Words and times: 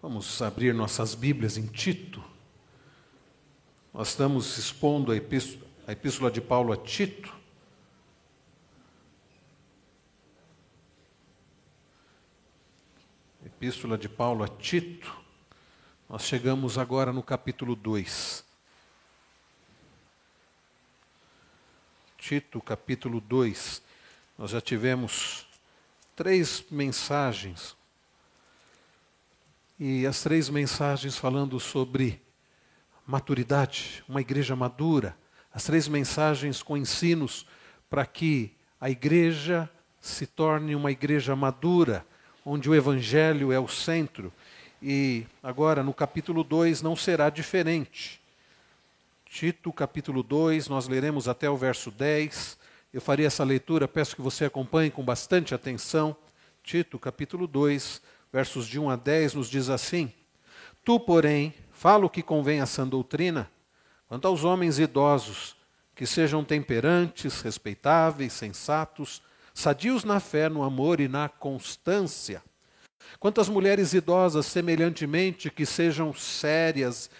Vamos 0.00 0.40
abrir 0.40 0.72
nossas 0.72 1.12
Bíblias 1.12 1.56
em 1.56 1.66
Tito. 1.66 2.22
Nós 3.92 4.10
estamos 4.10 4.56
expondo 4.56 5.10
a 5.10 5.16
epístola, 5.16 5.66
a 5.88 5.92
epístola 5.92 6.30
de 6.30 6.40
Paulo 6.40 6.72
a 6.72 6.76
Tito. 6.76 7.36
Epístola 13.44 13.98
de 13.98 14.08
Paulo 14.08 14.44
a 14.44 14.48
Tito. 14.48 15.12
Nós 16.08 16.22
chegamos 16.22 16.78
agora 16.78 17.12
no 17.12 17.22
capítulo 17.22 17.74
2. 17.74 18.44
Tito, 22.16 22.60
capítulo 22.60 23.20
2. 23.20 23.82
Nós 24.38 24.52
já 24.52 24.60
tivemos 24.60 25.44
três 26.14 26.64
mensagens 26.70 27.76
e 29.78 30.04
as 30.06 30.22
três 30.22 30.50
mensagens 30.50 31.16
falando 31.16 31.60
sobre 31.60 32.20
maturidade, 33.06 34.02
uma 34.08 34.20
igreja 34.20 34.56
madura, 34.56 35.16
as 35.54 35.64
três 35.64 35.86
mensagens 35.86 36.62
com 36.62 36.76
ensinos 36.76 37.46
para 37.88 38.04
que 38.04 38.52
a 38.80 38.90
igreja 38.90 39.70
se 40.00 40.26
torne 40.26 40.74
uma 40.74 40.90
igreja 40.90 41.36
madura, 41.36 42.04
onde 42.44 42.68
o 42.68 42.74
evangelho 42.74 43.52
é 43.52 43.60
o 43.60 43.68
centro. 43.68 44.32
E 44.82 45.24
agora 45.42 45.82
no 45.82 45.94
capítulo 45.94 46.42
2 46.42 46.82
não 46.82 46.96
será 46.96 47.30
diferente. 47.30 48.20
Tito, 49.26 49.72
capítulo 49.72 50.22
2, 50.22 50.68
nós 50.68 50.88
leremos 50.88 51.28
até 51.28 51.48
o 51.48 51.56
verso 51.56 51.90
10. 51.90 52.58
Eu 52.92 53.00
farei 53.00 53.26
essa 53.26 53.44
leitura, 53.44 53.86
peço 53.86 54.16
que 54.16 54.22
você 54.22 54.44
acompanhe 54.44 54.90
com 54.90 55.04
bastante 55.04 55.54
atenção. 55.54 56.16
Tito, 56.62 56.98
capítulo 56.98 57.46
2, 57.46 58.00
versos 58.32 58.66
de 58.66 58.78
1 58.78 58.90
a 58.90 58.96
10, 58.96 59.34
nos 59.34 59.48
diz 59.48 59.68
assim: 59.68 60.12
Tu, 60.84 60.98
porém, 61.00 61.54
fala 61.72 62.06
o 62.06 62.10
que 62.10 62.22
convém 62.22 62.60
à 62.60 62.66
sã 62.66 62.86
doutrina, 62.86 63.50
quanto 64.06 64.26
aos 64.26 64.44
homens 64.44 64.78
idosos, 64.78 65.56
que 65.94 66.06
sejam 66.06 66.44
temperantes, 66.44 67.40
respeitáveis, 67.40 68.32
sensatos, 68.32 69.22
sadios 69.52 70.04
na 70.04 70.20
fé, 70.20 70.48
no 70.48 70.62
amor 70.62 71.00
e 71.00 71.08
na 71.08 71.28
constância. 71.28 72.42
Quanto 73.18 73.40
às 73.40 73.48
mulheres 73.48 73.94
idosas, 73.94 74.46
semelhantemente, 74.46 75.50
que 75.50 75.66
sejam 75.66 76.12
sérias 76.12 77.10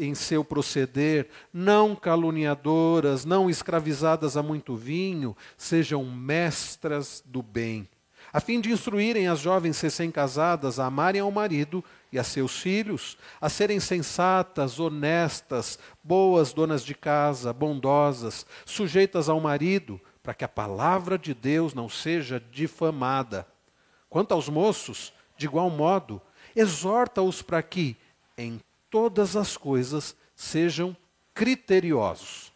em 0.00 0.14
seu 0.14 0.44
proceder, 0.44 1.28
não 1.52 1.94
caluniadoras, 1.94 3.24
não 3.24 3.48
escravizadas 3.48 4.36
a 4.36 4.42
muito 4.42 4.74
vinho, 4.74 5.36
sejam 5.56 6.04
mestras 6.04 7.22
do 7.24 7.42
bem 7.42 7.88
a 8.32 8.40
fim 8.40 8.60
de 8.60 8.70
instruírem 8.70 9.28
as 9.28 9.40
jovens 9.40 9.80
recém-casadas 9.80 10.78
a 10.78 10.86
amarem 10.86 11.20
ao 11.20 11.30
marido 11.30 11.84
e 12.12 12.18
a 12.18 12.24
seus 12.24 12.58
filhos, 12.58 13.16
a 13.40 13.48
serem 13.48 13.80
sensatas, 13.80 14.78
honestas, 14.78 15.78
boas 16.02 16.52
donas 16.52 16.84
de 16.84 16.94
casa, 16.94 17.52
bondosas, 17.52 18.46
sujeitas 18.64 19.28
ao 19.28 19.40
marido, 19.40 20.00
para 20.22 20.34
que 20.34 20.44
a 20.44 20.48
palavra 20.48 21.18
de 21.18 21.34
Deus 21.34 21.74
não 21.74 21.88
seja 21.88 22.42
difamada. 22.52 23.46
Quanto 24.08 24.32
aos 24.32 24.48
moços, 24.48 25.12
de 25.36 25.46
igual 25.46 25.70
modo, 25.70 26.20
exorta-os 26.54 27.42
para 27.42 27.62
que, 27.62 27.96
em 28.36 28.60
todas 28.90 29.36
as 29.36 29.56
coisas, 29.56 30.16
sejam 30.34 30.96
criteriosos. 31.34 32.52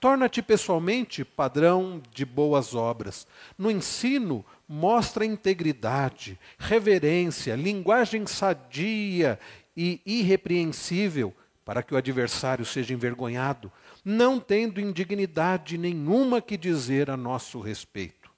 Torna-te 0.00 0.40
pessoalmente 0.40 1.24
padrão 1.24 2.02
de 2.10 2.24
boas 2.24 2.74
obras. 2.74 3.26
No 3.58 3.70
ensino, 3.70 4.42
mostra 4.72 5.24
integridade, 5.24 6.38
reverência, 6.56 7.56
linguagem 7.56 8.24
sadia 8.24 9.36
e 9.76 10.00
irrepreensível, 10.06 11.34
para 11.64 11.82
que 11.82 11.92
o 11.92 11.96
adversário 11.96 12.64
seja 12.64 12.94
envergonhado, 12.94 13.72
não 14.04 14.38
tendo 14.38 14.80
indignidade 14.80 15.76
nenhuma 15.76 16.40
que 16.40 16.56
dizer 16.56 17.10
a 17.10 17.16
nosso 17.16 17.58
respeito. 17.58 18.30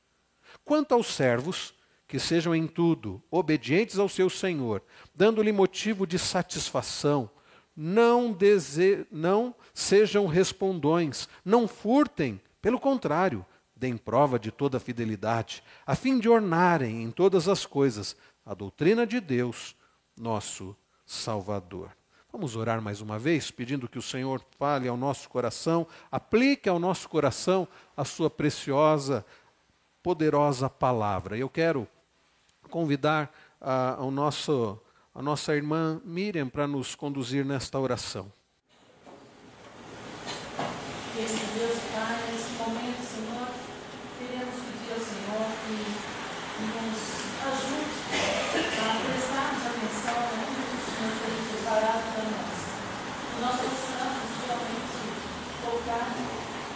Quanto 0.65 0.95
aos 0.95 1.09
servos, 1.09 1.75
que 2.09 2.19
sejam 2.19 2.55
em 2.55 2.67
tudo 2.67 3.23
obedientes 3.31 3.99
ao 3.99 4.09
seu 4.09 4.31
Senhor, 4.31 4.83
dando-lhe 5.15 5.53
motivo 5.53 6.07
de 6.07 6.19
satisfação, 6.19 7.31
não, 7.77 8.33
dese... 8.33 9.07
não 9.11 9.55
sejam 9.75 10.27
respondões, 10.27 11.29
não 11.45 11.69
furtem, 11.69 12.41
pelo 12.63 12.81
contrário, 12.81 13.45
deem 13.83 13.97
prova 13.97 14.39
de 14.39 14.53
toda 14.53 14.79
fidelidade, 14.79 15.61
a 15.85 15.97
fim 15.97 16.21
de 16.21 16.29
ornarem 16.29 17.03
em 17.03 17.11
todas 17.11 17.49
as 17.49 17.67
coisas 17.67 18.17
a 18.47 18.55
doutrina 18.55 19.05
de 19.05 19.21
Deus, 19.21 19.75
nosso 20.17 20.77
Salvador. 21.05 21.91
Vamos 22.31 22.55
orar 22.55 22.81
mais 22.81 23.01
uma 23.01 23.19
vez, 23.19 23.51
pedindo 23.51 23.89
que 23.89 23.99
o 23.99 24.03
Senhor 24.03 24.41
fale 24.57 24.87
ao 24.87 24.97
nosso 24.97 25.29
coração, 25.29 25.85
aplique 26.13 26.69
ao 26.69 26.79
nosso 26.79 27.09
coração 27.09 27.67
a 27.97 28.05
sua 28.05 28.31
preciosa, 28.31 29.27
poderosa 30.01 30.71
palavra. 30.71 31.37
Eu 31.37 31.49
quero 31.49 31.89
convidar 32.71 33.35
a, 33.61 33.95
a, 33.95 34.11
nosso, 34.13 34.81
a 35.13 35.21
nossa 35.21 35.57
irmã 35.57 36.01
Miriam 36.05 36.49
para 36.49 36.69
nos 36.69 36.95
conduzir 36.95 37.45
nesta 37.45 37.81
oração. 37.81 38.33
Esse 41.19 41.45
Deus 41.59 41.79
Pai, 41.93 42.17
nesse 42.33 42.53
momento, 42.57 43.05
Senhor, 43.05 43.49
queremos 44.17 44.57
pedir 44.65 44.97
ao 44.97 45.03
Senhor 45.05 45.45
que 45.61 45.77
nos 46.73 47.01
ajude 47.53 48.01
a 48.81 48.97
prestarmos 48.97 49.67
atenção 49.67 50.21
naquilo 50.33 50.65
que 50.73 50.79
o 50.79 50.85
Senhor 50.89 51.13
tem 51.21 51.37
preparado 51.53 52.05
para 52.17 52.25
nós. 52.33 52.59
Que 53.29 53.39
nós 53.45 53.57
possamos 53.61 54.25
realmente 54.41 55.05
tocar 55.61 56.09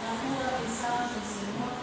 na 0.05 0.11
tua 0.21 0.59
mensagem, 0.61 1.23
Senhor, 1.25 1.73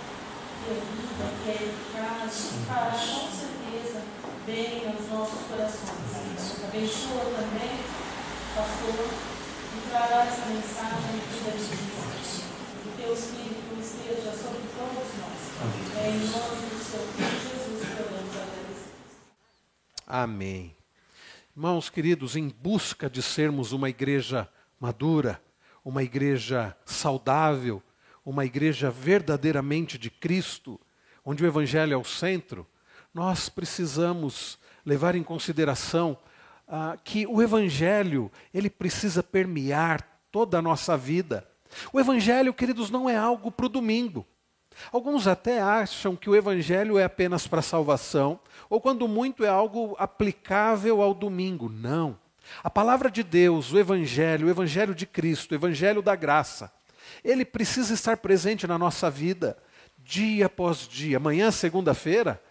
que 0.63 0.71
é 0.71 0.79
vida, 0.95 1.27
que 1.43 1.51
é 1.51 1.59
eficaz, 1.59 2.55
que 2.55 2.67
fará 2.71 2.95
com 2.95 3.27
certeza 3.35 3.99
bem 4.47 4.87
aos 4.89 5.09
nossos 5.09 5.47
corações. 5.47 6.65
Abençoa 6.65 7.25
também, 7.25 7.81
pastor, 8.55 9.09
e 9.77 9.89
trará 9.89 10.27
essa 10.27 10.47
mensagem 10.47 11.13
de 11.13 11.27
vida 11.27 11.51
de 11.53 11.65
vida. 11.65 12.05
Que 12.83 13.03
teu 13.03 13.15
Espírito 13.15 13.81
esteja 13.81 14.33
sobre 14.33 14.61
todos 14.77 15.09
nós. 15.19 15.97
É 15.97 16.11
em 16.11 16.19
nome 16.19 16.67
do 16.69 16.85
seu 16.85 17.01
Filho 17.01 17.41
Jesus 17.41 17.89
que 17.89 18.03
oramos 18.03 18.37
agradecidos. 18.37 18.93
Amém. 20.07 20.77
Irmãos 21.57 21.89
queridos, 21.89 22.37
em 22.37 22.49
busca 22.49 23.09
de 23.09 23.23
sermos 23.23 23.73
uma 23.73 23.89
igreja 23.89 24.49
madura, 24.79 25.41
uma 25.83 26.03
igreja 26.03 26.77
saudável, 26.85 27.83
uma 28.25 28.45
igreja 28.45 28.91
verdadeiramente 28.91 29.97
de 29.97 30.11
Cristo, 30.11 30.79
onde 31.25 31.43
o 31.43 31.47
Evangelho 31.47 31.95
é 31.95 31.97
o 31.97 32.05
centro, 32.05 32.67
nós 33.15 33.49
precisamos 33.49 34.59
levar 34.85 35.15
em 35.15 35.23
consideração 35.23 36.19
ah, 36.67 36.99
que 37.03 37.27
o 37.27 37.41
Evangelho 37.41 38.31
ele 38.53 38.69
precisa 38.69 39.23
permear 39.23 40.05
toda 40.33 40.59
a 40.59 40.63
nossa 40.63 40.97
vida. 40.97 41.47
O 41.93 42.01
Evangelho, 42.01 42.53
queridos, 42.53 42.91
não 42.91 43.09
é 43.09 43.17
algo 43.17 43.51
para 43.53 43.67
o 43.67 43.69
domingo. 43.69 44.27
Alguns 44.93 45.29
até 45.29 45.61
acham 45.61 46.17
que 46.17 46.29
o 46.29 46.35
Evangelho 46.35 46.99
é 46.99 47.05
apenas 47.05 47.47
para 47.47 47.63
salvação, 47.63 48.41
ou 48.69 48.81
quando 48.81 49.07
muito 49.07 49.45
é 49.45 49.49
algo 49.49 49.95
aplicável 49.99 51.01
ao 51.01 51.15
domingo. 51.15 51.69
Não. 51.69 52.19
A 52.63 52.69
palavra 52.69 53.11
de 53.11 53.23
Deus, 53.23 53.73
o 53.73 53.79
Evangelho, 53.79 54.49
o 54.49 54.51
Evangelho 54.51 54.95
de 54.95 55.07
Cristo, 55.07 55.53
o 55.53 55.55
Evangelho 55.55 56.03
da 56.03 56.17
graça, 56.17 56.73
ele 57.23 57.45
precisa 57.45 57.95
estar 57.95 58.17
presente 58.17 58.67
na 58.67 58.77
nossa 58.77 59.09
vida, 59.09 59.57
dia 59.99 60.47
após 60.47 60.89
dia. 60.89 61.17
Amanhã, 61.17 61.51
segunda-feira, 61.51 62.43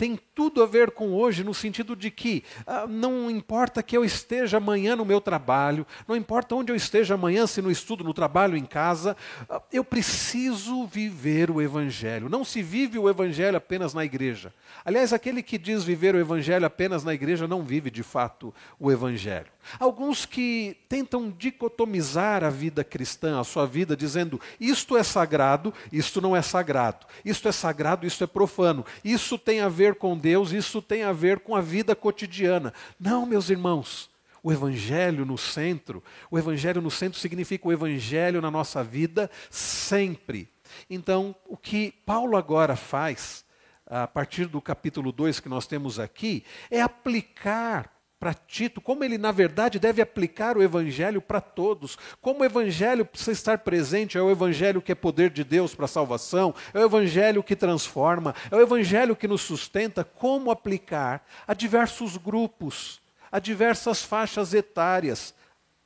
tem 0.00 0.18
tudo 0.34 0.62
a 0.62 0.66
ver 0.66 0.92
com 0.92 1.12
hoje, 1.12 1.44
no 1.44 1.52
sentido 1.52 1.94
de 1.94 2.10
que 2.10 2.42
ah, 2.66 2.86
não 2.88 3.30
importa 3.30 3.82
que 3.82 3.94
eu 3.94 4.02
esteja 4.02 4.56
amanhã 4.56 4.96
no 4.96 5.04
meu 5.04 5.20
trabalho, 5.20 5.86
não 6.08 6.16
importa 6.16 6.54
onde 6.54 6.72
eu 6.72 6.76
esteja 6.76 7.16
amanhã, 7.16 7.46
se 7.46 7.60
no 7.60 7.70
estudo, 7.70 8.02
no 8.02 8.14
trabalho, 8.14 8.56
em 8.56 8.64
casa, 8.64 9.14
ah, 9.46 9.60
eu 9.70 9.84
preciso 9.84 10.86
viver 10.86 11.50
o 11.50 11.60
Evangelho. 11.60 12.30
Não 12.30 12.46
se 12.46 12.62
vive 12.62 12.98
o 12.98 13.10
Evangelho 13.10 13.58
apenas 13.58 13.92
na 13.92 14.02
igreja. 14.02 14.54
Aliás, 14.86 15.12
aquele 15.12 15.42
que 15.42 15.58
diz 15.58 15.84
viver 15.84 16.14
o 16.14 16.18
Evangelho 16.18 16.64
apenas 16.64 17.04
na 17.04 17.12
igreja 17.12 17.46
não 17.46 17.62
vive 17.62 17.90
de 17.90 18.02
fato 18.02 18.54
o 18.78 18.90
Evangelho. 18.90 19.48
Alguns 19.78 20.24
que 20.26 20.76
tentam 20.88 21.30
dicotomizar 21.30 22.42
a 22.42 22.50
vida 22.50 22.82
cristã, 22.82 23.38
a 23.38 23.44
sua 23.44 23.66
vida, 23.66 23.96
dizendo 23.96 24.40
isto 24.58 24.96
é 24.96 25.02
sagrado, 25.02 25.72
isto 25.92 26.20
não 26.20 26.34
é 26.34 26.42
sagrado, 26.42 27.06
isto 27.24 27.46
é 27.48 27.52
sagrado, 27.52 28.06
isto 28.06 28.24
é 28.24 28.26
profano, 28.26 28.84
isso 29.04 29.38
tem 29.38 29.60
a 29.60 29.68
ver 29.68 29.94
com 29.94 30.16
Deus, 30.16 30.52
isso 30.52 30.80
tem 30.82 31.02
a 31.02 31.12
ver 31.12 31.40
com 31.40 31.54
a 31.54 31.60
vida 31.60 31.94
cotidiana. 31.94 32.72
Não, 32.98 33.26
meus 33.26 33.50
irmãos. 33.50 34.10
O 34.42 34.50
Evangelho 34.50 35.26
no 35.26 35.36
centro, 35.36 36.02
o 36.30 36.38
Evangelho 36.38 36.80
no 36.80 36.90
centro 36.90 37.20
significa 37.20 37.68
o 37.68 37.72
Evangelho 37.72 38.40
na 38.40 38.50
nossa 38.50 38.82
vida 38.82 39.30
sempre. 39.50 40.48
Então, 40.88 41.36
o 41.46 41.58
que 41.58 41.92
Paulo 42.06 42.38
agora 42.38 42.74
faz, 42.74 43.44
a 43.86 44.06
partir 44.06 44.46
do 44.46 44.58
capítulo 44.58 45.12
2 45.12 45.40
que 45.40 45.48
nós 45.48 45.66
temos 45.66 46.00
aqui, 46.00 46.42
é 46.70 46.80
aplicar 46.80 47.99
para 48.20 48.34
Tito, 48.34 48.82
como 48.82 49.02
ele, 49.02 49.16
na 49.16 49.32
verdade, 49.32 49.78
deve 49.78 50.02
aplicar 50.02 50.58
o 50.58 50.62
Evangelho 50.62 51.22
para 51.22 51.40
todos, 51.40 51.96
como 52.20 52.40
o 52.40 52.44
Evangelho 52.44 53.06
precisa 53.06 53.32
estar 53.32 53.58
presente, 53.58 54.18
é 54.18 54.22
o 54.22 54.30
Evangelho 54.30 54.82
que 54.82 54.92
é 54.92 54.94
poder 54.94 55.30
de 55.30 55.42
Deus 55.42 55.74
para 55.74 55.86
a 55.86 55.88
salvação, 55.88 56.54
é 56.74 56.78
o 56.78 56.84
Evangelho 56.84 57.42
que 57.42 57.56
transforma, 57.56 58.34
é 58.50 58.54
o 58.54 58.60
Evangelho 58.60 59.16
que 59.16 59.26
nos 59.26 59.40
sustenta, 59.40 60.04
como 60.04 60.50
aplicar 60.50 61.26
a 61.48 61.54
diversos 61.54 62.18
grupos, 62.18 63.00
a 63.32 63.38
diversas 63.38 64.02
faixas 64.02 64.52
etárias, 64.52 65.34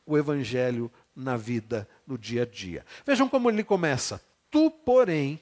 o 0.05 0.19
Evangelho 0.19 0.91
na 1.15 1.37
vida, 1.37 1.89
no 2.05 2.19
dia 2.19 2.43
a 2.43 2.47
dia. 2.47 2.85
Vejam 3.07 3.29
como 3.29 3.49
ele 3.49 3.63
começa. 3.63 4.21
Tu, 4.51 4.73
porém, 4.73 5.41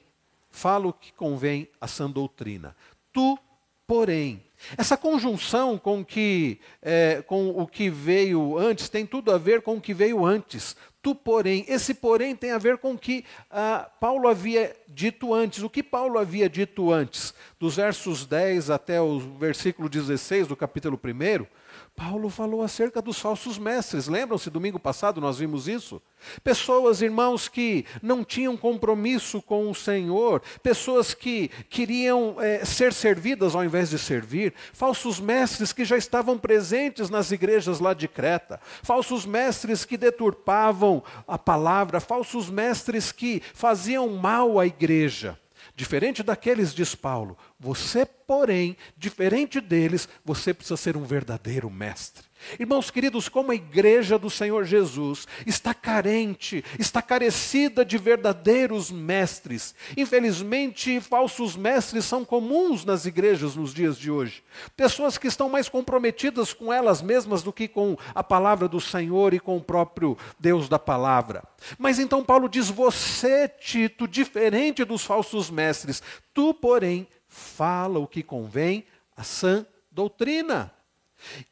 fala 0.51 0.87
o 0.87 0.93
que 0.93 1.11
convém 1.13 1.67
à 1.81 1.87
sã 1.87 2.07
doutrina. 2.07 2.75
Tu, 3.11 3.39
porém. 3.87 4.43
Essa 4.77 4.97
conjunção 4.97 5.77
com, 5.77 6.03
que, 6.03 6.59
é, 6.81 7.23
com 7.25 7.49
o 7.49 7.67
que 7.67 7.89
veio 7.89 8.57
antes 8.57 8.89
tem 8.89 9.05
tudo 9.05 9.31
a 9.31 9.37
ver 9.37 9.61
com 9.61 9.75
o 9.75 9.81
que 9.81 9.93
veio 9.93 10.25
antes. 10.25 10.75
Tu, 11.01 11.13
porém, 11.13 11.65
esse 11.67 11.93
porém 11.93 12.33
tem 12.33 12.51
a 12.51 12.57
ver 12.57 12.77
com 12.77 12.93
o 12.93 12.97
que 12.97 13.25
ah, 13.51 13.89
Paulo 13.99 14.27
havia 14.27 14.73
dito 14.87 15.33
antes. 15.33 15.61
O 15.61 15.69
que 15.69 15.83
Paulo 15.83 16.17
havia 16.17 16.49
dito 16.49 16.93
antes? 16.93 17.33
Dos 17.59 17.75
versos 17.75 18.25
10 18.25 18.69
até 18.69 19.01
o 19.01 19.19
versículo 19.19 19.89
16 19.89 20.47
do 20.47 20.55
capítulo 20.55 20.97
1, 21.03 21.45
Paulo 21.95 22.29
falou 22.29 22.63
acerca 22.63 23.01
dos 23.01 23.19
falsos 23.19 23.59
mestres. 23.59 24.07
Lembram-se, 24.07 24.49
domingo 24.49 24.79
passado 24.79 25.21
nós 25.21 25.37
vimos 25.37 25.67
isso? 25.67 26.01
Pessoas, 26.43 27.01
irmãos, 27.01 27.47
que 27.47 27.85
não 28.01 28.23
tinham 28.23 28.57
compromisso 28.57 29.41
com 29.41 29.69
o 29.69 29.75
Senhor, 29.75 30.41
pessoas 30.63 31.13
que 31.13 31.49
queriam 31.69 32.35
é, 32.39 32.65
ser 32.65 32.93
servidas 32.93 33.53
ao 33.53 33.63
invés 33.63 33.91
de 33.91 33.99
servir, 33.99 34.53
falsos 34.73 35.19
mestres 35.19 35.71
que 35.71 35.85
já 35.85 35.95
estavam 35.95 36.37
presentes 36.37 37.11
nas 37.11 37.31
igrejas 37.31 37.79
lá 37.79 37.93
de 37.93 38.07
Creta, 38.07 38.59
falsos 38.81 39.25
mestres 39.25 39.85
que 39.85 39.97
deturpavam 39.97 41.03
a 41.27 41.37
palavra, 41.37 41.99
falsos 41.99 42.49
mestres 42.49 43.11
que 43.11 43.41
faziam 43.53 44.09
mal 44.09 44.59
à 44.59 44.65
igreja. 44.65 45.37
Diferente 45.75 46.23
daqueles, 46.23 46.73
diz 46.73 46.95
Paulo, 46.95 47.37
você, 47.59 48.05
porém, 48.05 48.77
diferente 48.97 49.59
deles, 49.59 50.07
você 50.23 50.53
precisa 50.53 50.77
ser 50.77 50.95
um 50.97 51.03
verdadeiro 51.03 51.69
mestre. 51.69 52.25
Irmãos 52.59 52.89
queridos, 52.89 53.29
como 53.29 53.51
a 53.51 53.55
igreja 53.55 54.17
do 54.17 54.29
Senhor 54.29 54.65
Jesus 54.65 55.27
está 55.45 55.73
carente, 55.73 56.63
está 56.77 57.01
carecida 57.01 57.83
de 57.83 57.97
verdadeiros 57.97 58.91
mestres. 58.91 59.75
Infelizmente, 59.97 60.99
falsos 61.01 61.55
mestres 61.55 62.05
são 62.05 62.23
comuns 62.23 62.85
nas 62.85 63.05
igrejas 63.05 63.55
nos 63.55 63.73
dias 63.73 63.97
de 63.97 64.11
hoje. 64.11 64.43
Pessoas 64.75 65.17
que 65.17 65.27
estão 65.27 65.49
mais 65.49 65.69
comprometidas 65.69 66.53
com 66.53 66.71
elas 66.71 67.01
mesmas 67.01 67.43
do 67.43 67.53
que 67.53 67.67
com 67.67 67.97
a 68.13 68.23
palavra 68.23 68.67
do 68.67 68.79
Senhor 68.79 69.33
e 69.33 69.39
com 69.39 69.57
o 69.57 69.63
próprio 69.63 70.17
Deus 70.39 70.69
da 70.69 70.79
palavra. 70.79 71.43
Mas 71.77 71.99
então 71.99 72.23
Paulo 72.23 72.47
diz: 72.49 72.69
Você, 72.69 73.47
Tito, 73.47 74.07
diferente 74.07 74.83
dos 74.83 75.03
falsos 75.03 75.49
mestres, 75.49 76.01
tu, 76.33 76.53
porém, 76.53 77.07
fala 77.27 77.99
o 77.99 78.07
que 78.07 78.21
convém 78.21 78.85
à 79.15 79.23
sã 79.23 79.65
doutrina. 79.91 80.71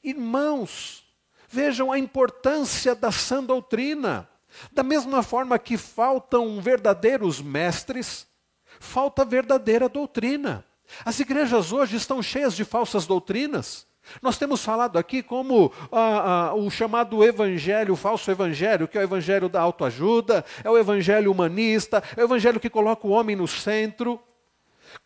Irmãos, 0.04 1.04
vejam 1.50 1.92
a 1.92 2.00
importância 2.00 2.96
da 2.96 3.12
sã 3.12 3.44
doutrina. 3.44 4.28
Da 4.72 4.84
mesma 4.84 5.24
forma 5.24 5.58
que 5.58 5.78
faltam 5.78 6.60
verdadeiros 6.60 7.42
mestres, 7.42 8.28
falta 8.80 9.24
verdadeira 9.24 9.88
doutrina. 9.88 10.66
As 11.06 11.20
igrejas 11.20 11.72
hoje 11.72 11.96
estão 11.96 12.22
cheias 12.22 12.56
de 12.56 12.66
falsas 12.66 13.06
doutrinas. 13.06 13.88
Nós 14.22 14.38
temos 14.38 14.64
falado 14.64 14.98
aqui 14.98 15.22
como 15.22 15.72
ah, 15.92 16.50
ah, 16.50 16.54
o 16.56 16.70
chamado 16.70 17.24
evangelho, 17.24 17.94
o 17.94 17.98
falso 17.98 18.30
evangelho, 18.30 18.88
que 18.88 18.98
é 18.98 19.02
o 19.02 19.04
evangelho 19.04 19.48
da 19.48 19.62
autoajuda, 19.62 20.44
é 20.64 20.70
o 20.70 20.78
evangelho 20.78 21.32
humanista, 21.32 22.04
é 22.18 22.22
o 22.22 22.26
evangelho 22.26 22.60
que 22.60 22.70
coloca 22.70 23.08
o 23.08 23.12
homem 23.12 23.36
no 23.36 23.48
centro. 23.48 24.20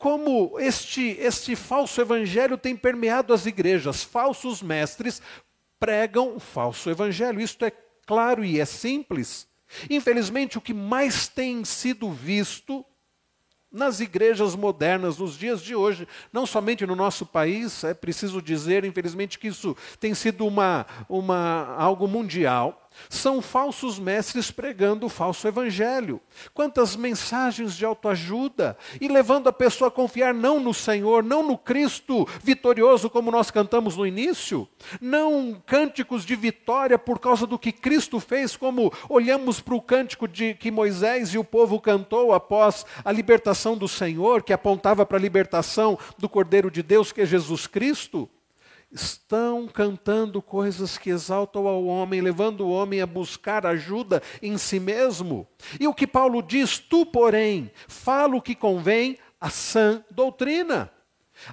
Como 0.06 0.60
este, 0.60 1.18
este 1.20 1.56
falso 1.56 2.00
evangelho 2.00 2.60
tem 2.60 2.78
permeado 2.78 3.34
as 3.34 3.48
igrejas, 3.48 4.04
falsos 4.04 4.62
mestres 4.62 5.20
pregam 5.80 6.36
o 6.36 6.40
falso 6.40 6.92
evangelho. 6.92 7.42
Isto 7.42 7.66
é 7.66 7.72
claro 8.06 8.46
e 8.46 8.60
é 8.60 8.66
simples. 8.66 9.48
Infelizmente, 9.90 10.60
o 10.60 10.62
que 10.62 10.76
mais 10.76 11.28
tem 11.28 11.66
sido 11.66 12.12
visto 12.12 12.86
nas 13.72 14.00
igrejas 14.00 14.56
modernas, 14.56 15.18
nos 15.18 15.40
dias 15.40 15.60
de 15.60 15.76
hoje, 15.76 16.08
não 16.32 16.46
somente 16.46 16.86
no 16.86 16.96
nosso 16.96 17.26
país, 17.26 17.84
é 17.84 17.96
preciso 17.96 18.44
dizer, 18.44 18.86
infelizmente, 18.86 19.40
que 19.40 19.48
isso 19.48 19.76
tem 20.00 20.14
sido 20.14 20.46
uma, 20.46 20.86
uma, 21.10 21.76
algo 21.80 22.08
mundial. 22.08 22.85
São 23.10 23.42
falsos 23.42 24.00
mestres 24.00 24.52
pregando 24.52 25.06
o 25.06 25.10
falso 25.10 25.48
evangelho. 25.48 26.22
Quantas 26.54 26.96
mensagens 26.96 27.76
de 27.76 27.86
autoajuda 27.86 28.78
e 29.00 29.08
levando 29.08 29.48
a 29.48 29.54
pessoa 29.54 29.88
a 29.88 29.92
confiar 29.92 30.34
não 30.34 30.60
no 30.60 30.74
Senhor, 30.74 31.24
não 31.24 31.44
no 31.44 31.58
Cristo 31.58 32.28
vitorioso, 32.44 33.10
como 33.10 33.32
nós 33.32 33.52
cantamos 33.52 33.96
no 33.98 34.06
início, 34.06 34.68
não 35.00 35.62
cânticos 35.66 36.26
de 36.26 36.36
vitória 36.36 36.98
por 36.98 37.20
causa 37.20 37.46
do 37.46 37.60
que 37.60 37.72
Cristo 37.72 38.20
fez, 38.20 38.56
como 38.56 38.92
olhamos 39.10 39.60
para 39.62 39.76
o 39.76 39.82
cântico 39.82 40.28
de 40.28 40.54
que 40.54 40.72
Moisés 40.72 41.34
e 41.34 41.38
o 41.38 41.44
povo 41.44 41.80
cantou 41.80 42.34
após 42.34 42.86
a 43.04 43.12
libertação 43.12 43.78
do 43.78 43.88
Senhor, 43.88 44.44
que 44.44 44.54
apontava 44.54 45.06
para 45.06 45.18
a 45.18 45.22
libertação 45.22 45.98
do 46.18 46.30
Cordeiro 46.30 46.72
de 46.72 46.82
Deus, 46.82 47.12
que 47.12 47.22
é 47.22 47.26
Jesus 47.26 47.68
Cristo 47.68 48.30
estão 48.96 49.68
cantando 49.68 50.42
coisas 50.42 50.98
que 50.98 51.10
exaltam 51.10 51.68
ao 51.68 51.86
homem, 51.86 52.22
levando 52.22 52.62
o 52.62 52.72
homem 52.72 53.02
a 53.02 53.06
buscar 53.06 53.66
ajuda 53.66 54.24
em 54.42 54.58
si 54.58 54.80
mesmo. 54.80 55.46
E 55.80 55.86
o 55.86 55.94
que 55.94 56.08
Paulo 56.08 56.42
diz, 56.42 56.80
tu, 56.80 57.06
porém, 57.06 57.70
fala 57.88 58.38
o 58.38 58.42
que 58.42 58.56
convém 58.56 59.18
à 59.40 59.50
sã 59.50 60.04
doutrina. 60.10 60.90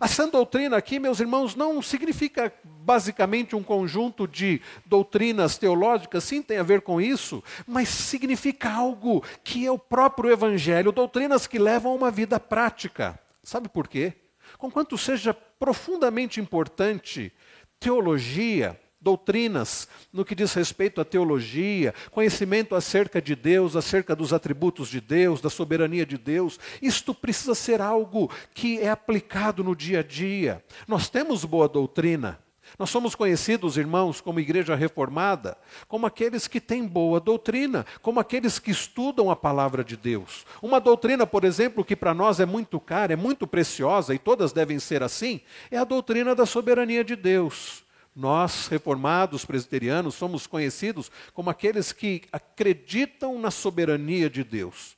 A 0.00 0.06
sã 0.06 0.28
doutrina 0.28 0.76
aqui, 0.76 1.00
meus 1.00 1.18
irmãos, 1.18 1.56
não 1.56 1.82
significa 1.82 2.52
basicamente 2.62 3.56
um 3.56 3.62
conjunto 3.64 4.28
de 4.28 4.60
doutrinas 4.86 5.58
teológicas, 5.58 6.22
sim, 6.22 6.40
tem 6.40 6.58
a 6.58 6.62
ver 6.62 6.82
com 6.82 7.00
isso, 7.00 7.42
mas 7.66 7.88
significa 7.88 8.70
algo 8.70 9.24
que 9.42 9.66
é 9.66 9.70
o 9.72 9.78
próprio 9.78 10.30
Evangelho, 10.30 10.92
doutrinas 10.92 11.48
que 11.48 11.58
levam 11.58 11.90
a 11.90 11.96
uma 11.96 12.10
vida 12.12 12.38
prática. 12.38 13.18
Sabe 13.42 13.68
por 13.68 13.88
quê? 13.88 14.14
Conquanto 14.56 14.96
seja 14.96 15.36
profundamente 15.62 16.40
importante 16.40 17.32
teologia, 17.78 18.76
doutrinas 19.00 19.86
no 20.12 20.24
que 20.24 20.34
diz 20.34 20.52
respeito 20.54 21.00
à 21.00 21.04
teologia, 21.04 21.94
conhecimento 22.10 22.74
acerca 22.74 23.22
de 23.22 23.36
Deus, 23.36 23.76
acerca 23.76 24.16
dos 24.16 24.32
atributos 24.32 24.88
de 24.88 25.00
Deus, 25.00 25.40
da 25.40 25.48
soberania 25.48 26.04
de 26.04 26.18
Deus. 26.18 26.58
Isto 26.82 27.14
precisa 27.14 27.54
ser 27.54 27.80
algo 27.80 28.28
que 28.52 28.80
é 28.80 28.90
aplicado 28.90 29.62
no 29.62 29.76
dia 29.76 30.00
a 30.00 30.02
dia. 30.02 30.64
Nós 30.88 31.08
temos 31.08 31.44
boa 31.44 31.68
doutrina, 31.68 32.40
nós 32.78 32.90
somos 32.90 33.14
conhecidos, 33.14 33.76
irmãos, 33.76 34.20
como 34.20 34.40
igreja 34.40 34.74
reformada, 34.74 35.56
como 35.88 36.06
aqueles 36.06 36.46
que 36.46 36.60
têm 36.60 36.86
boa 36.86 37.20
doutrina, 37.20 37.84
como 38.00 38.20
aqueles 38.20 38.58
que 38.58 38.70
estudam 38.70 39.30
a 39.30 39.36
palavra 39.36 39.84
de 39.84 39.96
Deus. 39.96 40.46
Uma 40.60 40.80
doutrina, 40.80 41.26
por 41.26 41.44
exemplo, 41.44 41.84
que 41.84 41.96
para 41.96 42.14
nós 42.14 42.40
é 42.40 42.46
muito 42.46 42.80
cara, 42.80 43.12
é 43.12 43.16
muito 43.16 43.46
preciosa 43.46 44.14
e 44.14 44.18
todas 44.18 44.52
devem 44.52 44.78
ser 44.78 45.02
assim, 45.02 45.40
é 45.70 45.78
a 45.78 45.84
doutrina 45.84 46.34
da 46.34 46.46
soberania 46.46 47.04
de 47.04 47.16
Deus. 47.16 47.84
Nós, 48.14 48.68
reformados 48.68 49.44
presbiterianos, 49.44 50.14
somos 50.14 50.46
conhecidos 50.46 51.10
como 51.32 51.48
aqueles 51.48 51.92
que 51.92 52.22
acreditam 52.30 53.38
na 53.38 53.50
soberania 53.50 54.28
de 54.28 54.44
Deus. 54.44 54.96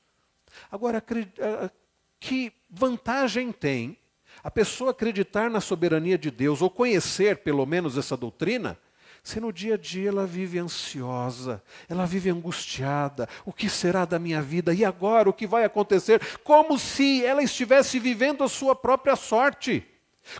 Agora, 0.71 1.02
que 2.19 2.52
vantagem 2.69 3.52
tem 3.52 3.97
a 4.44 4.50
pessoa 4.50 4.90
acreditar 4.90 5.48
na 5.48 5.58
soberania 5.58 6.18
de 6.18 6.30
Deus, 6.30 6.60
ou 6.60 6.68
conhecer 6.68 7.38
pelo 7.38 7.64
menos 7.64 7.96
essa 7.96 8.14
doutrina, 8.14 8.78
se 9.22 9.40
no 9.40 9.50
dia 9.50 9.72
a 9.72 9.78
dia 9.78 10.10
ela 10.10 10.26
vive 10.26 10.58
ansiosa, 10.58 11.62
ela 11.88 12.04
vive 12.04 12.28
angustiada, 12.28 13.26
o 13.46 13.54
que 13.54 13.70
será 13.70 14.04
da 14.04 14.18
minha 14.18 14.42
vida? 14.42 14.74
E 14.74 14.84
agora 14.84 15.30
o 15.30 15.32
que 15.32 15.46
vai 15.46 15.64
acontecer? 15.64 16.20
Como 16.44 16.78
se 16.78 17.24
ela 17.24 17.42
estivesse 17.42 17.98
vivendo 17.98 18.44
a 18.44 18.48
sua 18.48 18.76
própria 18.76 19.16
sorte. 19.16 19.82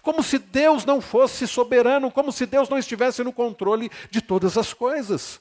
Como 0.03 0.23
se 0.23 0.39
Deus 0.39 0.85
não 0.85 1.01
fosse 1.01 1.47
soberano, 1.47 2.11
como 2.11 2.31
se 2.31 2.45
Deus 2.45 2.69
não 2.69 2.79
estivesse 2.79 3.25
no 3.25 3.33
controle 3.33 3.91
de 4.11 4.21
todas 4.21 4.59
as 4.59 4.75
coisas. 4.75 5.41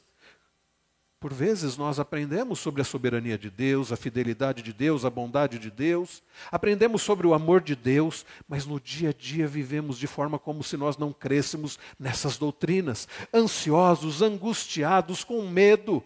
Por 1.24 1.34
vezes 1.34 1.78
nós 1.78 2.02
aprendemos 2.02 2.60
sobre 2.60 2.82
a 2.82 2.84
soberania 2.84 3.38
de 3.38 3.50
Deus, 3.50 3.94
a 3.94 3.96
fidelidade 3.96 4.62
de 4.62 4.74
Deus, 4.74 5.06
a 5.06 5.10
bondade 5.10 5.58
de 5.58 5.72
Deus, 5.72 6.22
aprendemos 6.52 7.02
sobre 7.02 7.26
o 7.26 7.34
amor 7.34 7.62
de 7.62 7.78
Deus, 7.78 8.26
mas 8.46 8.66
no 8.66 8.78
dia 8.78 9.12
a 9.12 9.14
dia 9.14 9.48
vivemos 9.48 9.98
de 9.98 10.06
forma 10.06 10.38
como 10.38 10.62
se 10.62 10.76
nós 10.76 10.98
não 10.98 11.14
crêssemos 11.14 11.80
nessas 11.98 12.38
doutrinas, 12.38 13.08
ansiosos, 13.34 14.22
angustiados, 14.22 15.24
com 15.24 15.42
medo. 15.44 16.04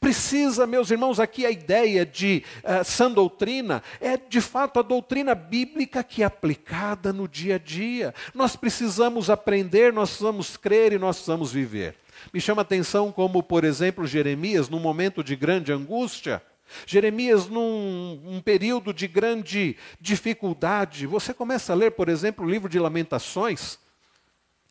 Precisa, 0.00 0.66
meus 0.66 0.90
irmãos, 0.90 1.20
aqui 1.20 1.44
a 1.44 1.50
ideia 1.50 2.06
de 2.06 2.42
uh, 2.60 2.82
sã 2.82 3.10
doutrina 3.10 3.82
é 4.00 4.16
de 4.16 4.40
fato 4.40 4.80
a 4.80 4.82
doutrina 4.82 5.34
bíblica 5.34 6.02
que 6.02 6.22
é 6.22 6.24
aplicada 6.24 7.12
no 7.12 7.28
dia 7.28 7.56
a 7.56 7.58
dia. 7.58 8.14
Nós 8.32 8.56
precisamos 8.56 9.28
aprender, 9.28 9.92
nós 9.92 10.08
precisamos 10.08 10.56
crer 10.56 10.94
e 10.94 10.98
nós 10.98 11.16
precisamos 11.16 11.52
viver. 11.52 12.02
Me 12.32 12.40
chama 12.40 12.62
atenção 12.62 13.12
como, 13.12 13.42
por 13.42 13.64
exemplo, 13.64 14.06
Jeremias, 14.06 14.68
num 14.68 14.80
momento 14.80 15.22
de 15.22 15.36
grande 15.36 15.72
angústia, 15.72 16.42
Jeremias, 16.86 17.46
num 17.46 18.20
um 18.24 18.40
período 18.40 18.92
de 18.92 19.06
grande 19.06 19.76
dificuldade, 20.00 21.06
você 21.06 21.32
começa 21.32 21.72
a 21.72 21.76
ler, 21.76 21.92
por 21.92 22.08
exemplo, 22.08 22.44
o 22.44 22.48
livro 22.48 22.68
de 22.68 22.78
Lamentações, 22.78 23.78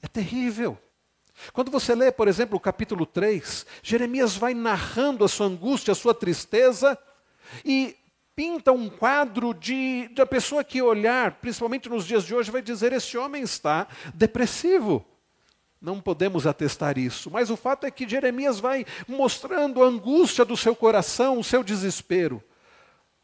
é 0.01 0.07
terrível. 0.07 0.77
Quando 1.51 1.71
você 1.71 1.95
lê, 1.95 2.11
por 2.11 2.27
exemplo, 2.27 2.57
o 2.57 2.61
capítulo 2.61 3.05
3, 3.05 3.65
Jeremias 3.81 4.35
vai 4.35 4.53
narrando 4.53 5.23
a 5.23 5.27
sua 5.27 5.47
angústia, 5.47 5.91
a 5.91 5.95
sua 5.95 6.13
tristeza, 6.13 6.97
e 7.65 7.95
pinta 8.35 8.71
um 8.71 8.89
quadro 8.89 9.53
de, 9.53 10.09
de 10.09 10.21
a 10.21 10.25
pessoa 10.25 10.63
que 10.63 10.81
olhar, 10.81 11.39
principalmente 11.39 11.89
nos 11.89 12.05
dias 12.05 12.23
de 12.23 12.35
hoje, 12.35 12.51
vai 12.51 12.61
dizer: 12.61 12.93
esse 12.93 13.17
homem 13.17 13.43
está 13.43 13.87
depressivo. 14.13 15.05
Não 15.83 15.99
podemos 15.99 16.47
atestar 16.47 16.97
isso, 16.97 17.29
mas 17.29 17.49
o 17.49 17.57
fato 17.57 17.85
é 17.85 17.91
que 17.91 18.07
Jeremias 18.07 18.57
vai 18.57 18.85
mostrando 19.05 19.83
a 19.83 19.85
angústia 19.85 20.45
do 20.45 20.55
seu 20.55 20.73
coração, 20.73 21.37
o 21.37 21.43
seu 21.43 21.61
desespero, 21.61 22.41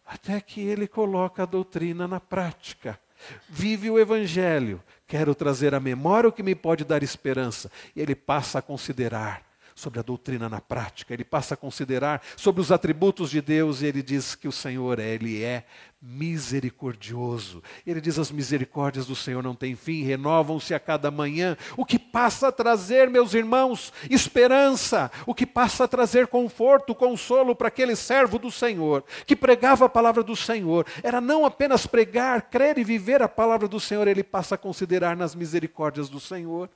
até 0.05 0.41
que 0.41 0.59
ele 0.59 0.85
coloca 0.85 1.43
a 1.43 1.45
doutrina 1.45 2.05
na 2.05 2.19
prática. 2.19 2.99
Vive 3.47 3.89
o 3.89 3.97
evangelho, 3.97 4.83
quero 5.07 5.33
trazer 5.33 5.73
à 5.73 5.79
memória 5.79 6.27
o 6.27 6.33
que 6.33 6.43
me 6.43 6.53
pode 6.53 6.83
dar 6.83 7.01
esperança. 7.01 7.71
E 7.95 8.01
ele 8.01 8.13
passa 8.13 8.59
a 8.59 8.61
considerar 8.61 9.48
sobre 9.79 9.99
a 9.99 10.03
doutrina 10.03 10.49
na 10.49 10.59
prática, 10.59 11.13
ele 11.13 11.23
passa 11.23 11.53
a 11.53 11.57
considerar 11.57 12.21
sobre 12.35 12.61
os 12.61 12.71
atributos 12.71 13.31
de 13.31 13.41
Deus 13.41 13.81
e 13.81 13.85
ele 13.85 14.03
diz 14.03 14.35
que 14.35 14.47
o 14.47 14.51
Senhor, 14.51 14.99
ele 14.99 15.41
é 15.43 15.63
misericordioso. 16.01 17.61
Ele 17.85 17.99
diz: 17.99 18.19
as 18.19 18.31
misericórdias 18.31 19.05
do 19.05 19.15
Senhor 19.15 19.43
não 19.43 19.55
têm 19.55 19.75
fim, 19.75 20.03
renovam-se 20.03 20.73
a 20.73 20.79
cada 20.79 21.09
manhã. 21.09 21.57
O 21.75 21.85
que 21.85 21.99
passa 21.99 22.49
a 22.49 22.51
trazer, 22.51 23.09
meus 23.09 23.33
irmãos, 23.33 23.91
esperança, 24.09 25.11
o 25.25 25.33
que 25.33 25.45
passa 25.45 25.85
a 25.85 25.87
trazer 25.87 26.27
conforto, 26.27 26.95
consolo 26.95 27.55
para 27.55 27.67
aquele 27.67 27.95
servo 27.95 28.37
do 28.37 28.51
Senhor, 28.51 29.03
que 29.25 29.35
pregava 29.35 29.85
a 29.85 29.89
palavra 29.89 30.23
do 30.23 30.35
Senhor, 30.35 30.85
era 31.03 31.19
não 31.21 31.45
apenas 31.45 31.87
pregar, 31.87 32.49
crer 32.49 32.77
e 32.77 32.83
viver 32.83 33.21
a 33.21 33.29
palavra 33.29 33.67
do 33.67 33.79
Senhor, 33.79 34.07
ele 34.07 34.23
passa 34.23 34.55
a 34.55 34.57
considerar 34.57 35.15
nas 35.15 35.35
misericórdias 35.35 36.09
do 36.09 36.19
Senhor 36.19 36.69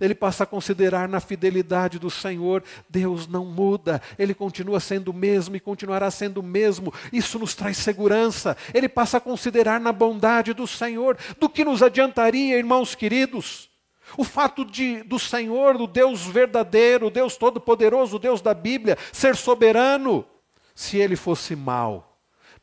ele 0.00 0.14
passa 0.14 0.44
a 0.44 0.46
considerar 0.46 1.08
na 1.08 1.20
fidelidade 1.20 1.98
do 1.98 2.10
Senhor, 2.10 2.62
Deus 2.88 3.26
não 3.26 3.44
muda, 3.44 4.00
ele 4.18 4.32
continua 4.32 4.78
sendo 4.78 5.08
o 5.08 5.14
mesmo 5.14 5.56
e 5.56 5.60
continuará 5.60 6.10
sendo 6.10 6.38
o 6.38 6.42
mesmo. 6.42 6.92
Isso 7.12 7.38
nos 7.38 7.54
traz 7.54 7.76
segurança. 7.78 8.56
Ele 8.72 8.88
passa 8.88 9.16
a 9.16 9.20
considerar 9.20 9.80
na 9.80 9.92
bondade 9.92 10.52
do 10.52 10.66
Senhor, 10.66 11.18
do 11.38 11.48
que 11.48 11.64
nos 11.64 11.82
adiantaria, 11.82 12.56
irmãos 12.56 12.94
queridos? 12.94 13.68
O 14.16 14.24
fato 14.24 14.64
de 14.64 15.02
do 15.02 15.18
Senhor, 15.18 15.76
do 15.76 15.86
Deus 15.86 16.24
verdadeiro, 16.24 17.08
o 17.08 17.10
Deus 17.10 17.36
todo-poderoso, 17.36 18.16
o 18.16 18.20
Deus 18.20 18.40
da 18.40 18.54
Bíblia, 18.54 18.96
ser 19.12 19.36
soberano, 19.36 20.24
se 20.74 20.96
ele 20.96 21.16
fosse 21.16 21.54
mau, 21.56 22.07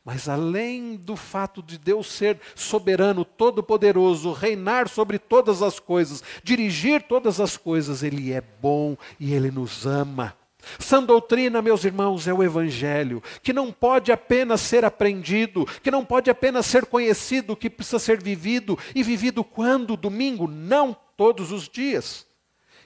mas 0.06 0.28
além 0.28 0.94
do 0.94 1.16
fato 1.16 1.60
de 1.60 1.76
Deus 1.76 2.06
ser 2.06 2.38
soberano, 2.54 3.24
todo-poderoso, 3.24 4.30
reinar 4.30 4.88
sobre 4.88 5.18
todas 5.18 5.62
as 5.62 5.80
coisas, 5.80 6.22
dirigir 6.44 7.02
todas 7.02 7.40
as 7.40 7.56
coisas, 7.56 8.04
Ele 8.04 8.32
é 8.32 8.40
bom 8.40 8.96
e 9.18 9.34
Ele 9.34 9.50
nos 9.50 9.84
ama. 9.84 10.32
Sã 10.78 11.02
doutrina, 11.02 11.60
meus 11.60 11.84
irmãos, 11.84 12.28
é 12.28 12.32
o 12.32 12.40
Evangelho, 12.40 13.20
que 13.42 13.52
não 13.52 13.72
pode 13.72 14.12
apenas 14.12 14.60
ser 14.60 14.84
aprendido, 14.84 15.66
que 15.82 15.90
não 15.90 16.04
pode 16.04 16.30
apenas 16.30 16.66
ser 16.66 16.86
conhecido, 16.86 17.56
que 17.56 17.68
precisa 17.68 17.98
ser 17.98 18.22
vivido. 18.22 18.78
E 18.94 19.02
vivido 19.02 19.42
quando? 19.42 19.96
Domingo? 19.96 20.46
Não 20.46 20.96
todos 21.16 21.50
os 21.50 21.68
dias. 21.68 22.24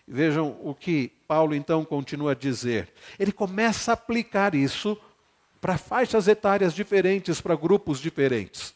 Vejam 0.09 0.59
o 0.63 0.75
que 0.75 1.13
Paulo 1.29 1.55
então 1.55 1.85
continua 1.85 2.33
a 2.33 2.35
dizer. 2.35 2.89
Ele 3.19 3.31
começa 3.31 3.93
a 3.93 3.95
aplicar 3.95 4.55
isso 4.55 4.99
para 5.61 5.77
faixas 5.77 6.27
etárias 6.27 6.75
diferentes, 6.75 7.41
para 7.41 7.55
grupos 7.55 7.99
diferentes. 7.99 8.75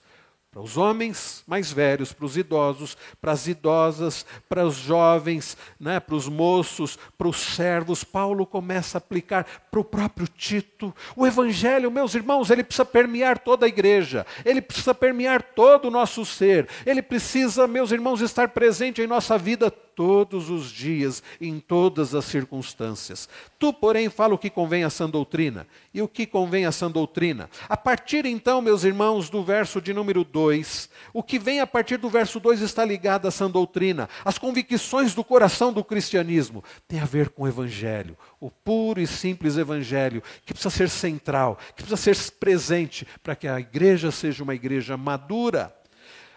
Para 0.55 0.63
os 0.63 0.77
homens 0.77 1.43
mais 1.49 1.73
velhos, 1.73 2.13
para 2.13 2.25
os 2.25 2.37
idosos, 2.37 2.97
para 3.21 3.33
as 3.33 3.49
idosas, 3.49 4.25
para 4.49 4.65
os 4.65 4.77
jovens, 4.77 5.57
né, 5.81 5.99
para 5.99 6.15
os 6.15 6.29
moços, 6.29 6.97
para 7.19 7.27
os 7.27 7.39
servos. 7.39 8.05
Paulo 8.05 8.47
começa 8.47 8.97
a 8.97 9.01
aplicar 9.01 9.45
para 9.69 9.81
o 9.81 9.85
próprio 9.85 10.29
Tito. 10.29 10.95
O 11.17 11.27
Evangelho, 11.27 11.91
meus 11.91 12.15
irmãos, 12.15 12.51
ele 12.51 12.63
precisa 12.63 12.85
permear 12.85 13.41
toda 13.41 13.67
a 13.67 13.69
igreja, 13.69 14.25
ele 14.45 14.63
precisa 14.63 14.95
permear 14.95 15.43
todo 15.43 15.89
o 15.89 15.91
nosso 15.91 16.25
ser, 16.25 16.69
ele 16.87 17.03
precisa, 17.03 17.67
meus 17.67 17.91
irmãos, 17.91 18.21
estar 18.21 18.51
presente 18.51 19.03
em 19.03 19.09
nossa 19.09 19.37
vida 19.37 19.73
todos 19.95 20.51
os 20.51 20.71
dias, 20.71 21.23
em 21.41 21.59
todas 21.61 22.15
as 22.15 22.25
circunstâncias. 22.25 23.29
Tu, 23.59 23.73
porém, 23.73 24.09
fala 24.09 24.35
o 24.35 24.39
que 24.39 24.51
convém 24.51 24.85
à 24.85 24.91
sã 24.91 25.09
doutrina. 25.09 25.67
E 25.93 26.03
o 26.03 26.09
que 26.09 26.27
convém 26.27 26.67
à 26.67 26.73
sã 26.73 26.91
doutrina? 26.91 27.49
A 27.69 27.77
partir 27.77 28.27
então, 28.27 28.61
meus 28.61 28.85
irmãos, 28.85 29.31
do 29.31 29.43
verso 29.43 29.81
de 29.81 29.93
número 29.93 30.25
2, 30.25 30.89
o 31.13 31.23
que 31.23 31.39
vem 31.39 31.61
a 31.61 31.67
partir 31.67 31.97
do 31.97 32.09
verso 32.09 32.41
2 32.41 32.61
está 32.61 32.85
ligado 32.85 33.27
à 33.27 33.31
sã 33.31 33.51
doutrina. 33.51 34.09
As 34.25 34.39
convicções 34.39 35.15
do 35.15 35.25
coração 35.25 35.73
do 35.73 35.85
cristianismo 35.85 36.63
tem 36.89 37.01
a 37.01 37.05
ver 37.05 37.31
com 37.31 37.45
o 37.45 37.49
evangelho, 37.49 38.17
o 38.41 38.51
puro 38.51 39.01
e 39.01 39.07
simples 39.07 39.57
evangelho, 39.57 40.23
que 40.45 40.53
precisa 40.53 40.71
ser 40.71 40.89
central, 40.89 41.59
que 41.77 41.83
precisa 41.85 41.97
ser 41.97 42.33
presente 42.33 43.07
para 43.23 43.37
que 43.37 43.49
a 43.49 43.61
igreja 43.61 44.11
seja 44.11 44.43
uma 44.43 44.55
igreja 44.55 44.97
madura. 44.97 45.75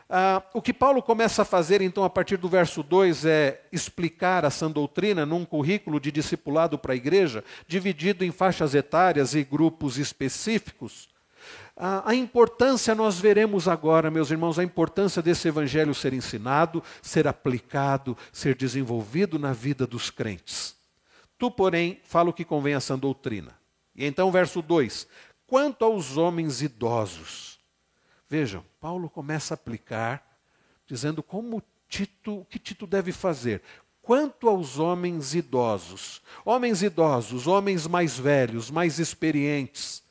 Ah, 0.09 0.41
o 0.53 0.61
que 0.61 0.73
Paulo 0.73 1.01
começa 1.01 1.41
a 1.41 1.45
fazer, 1.45 1.81
então, 1.81 2.03
a 2.03 2.09
partir 2.09 2.37
do 2.37 2.47
verso 2.47 2.81
2, 2.81 3.25
é 3.25 3.61
explicar 3.73 4.45
a 4.45 4.49
sã 4.49 4.71
doutrina 4.71 5.25
num 5.25 5.43
currículo 5.43 5.99
de 5.99 6.11
discipulado 6.11 6.77
para 6.77 6.93
a 6.93 6.95
igreja, 6.95 7.43
dividido 7.67 8.23
em 8.23 8.31
faixas 8.31 8.73
etárias 8.73 9.35
e 9.35 9.43
grupos 9.43 9.97
específicos. 9.97 11.09
Ah, 11.75 12.03
a 12.05 12.15
importância, 12.15 12.95
nós 12.95 13.19
veremos 13.19 13.67
agora, 13.67 14.09
meus 14.09 14.31
irmãos, 14.31 14.57
a 14.57 14.63
importância 14.63 15.21
desse 15.21 15.49
evangelho 15.49 15.93
ser 15.93 16.13
ensinado, 16.13 16.81
ser 17.01 17.27
aplicado, 17.27 18.17
ser 18.31 18.55
desenvolvido 18.55 19.37
na 19.37 19.51
vida 19.51 19.85
dos 19.85 20.09
crentes. 20.09 20.77
Tu, 21.37 21.51
porém, 21.51 21.99
fala 22.03 22.29
o 22.29 22.33
que 22.33 22.45
convém 22.45 22.73
a 22.73 22.79
sã 22.79 22.97
doutrina. 22.97 23.51
E 23.93 24.05
então, 24.05 24.31
verso 24.31 24.61
2: 24.61 25.05
Quanto 25.45 25.83
aos 25.83 26.17
homens 26.17 26.61
idosos, 26.61 27.57
Vejam, 28.29 28.63
Paulo 28.87 29.09
começa 29.09 29.53
a 29.53 29.55
aplicar, 29.55 30.25
dizendo 30.85 31.21
como 31.21 31.61
Tito, 31.89 32.39
o 32.39 32.45
que 32.45 32.57
Tito 32.57 32.87
deve 32.87 33.11
fazer. 33.11 33.61
Quanto 34.01 34.47
aos 34.47 34.79
homens 34.79 35.35
idosos, 35.35 36.21
homens 36.45 36.81
idosos, 36.81 37.47
homens 37.47 37.85
mais 37.85 38.17
velhos, 38.17 38.71
mais 38.71 38.97
experientes. 38.97 40.01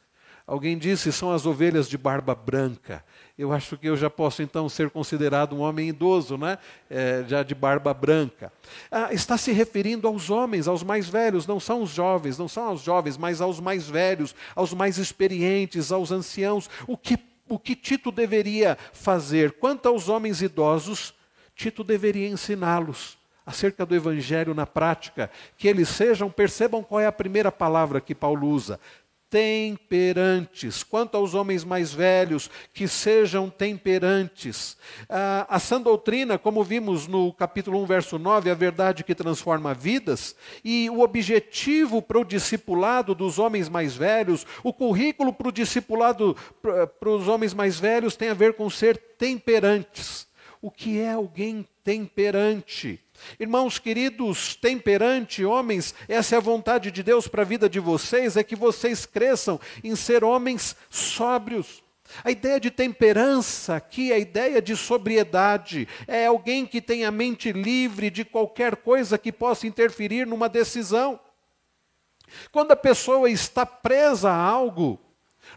Alguém 0.46 0.76
disse, 0.76 1.10
são 1.10 1.32
as 1.32 1.46
ovelhas 1.46 1.88
de 1.88 1.96
barba 1.96 2.34
branca. 2.34 3.02
Eu 3.38 3.50
acho 3.50 3.78
que 3.78 3.88
eu 3.88 3.96
já 3.96 4.10
posso 4.10 4.42
então 4.42 4.68
ser 4.68 4.90
considerado 4.90 5.56
um 5.56 5.60
homem 5.60 5.88
idoso, 5.88 6.36
né? 6.36 6.58
É, 6.90 7.24
já 7.26 7.42
de 7.42 7.54
barba 7.54 7.94
branca. 7.94 8.52
Ah, 8.90 9.08
está 9.10 9.38
se 9.38 9.52
referindo 9.52 10.06
aos 10.06 10.28
homens, 10.28 10.68
aos 10.68 10.82
mais 10.82 11.08
velhos, 11.08 11.46
não 11.46 11.58
são 11.58 11.80
os 11.80 11.88
jovens, 11.92 12.36
não 12.36 12.46
são 12.46 12.64
aos 12.64 12.82
jovens, 12.82 13.16
mas 13.16 13.40
aos 13.40 13.58
mais 13.58 13.88
velhos, 13.88 14.34
aos 14.54 14.74
mais 14.74 14.98
experientes, 14.98 15.90
aos 15.90 16.12
anciãos. 16.12 16.68
O 16.86 16.94
que 16.94 17.16
o 17.48 17.58
que 17.58 17.76
Tito 17.76 18.10
deveria 18.10 18.76
fazer? 18.92 19.52
Quanto 19.52 19.86
aos 19.86 20.08
homens 20.08 20.42
idosos, 20.42 21.14
Tito 21.54 21.82
deveria 21.82 22.28
ensiná-los 22.28 23.18
acerca 23.46 23.86
do 23.86 23.94
evangelho 23.94 24.52
na 24.52 24.66
prática, 24.66 25.30
que 25.56 25.68
eles 25.68 25.88
sejam, 25.88 26.28
percebam 26.28 26.82
qual 26.82 27.00
é 27.00 27.06
a 27.06 27.12
primeira 27.12 27.52
palavra 27.52 28.00
que 28.00 28.14
Paulo 28.14 28.48
usa, 28.48 28.80
temperantes. 29.30 30.82
Quanto 30.82 31.16
aos 31.16 31.34
homens 31.34 31.64
mais 31.64 31.92
velhos, 31.92 32.50
que 32.72 32.86
sejam 32.86 33.50
temperantes. 33.50 34.76
Ah, 35.08 35.46
a 35.48 35.58
sã 35.58 35.80
doutrina, 35.80 36.38
como 36.38 36.62
vimos 36.62 37.06
no 37.06 37.32
capítulo 37.32 37.82
1, 37.82 37.86
verso 37.86 38.18
9, 38.18 38.48
é 38.48 38.52
a 38.52 38.56
verdade 38.56 39.04
que 39.04 39.14
transforma 39.14 39.74
vidas, 39.74 40.36
e 40.64 40.88
o 40.90 41.00
objetivo 41.00 42.00
para 42.00 42.18
o 42.18 42.24
discipulado 42.24 43.14
dos 43.14 43.38
homens 43.38 43.68
mais 43.68 43.96
velhos, 43.96 44.46
o 44.62 44.72
currículo 44.72 45.32
para 45.32 45.48
o 45.48 45.52
discipulado 45.52 46.36
para 47.00 47.10
os 47.10 47.28
homens 47.28 47.52
mais 47.52 47.78
velhos 47.78 48.16
tem 48.16 48.28
a 48.28 48.34
ver 48.34 48.54
com 48.54 48.68
ser 48.70 48.96
temperantes. 49.18 50.26
O 50.60 50.70
que 50.70 50.98
é 50.98 51.12
alguém 51.12 51.66
temperante? 51.84 53.00
Irmãos 53.38 53.78
queridos, 53.78 54.54
temperante, 54.54 55.44
homens, 55.44 55.94
essa 56.08 56.34
é 56.34 56.38
a 56.38 56.40
vontade 56.40 56.90
de 56.90 57.02
Deus 57.02 57.28
para 57.28 57.42
a 57.42 57.46
vida 57.46 57.68
de 57.68 57.80
vocês, 57.80 58.36
é 58.36 58.42
que 58.42 58.56
vocês 58.56 59.06
cresçam 59.06 59.60
em 59.82 59.94
ser 59.96 60.24
homens 60.24 60.76
sóbrios. 60.90 61.82
A 62.22 62.30
ideia 62.30 62.60
de 62.60 62.70
temperança 62.70 63.76
aqui, 63.76 64.12
a 64.12 64.18
ideia 64.18 64.62
de 64.62 64.76
sobriedade, 64.76 65.88
é 66.06 66.26
alguém 66.26 66.64
que 66.66 66.80
tem 66.80 67.04
a 67.04 67.10
mente 67.10 67.52
livre 67.52 68.10
de 68.10 68.24
qualquer 68.24 68.76
coisa 68.76 69.18
que 69.18 69.32
possa 69.32 69.66
interferir 69.66 70.26
numa 70.26 70.48
decisão. 70.48 71.18
Quando 72.50 72.72
a 72.72 72.76
pessoa 72.76 73.30
está 73.30 73.64
presa 73.64 74.30
a 74.30 74.36
algo, 74.36 75.00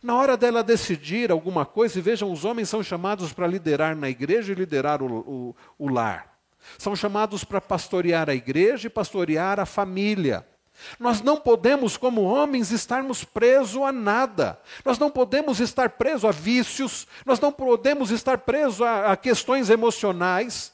na 0.01 0.15
hora 0.15 0.37
dela 0.37 0.63
decidir 0.63 1.31
alguma 1.31 1.65
coisa, 1.65 1.97
e 1.97 2.01
vejam, 2.01 2.31
os 2.31 2.45
homens 2.45 2.69
são 2.69 2.83
chamados 2.83 3.33
para 3.33 3.47
liderar 3.47 3.95
na 3.95 4.09
igreja 4.09 4.51
e 4.51 4.55
liderar 4.55 5.01
o, 5.01 5.19
o, 5.19 5.55
o 5.77 5.89
lar. 5.89 6.28
São 6.77 6.95
chamados 6.95 7.43
para 7.43 7.59
pastorear 7.59 8.29
a 8.29 8.35
igreja 8.35 8.87
e 8.87 8.89
pastorear 8.89 9.59
a 9.59 9.65
família. 9.65 10.45
Nós 10.97 11.21
não 11.21 11.37
podemos, 11.37 11.97
como 11.97 12.23
homens, 12.23 12.71
estarmos 12.71 13.23
presos 13.23 13.81
a 13.81 13.91
nada. 13.91 14.59
Nós 14.85 14.97
não 14.97 15.09
podemos 15.09 15.59
estar 15.59 15.89
presos 15.91 16.25
a 16.25 16.31
vícios, 16.31 17.07
nós 17.25 17.39
não 17.39 17.51
podemos 17.51 18.11
estar 18.11 18.37
presos 18.39 18.81
a, 18.81 19.11
a 19.11 19.17
questões 19.17 19.69
emocionais 19.69 20.71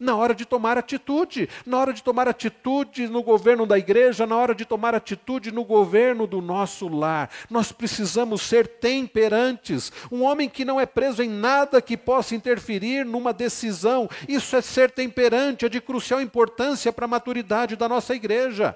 na 0.00 0.16
hora 0.16 0.34
de 0.34 0.46
tomar 0.46 0.78
atitude, 0.78 1.48
na 1.66 1.78
hora 1.78 1.92
de 1.92 2.02
tomar 2.02 2.26
atitude 2.26 3.06
no 3.06 3.22
governo 3.22 3.66
da 3.66 3.78
igreja, 3.78 4.26
na 4.26 4.34
hora 4.34 4.54
de 4.54 4.64
tomar 4.64 4.94
atitude 4.94 5.52
no 5.52 5.62
governo 5.62 6.26
do 6.26 6.40
nosso 6.40 6.88
lar. 6.88 7.30
Nós 7.50 7.70
precisamos 7.70 8.40
ser 8.40 8.66
temperantes. 8.66 9.92
Um 10.10 10.22
homem 10.22 10.48
que 10.48 10.64
não 10.64 10.80
é 10.80 10.86
preso 10.86 11.22
em 11.22 11.28
nada 11.28 11.82
que 11.82 11.98
possa 11.98 12.34
interferir 12.34 13.04
numa 13.04 13.34
decisão, 13.34 14.08
isso 14.26 14.56
é 14.56 14.62
ser 14.62 14.90
temperante, 14.90 15.66
é 15.66 15.68
de 15.68 15.80
crucial 15.80 16.20
importância 16.20 16.90
para 16.90 17.04
a 17.04 17.08
maturidade 17.08 17.76
da 17.76 17.88
nossa 17.88 18.14
igreja. 18.14 18.74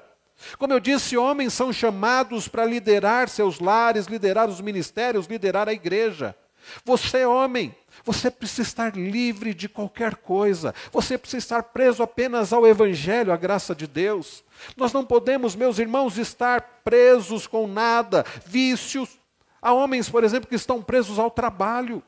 Como 0.59 0.73
eu 0.73 0.81
disse, 0.81 1.17
homens 1.17 1.55
são 1.55 1.73
chamados 1.73 2.49
para 2.49 2.65
liderar 2.65 3.29
seus 3.29 3.61
lares, 3.61 4.07
liderar 4.07 4.49
os 4.49 4.61
ministérios, 4.61 5.27
liderar 5.27 5.69
a 5.69 5.73
igreja. 5.73 6.37
Você, 6.85 7.25
homem, 7.25 7.75
você 8.05 8.31
precisa 8.31 8.63
estar 8.63 8.97
livre 8.97 9.55
de 9.55 9.69
qualquer 9.69 10.17
coisa. 10.17 10.75
Você 10.93 11.17
precisa 11.17 11.39
estar 11.39 11.63
preso 11.63 12.03
apenas 12.03 12.53
ao 12.53 12.67
Evangelho, 12.67 13.33
à 13.33 13.37
graça 13.37 13.75
de 13.75 13.87
Deus. 13.87 14.45
Nós 14.77 14.93
não 14.93 15.05
podemos, 15.05 15.55
meus 15.55 15.79
irmãos, 15.79 16.19
estar 16.19 16.81
presos 16.85 17.47
com 17.47 17.67
nada, 17.67 18.25
vícios. 18.47 19.19
Há 19.61 19.73
homens, 19.73 20.09
por 20.09 20.25
exemplo, 20.25 20.49
que 20.49 20.55
estão 20.55 20.83
presos 20.83 21.19
ao 21.19 21.31
trabalho 21.31 22.03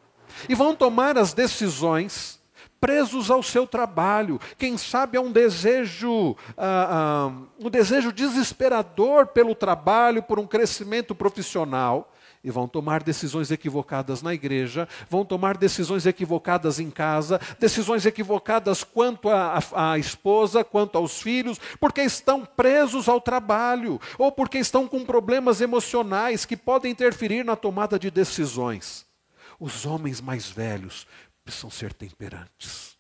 e 0.49 0.55
vão 0.55 0.75
tomar 0.75 1.17
as 1.17 1.33
decisões 1.33 2.37
presos 2.81 3.31
ao 3.31 3.43
seu 3.43 3.67
trabalho. 3.67 4.39
Quem 4.59 4.77
sabe 4.77 5.17
é 5.17 5.21
um 5.21 5.33
desejo, 5.33 6.37
ah, 6.57 6.89
ah, 6.91 7.47
um 7.59 7.71
desejo 7.71 8.13
desesperador 8.13 9.29
pelo 9.29 9.55
trabalho, 9.55 10.23
por 10.23 10.39
um 10.39 10.47
crescimento 10.47 11.15
profissional 11.15 12.13
e 12.47 12.51
vão 12.53 12.69
tomar 12.69 13.03
decisões 13.03 13.51
equivocadas 13.51 14.23
na 14.23 14.33
igreja, 14.33 14.89
vão 15.11 15.25
tomar 15.25 15.57
decisões 15.57 16.07
equivocadas 16.07 16.79
em 16.79 16.93
casa, 16.93 17.41
decisões 17.59 18.07
equivocadas 18.07 18.85
quanto 18.85 19.29
à 19.29 19.99
esposa, 19.99 20.63
quanto 20.63 20.97
aos 20.97 21.21
filhos, 21.21 21.59
porque 21.81 22.03
estão 22.03 22.47
presos 22.47 23.09
ao 23.09 23.21
trabalho, 23.21 24.01
ou 24.17 24.31
porque 24.31 24.59
estão 24.59 24.87
com 24.87 25.05
problemas 25.05 25.61
emocionais 25.61 26.45
que 26.45 26.57
podem 26.57 26.93
interferir 26.93 27.45
na 27.45 27.57
tomada 27.57 27.99
de 27.99 28.13
decisões. 28.13 29.05
Os 29.59 29.85
homens 29.85 30.21
mais 30.21 30.49
velhos 30.49 31.05
precisam 31.45 31.69
ser 31.69 31.93
temperantes, 31.93 32.96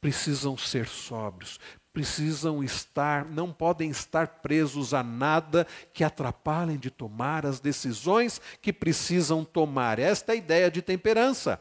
precisam 0.00 0.56
ser 0.56 0.86
sóbrios, 0.86 1.58
precisam 1.92 2.62
estar, 2.62 3.24
não 3.24 3.52
podem 3.52 3.90
estar 3.90 4.26
presos 4.40 4.94
a 4.94 5.02
nada 5.02 5.66
que 5.92 6.04
atrapalhem 6.04 6.76
de 6.76 6.90
tomar 6.90 7.44
as 7.44 7.58
decisões 7.58 8.40
que 8.62 8.72
precisam 8.72 9.44
tomar. 9.44 9.98
Esta 9.98 10.32
é 10.32 10.34
a 10.34 10.38
ideia 10.38 10.70
de 10.70 10.80
temperança. 10.80 11.60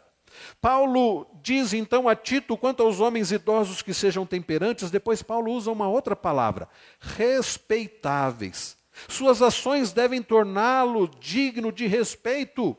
Paulo 0.61 1.25
diz 1.41 1.73
então 1.73 2.07
a 2.07 2.15
Tito 2.15 2.57
quanto 2.57 2.83
aos 2.83 2.99
homens 2.99 3.31
idosos 3.31 3.81
que 3.81 3.93
sejam 3.93 4.25
temperantes, 4.25 4.91
depois 4.91 5.23
Paulo 5.23 5.51
usa 5.51 5.71
uma 5.71 5.87
outra 5.87 6.15
palavra, 6.15 6.69
respeitáveis. 6.99 8.77
Suas 9.07 9.41
ações 9.41 9.91
devem 9.91 10.21
torná-lo 10.21 11.09
digno 11.19 11.71
de 11.71 11.87
respeito. 11.87 12.75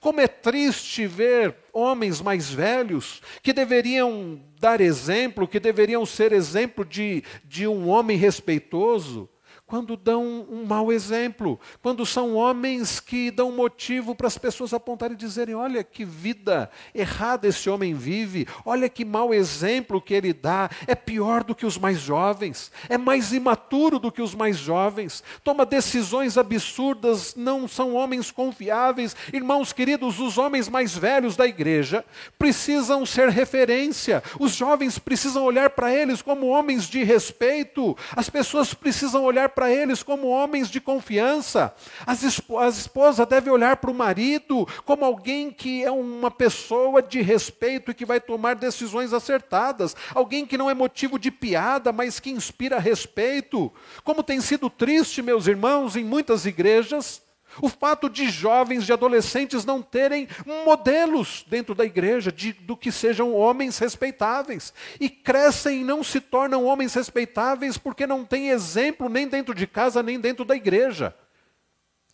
Como 0.00 0.20
é 0.20 0.28
triste 0.28 1.06
ver 1.06 1.54
homens 1.72 2.20
mais 2.20 2.50
velhos 2.50 3.20
que 3.42 3.52
deveriam 3.52 4.40
dar 4.60 4.80
exemplo, 4.80 5.48
que 5.48 5.58
deveriam 5.58 6.04
ser 6.06 6.32
exemplo 6.32 6.84
de, 6.84 7.24
de 7.44 7.66
um 7.66 7.88
homem 7.88 8.16
respeitoso, 8.16 9.28
quando 9.72 9.96
dão 9.96 10.46
um 10.50 10.66
mau 10.66 10.92
exemplo, 10.92 11.58
quando 11.80 12.04
são 12.04 12.34
homens 12.34 13.00
que 13.00 13.30
dão 13.30 13.50
motivo 13.50 14.14
para 14.14 14.26
as 14.26 14.36
pessoas 14.36 14.74
apontarem 14.74 15.14
e 15.14 15.18
dizerem: 15.18 15.54
olha 15.54 15.82
que 15.82 16.04
vida 16.04 16.70
errada 16.94 17.48
esse 17.48 17.70
homem 17.70 17.94
vive, 17.94 18.46
olha 18.66 18.86
que 18.86 19.02
mau 19.02 19.32
exemplo 19.32 19.98
que 19.98 20.12
ele 20.12 20.34
dá, 20.34 20.68
é 20.86 20.94
pior 20.94 21.42
do 21.42 21.54
que 21.54 21.64
os 21.64 21.78
mais 21.78 22.00
jovens, 22.00 22.70
é 22.86 22.98
mais 22.98 23.32
imaturo 23.32 23.98
do 23.98 24.12
que 24.12 24.20
os 24.20 24.34
mais 24.34 24.58
jovens, 24.58 25.24
toma 25.42 25.64
decisões 25.64 26.36
absurdas, 26.36 27.34
não 27.34 27.66
são 27.66 27.94
homens 27.94 28.30
confiáveis. 28.30 29.16
Irmãos 29.32 29.72
queridos, 29.72 30.20
os 30.20 30.36
homens 30.36 30.68
mais 30.68 30.94
velhos 30.94 31.34
da 31.34 31.46
igreja 31.46 32.04
precisam 32.38 33.06
ser 33.06 33.30
referência, 33.30 34.22
os 34.38 34.52
jovens 34.52 34.98
precisam 34.98 35.44
olhar 35.44 35.70
para 35.70 35.94
eles 35.94 36.20
como 36.20 36.48
homens 36.48 36.84
de 36.90 37.02
respeito, 37.02 37.96
as 38.14 38.28
pessoas 38.28 38.74
precisam 38.74 39.24
olhar 39.24 39.48
para 39.48 39.61
para 39.62 39.70
eles 39.70 40.02
como 40.02 40.26
homens 40.26 40.68
de 40.68 40.80
confiança. 40.80 41.72
As 42.04 42.24
esp 42.24 42.50
a 42.58 42.66
esposa 42.66 43.24
deve 43.24 43.48
olhar 43.48 43.76
para 43.76 43.92
o 43.92 43.94
marido 43.94 44.66
como 44.84 45.04
alguém 45.04 45.52
que 45.52 45.84
é 45.84 45.90
uma 45.92 46.32
pessoa 46.32 47.00
de 47.00 47.22
respeito 47.22 47.92
e 47.92 47.94
que 47.94 48.04
vai 48.04 48.20
tomar 48.20 48.56
decisões 48.56 49.12
acertadas. 49.12 49.94
Alguém 50.12 50.44
que 50.44 50.58
não 50.58 50.68
é 50.68 50.74
motivo 50.74 51.16
de 51.16 51.30
piada, 51.30 51.92
mas 51.92 52.18
que 52.18 52.28
inspira 52.28 52.80
respeito. 52.80 53.72
Como 54.02 54.24
tem 54.24 54.40
sido 54.40 54.68
triste, 54.68 55.22
meus 55.22 55.46
irmãos, 55.46 55.94
em 55.94 56.02
muitas 56.02 56.44
igrejas, 56.44 57.22
o 57.60 57.68
fato 57.68 58.08
de 58.08 58.30
jovens, 58.30 58.86
de 58.86 58.92
adolescentes 58.92 59.64
não 59.64 59.82
terem 59.82 60.28
modelos 60.64 61.44
dentro 61.48 61.74
da 61.74 61.84
igreja 61.84 62.32
de, 62.32 62.52
do 62.52 62.76
que 62.76 62.90
sejam 62.90 63.34
homens 63.34 63.78
respeitáveis. 63.78 64.72
E 64.98 65.08
crescem 65.08 65.80
e 65.80 65.84
não 65.84 66.02
se 66.02 66.20
tornam 66.20 66.64
homens 66.64 66.94
respeitáveis 66.94 67.76
porque 67.76 68.06
não 68.06 68.24
têm 68.24 68.50
exemplo 68.50 69.08
nem 69.08 69.28
dentro 69.28 69.54
de 69.54 69.66
casa, 69.66 70.02
nem 70.02 70.18
dentro 70.18 70.44
da 70.44 70.56
igreja. 70.56 71.14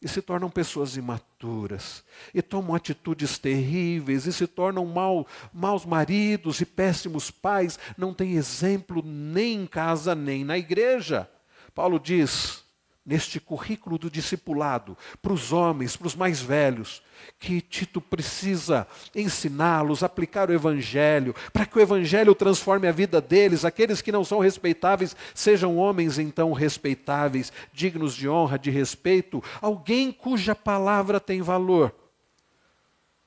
E 0.01 0.07
se 0.07 0.23
tornam 0.23 0.49
pessoas 0.49 0.97
imaturas, 0.97 2.05
e 2.33 2.41
tomam 2.41 2.77
atitudes 2.77 3.37
terríveis, 3.37 4.27
e 4.27 4.33
se 4.33 4.47
tornam 4.47 4.87
mal, 4.87 5.27
maus 5.53 5.85
maridos 5.85 6.61
e 6.61 6.65
péssimos 6.65 7.33
pais, 7.33 7.81
não 7.97 8.15
têm 8.15 8.37
exemplo 8.37 9.03
nem 9.05 9.63
em 9.63 9.67
casa, 9.67 10.15
nem 10.15 10.45
na 10.45 10.57
igreja. 10.57 11.29
Paulo 11.75 11.99
diz: 11.99 12.65
neste 13.09 13.41
currículo 13.41 13.97
do 13.97 14.11
discipulado, 14.11 14.95
para 15.23 15.33
os 15.33 15.51
homens, 15.51 15.97
para 15.97 16.07
os 16.07 16.15
mais 16.15 16.43
velhos, 16.43 17.03
que 17.39 17.63
Tito 17.63 18.03
precisa 18.03 18.87
ensiná-los, 19.15 20.03
aplicar 20.03 20.51
o 20.51 20.53
Evangelho, 20.53 21.35
para 21.51 21.65
que 21.65 21.79
o 21.79 21.81
Evangelho 21.81 22.35
transforme 22.35 22.87
a 22.87 22.93
vida 22.93 23.19
deles, 23.19 23.65
aqueles 23.65 24.03
que 24.03 24.13
não 24.13 24.27
são 24.27 24.41
respeitáveis, 24.41 25.17
sejam 25.35 25.79
homens 25.79 26.19
então 26.19 26.53
respeitáveis, 26.53 27.51
dignos 27.73 28.15
de 28.15 28.29
honra, 28.29 28.59
de 28.59 28.69
respeito, 28.71 29.43
alguém 29.63 30.13
cuja 30.13 30.55
palavra 30.55 31.19
tem 31.19 31.41
valor. 31.41 31.95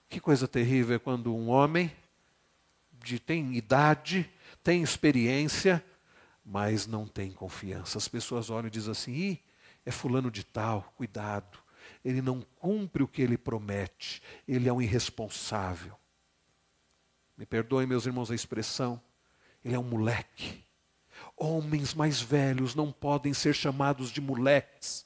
Que 0.07 0.19
coisa 0.19 0.47
terrível 0.47 0.97
é 0.97 0.99
quando 0.99 1.35
um 1.35 1.49
homem 1.49 1.91
de, 3.03 3.17
tem 3.17 3.55
idade, 3.55 4.29
tem 4.63 4.83
experiência, 4.83 5.83
mas 6.45 6.85
não 6.85 7.07
tem 7.07 7.31
confiança. 7.31 7.97
As 7.97 8.07
pessoas 8.07 8.51
olham 8.51 8.67
e 8.67 8.71
dizem 8.71 8.91
assim: 8.91 9.39
é 9.85 9.91
fulano 9.91 10.29
de 10.29 10.43
tal, 10.43 10.93
cuidado. 10.95 11.59
Ele 12.03 12.21
não 12.21 12.41
cumpre 12.59 13.03
o 13.03 13.07
que 13.07 13.21
ele 13.21 13.37
promete, 13.37 14.21
ele 14.47 14.67
é 14.69 14.73
um 14.73 14.81
irresponsável. 14.81 15.95
Me 17.37 17.45
perdoem, 17.45 17.87
meus 17.87 18.05
irmãos, 18.05 18.29
a 18.29 18.35
expressão, 18.35 19.01
ele 19.63 19.75
é 19.75 19.79
um 19.79 19.83
moleque. 19.83 20.63
Homens 21.35 21.93
mais 21.93 22.21
velhos 22.21 22.75
não 22.75 22.91
podem 22.91 23.33
ser 23.33 23.53
chamados 23.53 24.11
de 24.11 24.21
moleques. 24.21 25.05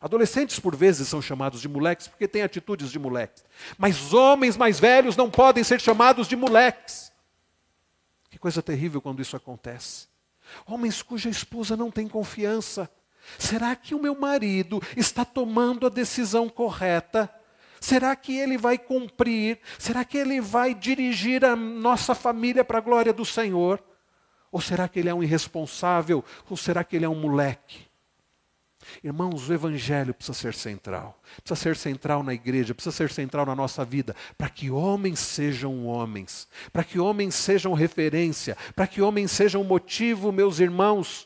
Adolescentes, 0.00 0.58
por 0.58 0.76
vezes, 0.76 1.08
são 1.08 1.22
chamados 1.22 1.60
de 1.60 1.68
moleques 1.68 2.06
porque 2.08 2.28
têm 2.28 2.42
atitudes 2.42 2.90
de 2.90 2.98
moleques. 2.98 3.44
Mas 3.78 4.12
homens 4.12 4.56
mais 4.56 4.78
velhos 4.78 5.16
não 5.16 5.30
podem 5.30 5.64
ser 5.64 5.80
chamados 5.80 6.28
de 6.28 6.36
moleques. 6.36 7.10
Que 8.30 8.38
coisa 8.38 8.62
terrível 8.62 9.00
quando 9.00 9.22
isso 9.22 9.36
acontece. 9.36 10.08
Homens 10.66 11.02
cuja 11.02 11.28
esposa 11.28 11.76
não 11.76 11.90
tem 11.90 12.06
confiança, 12.06 12.90
Será 13.38 13.74
que 13.76 13.94
o 13.94 14.00
meu 14.00 14.18
marido 14.18 14.82
está 14.96 15.24
tomando 15.24 15.86
a 15.86 15.90
decisão 15.90 16.48
correta? 16.48 17.30
Será 17.80 18.16
que 18.16 18.36
ele 18.36 18.56
vai 18.56 18.78
cumprir? 18.78 19.58
Será 19.78 20.04
que 20.04 20.18
ele 20.18 20.40
vai 20.40 20.74
dirigir 20.74 21.44
a 21.44 21.54
nossa 21.54 22.14
família 22.14 22.64
para 22.64 22.78
a 22.78 22.80
glória 22.80 23.12
do 23.12 23.24
Senhor? 23.24 23.82
Ou 24.50 24.60
será 24.60 24.88
que 24.88 24.98
ele 24.98 25.08
é 25.08 25.14
um 25.14 25.22
irresponsável? 25.22 26.24
Ou 26.48 26.56
será 26.56 26.82
que 26.82 26.96
ele 26.96 27.04
é 27.04 27.08
um 27.08 27.20
moleque? 27.20 27.86
Irmãos, 29.02 29.48
o 29.48 29.52
Evangelho 29.52 30.14
precisa 30.14 30.38
ser 30.38 30.54
central. 30.54 31.20
Precisa 31.42 31.56
ser 31.56 31.76
central 31.76 32.22
na 32.22 32.32
igreja, 32.32 32.74
precisa 32.74 32.94
ser 32.94 33.10
central 33.10 33.44
na 33.44 33.54
nossa 33.54 33.84
vida, 33.84 34.14
para 34.38 34.48
que 34.48 34.70
homens 34.70 35.18
sejam 35.18 35.86
homens, 35.86 36.48
para 36.72 36.84
que 36.84 36.98
homens 36.98 37.34
sejam 37.34 37.72
referência, 37.72 38.56
para 38.74 38.86
que 38.86 39.02
homens 39.02 39.30
sejam 39.30 39.62
motivo, 39.64 40.32
meus 40.32 40.60
irmãos, 40.60 41.25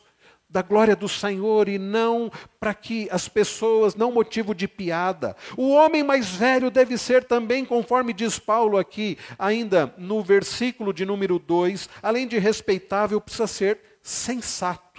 da 0.51 0.61
glória 0.61 0.95
do 0.95 1.07
Senhor 1.07 1.69
e 1.69 1.79
não 1.79 2.29
para 2.59 2.73
que 2.73 3.07
as 3.09 3.29
pessoas, 3.29 3.95
não 3.95 4.11
motivo 4.11 4.53
de 4.53 4.67
piada. 4.67 5.35
O 5.55 5.69
homem 5.69 6.03
mais 6.03 6.27
velho 6.35 6.69
deve 6.69 6.97
ser 6.97 7.23
também, 7.23 7.63
conforme 7.63 8.11
diz 8.11 8.37
Paulo 8.37 8.77
aqui, 8.77 9.17
ainda 9.39 9.93
no 9.97 10.21
versículo 10.21 10.93
de 10.93 11.05
número 11.05 11.39
2, 11.39 11.89
além 12.03 12.27
de 12.27 12.37
respeitável, 12.37 13.21
precisa 13.21 13.47
ser 13.47 13.79
sensato. 14.01 14.91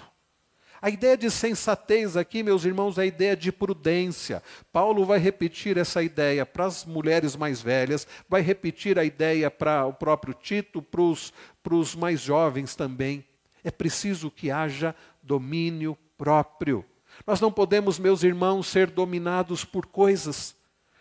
A 0.80 0.90
ideia 0.90 1.16
de 1.16 1.30
sensatez 1.30 2.16
aqui, 2.16 2.42
meus 2.42 2.64
irmãos, 2.64 2.98
é 2.98 3.02
a 3.02 3.06
ideia 3.06 3.36
de 3.36 3.52
prudência. 3.52 4.42
Paulo 4.72 5.04
vai 5.04 5.20
repetir 5.20 5.78
essa 5.78 6.02
ideia 6.02 6.44
para 6.44 6.64
as 6.64 6.84
mulheres 6.84 7.36
mais 7.36 7.62
velhas, 7.62 8.04
vai 8.28 8.40
repetir 8.40 8.98
a 8.98 9.04
ideia 9.04 9.48
para 9.48 9.86
o 9.86 9.92
próprio 9.92 10.34
Tito, 10.34 10.82
para 10.82 11.74
os 11.74 11.94
mais 11.94 12.20
jovens 12.20 12.74
também. 12.74 13.24
É 13.62 13.70
preciso 13.70 14.28
que 14.28 14.50
haja 14.50 14.92
domínio 15.22 15.96
próprio. 16.16 16.84
Nós 17.26 17.40
não 17.40 17.52
podemos, 17.52 17.98
meus 17.98 18.22
irmãos, 18.22 18.66
ser 18.66 18.90
dominados 18.90 19.64
por 19.64 19.86
coisas, 19.86 20.56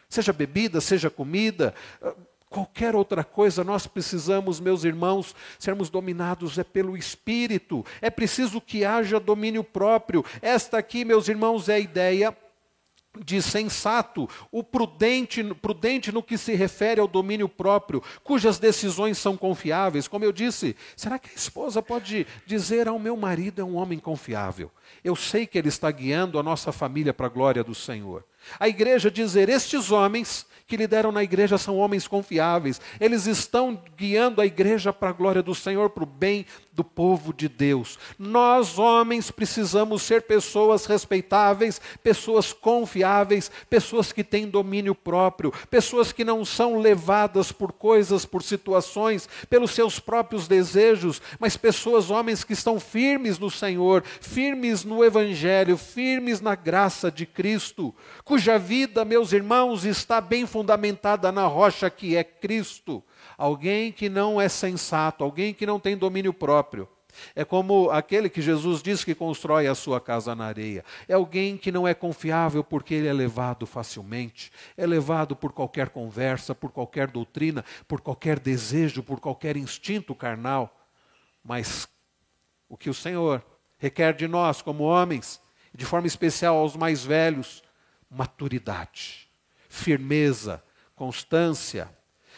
seja 0.10 0.34
bebida, 0.34 0.82
seja 0.82 1.10
comida, 1.10 1.74
ah, 2.02 2.14
qualquer 2.50 2.96
outra 2.96 3.24
coisa, 3.24 3.64
nós 3.64 3.88
precisamos, 3.88 4.60
meus 4.60 4.84
irmãos, 4.84 5.34
sermos 5.58 5.90
dominados 5.90 6.58
é 6.58 6.64
pelo 6.64 6.98
Espírito. 6.98 7.86
É 8.02 8.10
preciso 8.10 8.60
que 8.60 8.84
haja 8.84 9.20
domínio 9.20 9.64
próprio. 9.64 10.24
Esta 10.42 10.78
aqui, 10.78 11.06
meus 11.06 11.30
irmãos, 11.30 11.70
é 11.70 11.76
a 11.76 11.80
ideia 11.80 12.38
de 13.20 13.42
sensato, 13.42 14.30
o 14.52 14.64
prudente, 14.64 15.44
prudente 15.56 16.12
no 16.12 16.24
que 16.24 16.38
se 16.38 16.54
refere 16.56 17.02
ao 17.02 17.08
domínio 17.08 17.50
próprio, 17.50 18.02
cujas 18.24 18.58
decisões 18.58 19.18
são 19.18 19.36
confiáveis. 19.36 20.08
Como 20.08 20.24
eu 20.24 20.32
disse, 20.32 20.76
será 20.96 21.20
que 21.20 21.30
a 21.30 21.36
esposa 21.36 21.82
pode 21.82 22.26
dizer 22.46 22.88
ao 22.88 22.98
meu 22.98 23.18
marido 23.18 23.62
é 23.62 23.66
um 23.66 23.76
homem 23.76 24.00
confiável? 24.00 24.72
Eu 25.04 25.16
sei 25.16 25.46
que 25.46 25.58
ele 25.58 25.68
está 25.68 25.92
guiando 25.92 26.40
a 26.40 26.44
nossa 26.44 26.72
família 26.72 27.14
para 27.14 27.26
a 27.26 27.30
glória 27.30 27.64
do 27.64 27.76
Senhor. 27.76 28.24
A 28.60 28.68
igreja 28.68 29.12
dizer: 29.12 29.50
estes 29.50 29.92
homens 29.92 30.46
que 30.72 30.78
lideram 30.78 31.12
na 31.12 31.22
igreja 31.22 31.58
são 31.58 31.76
homens 31.76 32.08
confiáveis, 32.08 32.80
eles 32.98 33.26
estão 33.26 33.78
guiando 33.98 34.40
a 34.40 34.46
igreja 34.46 34.94
para 34.94 35.10
a 35.10 35.12
glória 35.12 35.44
do 35.44 35.54
Senhor, 35.54 35.90
para 35.90 36.06
o 36.06 36.08
bem 36.08 36.46
do 36.72 36.82
povo 36.82 37.34
de 37.34 37.50
Deus. 37.50 38.00
Nós, 38.18 38.80
homens, 38.80 39.30
precisamos 39.30 40.02
ser 40.02 40.22
pessoas 40.22 40.86
respeitáveis, 40.86 41.82
pessoas 42.02 42.54
confiáveis, 42.54 43.52
pessoas 43.70 44.14
que 44.14 44.24
têm 44.24 44.48
domínio 44.48 44.96
próprio, 44.96 45.52
pessoas 45.70 46.14
que 46.14 46.24
não 46.24 46.46
são 46.46 46.80
levadas 46.80 47.52
por 47.52 47.74
coisas, 47.74 48.26
por 48.26 48.42
situações, 48.42 49.28
pelos 49.50 49.72
seus 49.72 50.00
próprios 50.00 50.48
desejos, 50.48 51.22
mas 51.38 51.58
pessoas, 51.58 52.10
homens 52.10 52.46
que 52.46 52.54
estão 52.54 52.80
firmes 52.80 53.38
no 53.38 53.52
Senhor, 53.52 54.04
firmes 54.22 54.86
no 54.86 55.04
Evangelho, 55.04 55.76
firmes 55.76 56.40
na 56.40 56.56
graça 56.56 57.12
de 57.12 57.26
Cristo, 57.26 57.94
cuja 58.24 58.58
vida, 58.58 59.04
meus 59.04 59.34
irmãos, 59.34 59.84
está 59.84 60.22
bem 60.22 60.46
fundamentada 60.62 61.32
na 61.32 61.48
rocha 61.48 61.90
que 61.90 62.16
é 62.16 62.24
Cristo 62.24 63.04
alguém 63.36 63.92
que 63.92 64.08
não 64.08 64.40
é 64.40 64.48
sensato, 64.48 65.24
alguém 65.24 65.56
que 65.56 65.66
não 65.66 65.80
tem 65.80 65.98
domínio 65.98 66.32
próprio. 66.32 66.88
É 67.36 67.44
como 67.44 67.90
aquele 67.90 68.30
que 68.30 68.44
Jesus 68.44 68.84
diz 68.84 69.04
que 69.04 69.16
constrói 69.16 69.66
a 69.66 69.74
sua 69.74 70.00
casa 70.00 70.36
na 70.36 70.46
areia. 70.46 70.86
É 71.08 71.14
alguém 71.14 71.58
que 71.58 71.72
não 71.72 71.88
é 71.88 71.96
confiável 71.96 72.64
porque 72.64 72.94
ele 72.94 73.08
é 73.08 73.14
levado 73.14 73.66
facilmente, 73.66 74.52
é 74.78 74.86
levado 74.86 75.36
por 75.36 75.52
qualquer 75.52 75.90
conversa, 75.90 76.54
por 76.54 76.72
qualquer 76.72 77.10
doutrina, 77.10 77.66
por 77.88 78.00
qualquer 78.00 78.40
desejo, 78.40 79.02
por 79.02 79.20
qualquer 79.20 79.58
instinto 79.58 80.14
carnal. 80.14 80.88
Mas 81.44 81.88
o 82.70 82.78
que 82.78 82.90
o 82.90 82.94
Senhor 82.94 83.44
requer 83.80 84.14
de 84.14 84.28
nós, 84.28 84.62
como 84.62 84.84
homens, 84.84 85.42
de 85.74 85.86
forma 85.86 86.06
especial 86.06 86.56
aos 86.58 86.76
mais 86.76 87.04
velhos, 87.04 87.64
maturidade, 88.08 89.31
firmeza, 89.72 90.62
constância, 90.94 91.90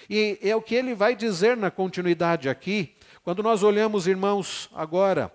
e 0.07 0.37
é 0.41 0.55
o 0.55 0.61
que 0.61 0.75
ele 0.75 0.93
vai 0.93 1.15
dizer 1.15 1.57
na 1.57 1.71
continuidade 1.71 2.47
aqui, 2.47 2.95
quando 3.23 3.41
nós 3.41 3.63
olhamos, 3.63 4.05
irmãos, 4.05 4.69
agora, 4.73 5.33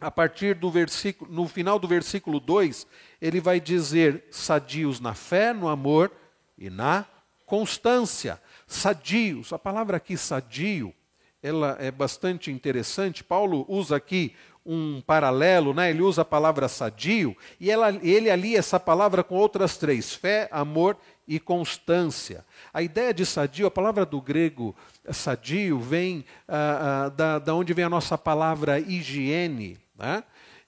a 0.00 0.10
partir 0.10 0.54
do 0.54 0.70
versículo, 0.70 1.30
no 1.30 1.46
final 1.46 1.78
do 1.78 1.86
versículo 1.86 2.40
2, 2.40 2.86
ele 3.20 3.38
vai 3.38 3.60
dizer: 3.60 4.24
sadios 4.30 4.98
na 4.98 5.12
fé, 5.12 5.52
no 5.52 5.68
amor 5.68 6.10
e 6.56 6.70
na 6.70 7.04
constância. 7.44 8.40
Sadios, 8.66 9.52
a 9.52 9.58
palavra 9.58 9.98
aqui 9.98 10.16
sadio, 10.16 10.94
ela 11.42 11.76
é 11.78 11.90
bastante 11.90 12.50
interessante. 12.50 13.22
Paulo 13.22 13.66
usa 13.68 13.96
aqui 13.96 14.34
um 14.64 15.00
paralelo, 15.00 15.72
né? 15.72 15.90
ele 15.90 16.02
usa 16.02 16.22
a 16.22 16.24
palavra 16.24 16.68
sadio, 16.68 17.36
e 17.58 17.70
ela, 17.70 17.90
ele 18.02 18.30
alia 18.30 18.58
essa 18.58 18.78
palavra 18.78 19.24
com 19.24 19.34
outras 19.34 19.76
três: 19.76 20.14
fé, 20.14 20.48
amor 20.50 20.96
e 21.26 21.38
constância. 21.38 22.44
A 22.72 22.82
ideia 22.82 23.14
de 23.14 23.24
sadio, 23.24 23.66
a 23.66 23.70
palavra 23.70 24.04
do 24.04 24.20
grego 24.20 24.74
sadio, 25.12 25.78
vem 25.78 26.24
ah, 26.48 27.04
ah, 27.04 27.08
da, 27.08 27.38
da 27.38 27.54
onde 27.54 27.72
vem 27.72 27.84
a 27.84 27.90
nossa 27.90 28.18
palavra 28.18 28.78
higiene. 28.78 29.78
Né? 29.96 30.22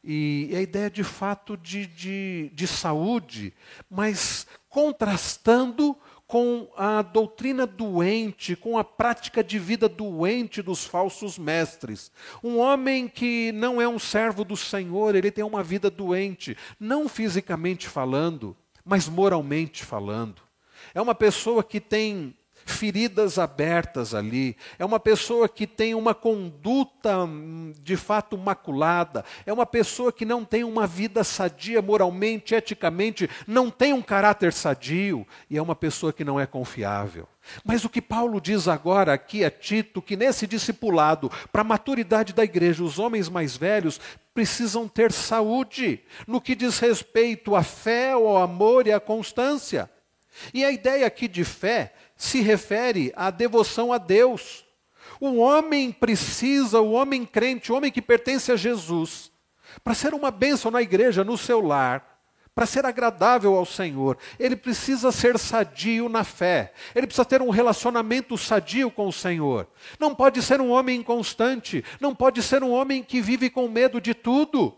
E 0.04 0.52
a 0.54 0.60
ideia 0.60 0.90
de 0.90 1.04
fato 1.04 1.56
de, 1.56 1.86
de, 1.86 2.50
de 2.54 2.66
saúde, 2.66 3.52
mas 3.90 4.46
contrastando 4.68 5.96
com 6.32 6.66
a 6.78 7.02
doutrina 7.02 7.66
doente, 7.66 8.56
com 8.56 8.78
a 8.78 8.82
prática 8.82 9.44
de 9.44 9.58
vida 9.58 9.86
doente 9.86 10.62
dos 10.62 10.82
falsos 10.82 11.36
mestres. 11.36 12.10
Um 12.42 12.56
homem 12.56 13.06
que 13.06 13.52
não 13.52 13.82
é 13.82 13.86
um 13.86 13.98
servo 13.98 14.42
do 14.42 14.56
Senhor, 14.56 15.14
ele 15.14 15.30
tem 15.30 15.44
uma 15.44 15.62
vida 15.62 15.90
doente, 15.90 16.56
não 16.80 17.06
fisicamente 17.06 17.86
falando, 17.86 18.56
mas 18.82 19.10
moralmente 19.10 19.84
falando. 19.84 20.40
É 20.94 21.02
uma 21.02 21.14
pessoa 21.14 21.62
que 21.62 21.78
tem 21.78 22.34
feridas 22.64 23.38
abertas 23.38 24.14
ali, 24.14 24.56
é 24.78 24.84
uma 24.84 25.00
pessoa 25.00 25.48
que 25.48 25.66
tem 25.66 25.94
uma 25.94 26.14
conduta 26.14 27.24
hum, 27.24 27.72
de 27.82 27.96
fato 27.96 28.36
maculada, 28.36 29.24
é 29.44 29.52
uma 29.52 29.66
pessoa 29.66 30.12
que 30.12 30.24
não 30.24 30.44
tem 30.44 30.64
uma 30.64 30.86
vida 30.86 31.24
sadia 31.24 31.82
moralmente, 31.82 32.54
eticamente, 32.54 33.28
não 33.46 33.70
tem 33.70 33.92
um 33.92 34.02
caráter 34.02 34.52
sadio 34.52 35.26
e 35.48 35.56
é 35.56 35.62
uma 35.62 35.74
pessoa 35.74 36.12
que 36.12 36.24
não 36.24 36.38
é 36.38 36.46
confiável. 36.46 37.28
Mas 37.64 37.84
o 37.84 37.88
que 37.88 38.00
Paulo 38.00 38.40
diz 38.40 38.68
agora 38.68 39.12
aqui 39.12 39.44
a 39.44 39.50
Tito, 39.50 40.00
que 40.00 40.16
nesse 40.16 40.46
discipulado, 40.46 41.30
para 41.50 41.62
a 41.62 41.64
maturidade 41.64 42.32
da 42.32 42.44
igreja, 42.44 42.84
os 42.84 42.98
homens 42.98 43.28
mais 43.28 43.56
velhos 43.56 44.00
precisam 44.32 44.88
ter 44.88 45.12
saúde 45.12 46.00
no 46.26 46.40
que 46.40 46.54
diz 46.54 46.78
respeito 46.78 47.54
à 47.54 47.62
fé, 47.62 48.12
ao 48.12 48.38
amor 48.38 48.86
e 48.86 48.92
à 48.92 49.00
constância. 49.00 49.90
E 50.54 50.64
a 50.64 50.70
ideia 50.72 51.06
aqui 51.06 51.28
de 51.28 51.44
fé 51.44 51.92
se 52.22 52.40
refere 52.40 53.12
à 53.16 53.30
devoção 53.30 53.92
a 53.92 53.98
Deus. 53.98 54.64
O 55.20 55.38
homem 55.38 55.90
precisa, 55.90 56.80
o 56.80 56.92
homem 56.92 57.26
crente, 57.26 57.72
o 57.72 57.74
homem 57.74 57.90
que 57.90 58.00
pertence 58.00 58.52
a 58.52 58.56
Jesus, 58.56 59.32
para 59.82 59.92
ser 59.92 60.14
uma 60.14 60.30
bênção 60.30 60.70
na 60.70 60.80
igreja, 60.80 61.24
no 61.24 61.36
seu 61.36 61.60
lar, 61.60 62.20
para 62.54 62.64
ser 62.64 62.86
agradável 62.86 63.56
ao 63.56 63.66
Senhor, 63.66 64.16
ele 64.38 64.54
precisa 64.54 65.10
ser 65.10 65.36
sadio 65.36 66.08
na 66.08 66.22
fé, 66.22 66.72
ele 66.94 67.08
precisa 67.08 67.24
ter 67.24 67.42
um 67.42 67.50
relacionamento 67.50 68.38
sadio 68.38 68.88
com 68.88 69.08
o 69.08 69.12
Senhor. 69.12 69.66
Não 69.98 70.14
pode 70.14 70.40
ser 70.42 70.60
um 70.60 70.70
homem 70.70 71.00
inconstante, 71.00 71.84
não 72.00 72.14
pode 72.14 72.40
ser 72.40 72.62
um 72.62 72.70
homem 72.70 73.02
que 73.02 73.20
vive 73.20 73.50
com 73.50 73.68
medo 73.68 74.00
de 74.00 74.14
tudo. 74.14 74.76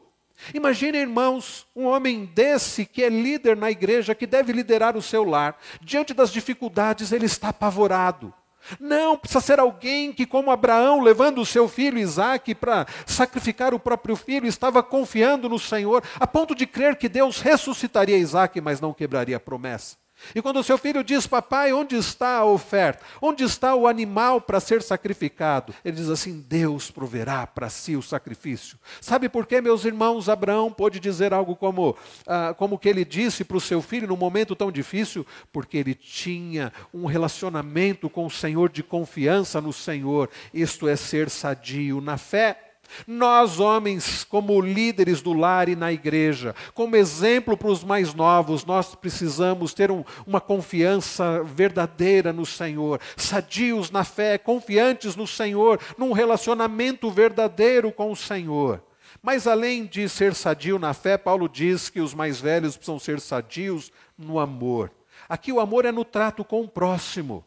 Imagine, 0.53 0.99
irmãos, 0.99 1.67
um 1.75 1.85
homem 1.85 2.25
desse 2.25 2.85
que 2.85 3.03
é 3.03 3.09
líder 3.09 3.57
na 3.57 3.71
igreja, 3.71 4.15
que 4.15 4.27
deve 4.27 4.53
liderar 4.53 4.97
o 4.97 5.03
seu 5.03 5.25
lar, 5.25 5.57
diante 5.81 6.13
das 6.13 6.33
dificuldades 6.33 7.13
ele 7.13 7.27
está 7.27 7.49
apavorado. 7.49 8.33
Não, 8.81 9.17
precisa 9.17 9.41
ser 9.41 9.61
alguém 9.61 10.13
que, 10.13 10.25
como 10.25 10.51
Abraão, 10.51 11.01
levando 11.01 11.41
o 11.41 11.47
seu 11.47 11.69
filho 11.69 11.99
Isaque 11.99 12.55
para 12.55 12.87
sacrificar 13.07 13.75
o 13.75 13.79
próprio 13.79 14.17
filho, 14.17 14.47
estava 14.47 14.83
confiando 14.83 15.49
no 15.49 15.59
Senhor, 15.59 16.03
a 16.19 16.27
ponto 16.27 16.55
de 16.55 16.67
crer 16.67 16.97
que 16.97 17.09
Deus 17.09 17.41
ressuscitaria 17.41 18.17
Isaque, 18.17 18.61
mas 18.61 18.81
não 18.81 18.95
quebraria 18.95 19.37
a 19.37 19.41
promessa. 19.41 19.97
E 20.35 20.43
quando 20.43 20.59
o 20.59 20.65
seu 20.65 20.79
filho 20.79 21.03
diz, 21.03 21.27
papai, 21.27 21.73
onde 21.73 21.97
está 21.97 22.39
a 22.39 22.45
oferta? 22.45 23.05
Onde 23.21 23.45
está 23.45 23.75
o 23.75 23.87
animal 23.87 24.41
para 24.41 24.61
ser 24.61 24.83
sacrificado? 24.83 25.75
Ele 25.85 25.97
diz 25.97 26.09
assim: 26.09 26.45
Deus 26.49 26.91
proverá 26.91 27.47
para 27.47 27.69
si 27.69 27.97
o 27.97 28.03
sacrifício. 28.03 28.79
Sabe 29.01 29.29
por 29.29 29.47
que, 29.47 29.61
meus 29.61 29.85
irmãos, 29.85 30.29
Abraão 30.29 30.71
pôde 30.71 31.01
dizer 31.01 31.33
algo 31.33 31.57
como, 31.57 31.97
ah, 32.27 32.55
como 32.57 32.79
que 32.79 32.89
ele 32.89 33.05
disse 33.05 33.45
para 33.45 33.57
o 33.57 33.61
seu 33.61 33.83
filho 33.83 34.09
num 34.09 34.17
momento 34.17 34.55
tão 34.55 34.71
difícil? 34.71 35.27
Porque 35.53 35.77
ele 35.77 35.95
tinha 35.95 36.73
um 36.93 37.07
relacionamento 37.07 38.09
com 38.09 38.27
o 38.27 38.31
Senhor 38.31 38.69
de 38.69 38.83
confiança 38.83 39.61
no 39.61 39.73
Senhor. 39.73 40.31
Isto 40.53 40.89
é 40.89 40.97
ser 40.97 41.31
sadio 41.31 42.01
na 42.01 42.17
fé. 42.17 42.64
Nós, 43.07 43.61
homens, 43.61 44.25
como 44.25 44.61
líderes 44.61 45.21
do 45.21 45.33
lar 45.33 45.69
e 45.69 45.77
na 45.77 45.93
igreja, 45.93 46.55
como 46.73 46.97
exemplo 46.97 47.57
para 47.57 47.69
os 47.69 47.85
mais 47.85 48.15
novos, 48.15 48.65
nós 48.65 48.95
precisamos 48.95 49.75
ter 49.75 49.91
um, 49.91 50.05
uma 50.27 50.41
confiança 50.41 51.43
verdadeira 51.43 52.33
no 52.33 52.47
Senhor, 52.47 53.01
sadios 53.17 53.91
na 53.91 54.05
fé, 54.05 54.39
confiantes 54.39 55.17
no 55.17 55.27
Senhor, 55.27 55.81
num 55.99 56.13
relacionamento 56.13 57.11
verdadeiro 57.11 57.93
com 57.93 58.11
o 58.11 58.17
Senhor. 58.17 58.83
Mas 59.23 59.47
além 59.47 59.87
de 59.87 60.09
ser 60.09 60.35
sadio 60.35 60.79
na 60.79 60.93
fé, 60.93 61.17
Paulo 61.17 61.49
diz 61.49 61.89
que 61.89 62.01
os 62.01 62.13
mais 62.13 62.41
velhos 62.41 62.77
precisam 62.77 62.99
ser 62.99 63.21
sadios 63.21 63.91
no 64.19 64.39
amor. 64.39 64.91
Aqui 65.29 65.53
o 65.53 65.61
amor 65.61 65.85
é 65.85 65.93
no 65.93 66.05
trato 66.05 66.45
com 66.45 66.63
o 66.63 66.69
próximo. 66.69 67.45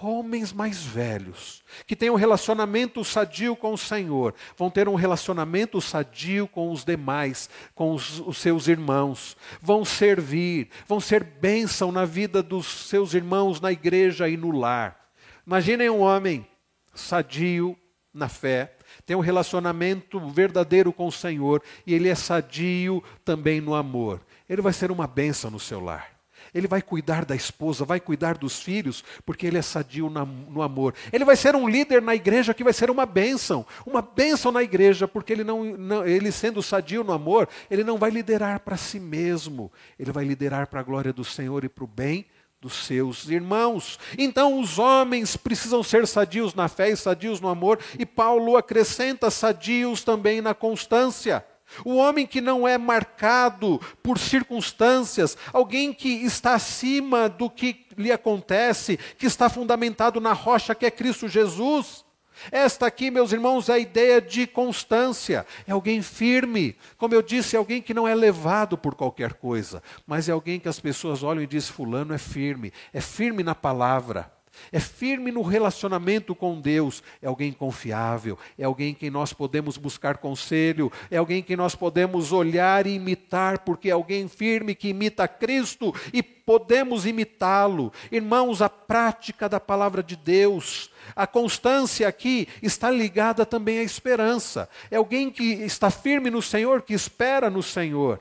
Homens 0.00 0.52
mais 0.52 0.82
velhos, 0.82 1.62
que 1.86 1.96
têm 1.96 2.10
um 2.10 2.14
relacionamento 2.14 3.04
sadio 3.04 3.56
com 3.56 3.72
o 3.72 3.78
Senhor, 3.78 4.34
vão 4.56 4.70
ter 4.70 4.88
um 4.88 4.94
relacionamento 4.94 5.80
sadio 5.80 6.46
com 6.46 6.70
os 6.70 6.84
demais, 6.84 7.48
com 7.74 7.92
os, 7.92 8.20
os, 8.20 8.38
seus 8.38 8.68
irmãos, 8.68 9.36
vão 9.60 9.84
servir, 9.84 10.68
vão 10.86 11.00
ser 11.00 11.24
bênção 11.24 11.90
na 11.90 12.04
vida 12.04 12.42
dos 12.42 12.66
seus 12.66 13.14
irmãos 13.14 13.60
na 13.60 13.72
igreja 13.72 14.28
e 14.28 14.36
no 14.36 14.50
lar. 14.50 15.10
Imaginem 15.46 15.90
um 15.90 16.00
homem 16.00 16.46
sadio 16.94 17.76
na 18.12 18.28
fé, 18.28 18.76
tem 19.06 19.16
um 19.16 19.20
relacionamento 19.20 20.20
verdadeiro 20.28 20.92
com 20.92 21.06
o 21.06 21.12
Senhor 21.12 21.62
e 21.86 21.94
ele 21.94 22.08
é 22.08 22.14
sadio 22.14 23.02
também 23.24 23.60
no 23.60 23.74
amor. 23.74 24.20
Ele 24.48 24.60
vai 24.60 24.72
ser 24.72 24.90
uma 24.90 25.06
bênção 25.06 25.50
no 25.50 25.58
seu 25.58 25.80
lar. 25.80 26.11
Ele 26.54 26.68
vai 26.68 26.82
cuidar 26.82 27.24
da 27.24 27.34
esposa, 27.34 27.84
vai 27.84 27.98
cuidar 27.98 28.36
dos 28.36 28.60
filhos, 28.60 29.02
porque 29.24 29.46
ele 29.46 29.56
é 29.56 29.62
sadio 29.62 30.10
no 30.10 30.60
amor. 30.60 30.94
Ele 31.12 31.24
vai 31.24 31.34
ser 31.34 31.56
um 31.56 31.68
líder 31.68 32.02
na 32.02 32.14
igreja 32.14 32.52
que 32.52 32.64
vai 32.64 32.72
ser 32.72 32.90
uma 32.90 33.06
bênção, 33.06 33.64
uma 33.86 34.02
bênção 34.02 34.52
na 34.52 34.62
igreja, 34.62 35.08
porque 35.08 35.32
ele 35.32 35.44
não, 35.44 35.64
não 35.64 36.06
ele 36.06 36.30
sendo 36.30 36.62
sadio 36.62 37.02
no 37.02 37.12
amor, 37.12 37.48
ele 37.70 37.82
não 37.82 37.96
vai 37.96 38.10
liderar 38.10 38.60
para 38.60 38.76
si 38.76 39.00
mesmo, 39.00 39.72
ele 39.98 40.12
vai 40.12 40.24
liderar 40.24 40.66
para 40.66 40.80
a 40.80 40.82
glória 40.82 41.12
do 41.12 41.24
Senhor 41.24 41.64
e 41.64 41.68
para 41.68 41.84
o 41.84 41.86
bem 41.86 42.26
dos 42.60 42.84
seus 42.84 43.28
irmãos. 43.28 43.98
Então 44.16 44.60
os 44.60 44.78
homens 44.78 45.36
precisam 45.36 45.82
ser 45.82 46.06
sadios 46.06 46.54
na 46.54 46.68
fé 46.68 46.90
e 46.90 46.96
sadios 46.96 47.40
no 47.40 47.48
amor, 47.48 47.78
e 47.98 48.06
Paulo 48.06 48.56
acrescenta 48.56 49.30
sadios 49.30 50.04
também 50.04 50.40
na 50.40 50.54
constância. 50.54 51.44
O 51.84 51.96
homem 51.96 52.26
que 52.26 52.40
não 52.40 52.66
é 52.66 52.76
marcado 52.76 53.80
por 54.02 54.18
circunstâncias, 54.18 55.36
alguém 55.52 55.92
que 55.92 56.08
está 56.08 56.54
acima 56.54 57.28
do 57.28 57.48
que 57.48 57.86
lhe 57.96 58.12
acontece, 58.12 58.98
que 59.18 59.26
está 59.26 59.48
fundamentado 59.48 60.20
na 60.20 60.32
rocha 60.32 60.74
que 60.74 60.86
é 60.86 60.90
Cristo 60.90 61.28
Jesus. 61.28 62.04
Esta 62.50 62.86
aqui, 62.86 63.10
meus 63.10 63.32
irmãos, 63.32 63.68
é 63.68 63.74
a 63.74 63.78
ideia 63.78 64.20
de 64.20 64.46
constância. 64.46 65.46
É 65.66 65.72
alguém 65.72 66.02
firme. 66.02 66.76
Como 66.96 67.14
eu 67.14 67.22
disse, 67.22 67.54
é 67.54 67.58
alguém 67.58 67.80
que 67.80 67.94
não 67.94 68.08
é 68.08 68.14
levado 68.14 68.76
por 68.76 68.94
qualquer 68.94 69.34
coisa, 69.34 69.82
mas 70.06 70.28
é 70.28 70.32
alguém 70.32 70.58
que 70.58 70.68
as 70.68 70.80
pessoas 70.80 71.22
olham 71.22 71.42
e 71.42 71.46
dizem: 71.46 71.72
Fulano 71.72 72.14
é 72.14 72.18
firme, 72.18 72.72
é 72.92 73.00
firme 73.00 73.42
na 73.42 73.54
palavra. 73.54 74.32
É 74.70 74.78
firme 74.78 75.30
no 75.30 75.42
relacionamento 75.42 76.34
com 76.34 76.60
Deus, 76.60 77.02
é 77.20 77.26
alguém 77.26 77.52
confiável, 77.52 78.38
é 78.58 78.64
alguém 78.64 78.94
que 78.94 79.10
nós 79.10 79.32
podemos 79.32 79.76
buscar 79.76 80.18
conselho, 80.18 80.90
é 81.10 81.16
alguém 81.16 81.42
que 81.42 81.56
nós 81.56 81.74
podemos 81.74 82.32
olhar 82.32 82.86
e 82.86 82.94
imitar, 82.94 83.60
porque 83.60 83.88
é 83.88 83.92
alguém 83.92 84.28
firme 84.28 84.74
que 84.74 84.88
imita 84.88 85.26
Cristo 85.26 85.94
e 86.12 86.22
podemos 86.22 87.06
imitá-lo. 87.06 87.92
Irmãos, 88.10 88.60
a 88.62 88.68
prática 88.68 89.48
da 89.48 89.60
palavra 89.60 90.02
de 90.02 90.16
Deus, 90.16 90.90
a 91.14 91.26
constância 91.26 92.06
aqui 92.08 92.48
está 92.62 92.90
ligada 92.90 93.46
também 93.46 93.78
à 93.78 93.82
esperança. 93.82 94.68
É 94.90 94.96
alguém 94.96 95.30
que 95.30 95.44
está 95.44 95.90
firme 95.90 96.30
no 96.30 96.42
Senhor, 96.42 96.82
que 96.82 96.94
espera 96.94 97.48
no 97.48 97.62
Senhor. 97.62 98.20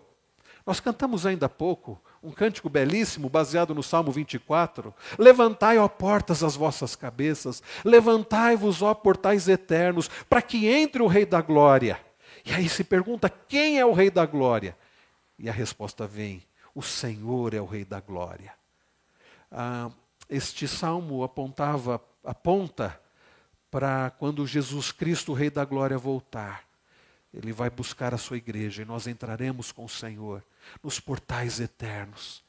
Nós 0.65 0.80
cantamos 0.80 1.26
ainda 1.26 1.48
há 1.48 1.50
pouco 1.50 2.02
um 2.23 2.31
cântico 2.31 2.69
belíssimo 2.69 3.29
baseado 3.29 3.73
no 3.73 3.81
Salmo 3.81 4.12
24. 4.12 4.93
Levantai, 5.17 5.77
ó 5.77 5.88
portas, 5.88 6.43
as 6.43 6.55
vossas 6.55 6.95
cabeças, 6.95 7.63
levantai-vos, 7.84 8.81
ó 8.81 8.93
portais 8.93 9.47
eternos, 9.47 10.10
para 10.29 10.41
que 10.41 10.67
entre 10.67 11.01
o 11.01 11.07
Rei 11.07 11.25
da 11.25 11.41
Glória. 11.41 11.99
E 12.45 12.53
aí 12.53 12.69
se 12.69 12.84
pergunta: 12.84 13.29
quem 13.29 13.79
é 13.79 13.86
o 13.86 13.93
Rei 13.93 14.12
da 14.12 14.25
Glória? 14.25 14.77
E 15.38 15.49
a 15.49 15.53
resposta 15.53 16.05
vem: 16.05 16.43
o 16.75 16.81
Senhor 16.81 17.53
é 17.53 17.62
o 17.62 17.65
Rei 17.65 17.84
da 17.84 17.99
Glória. 17.99 18.53
Ah, 19.51 19.89
este 20.29 20.67
salmo 20.67 21.23
apontava, 21.23 22.01
aponta 22.23 22.99
para 23.69 24.12
quando 24.12 24.45
Jesus 24.45 24.91
Cristo, 24.91 25.31
o 25.31 25.36
Rei 25.36 25.49
da 25.49 25.65
Glória, 25.65 25.97
voltar. 25.97 26.70
Ele 27.34 27.54
vai 27.54 27.70
buscar 27.70 28.13
a 28.13 28.17
sua 28.17 28.38
igreja 28.38 28.82
e 28.82 28.86
nós 28.86 29.08
entraremos 29.08 29.72
com 29.72 29.86
o 29.86 29.89
Senhor 29.89 30.44
nos 30.84 31.00
portais 31.00 31.60
eternos. 31.60 32.44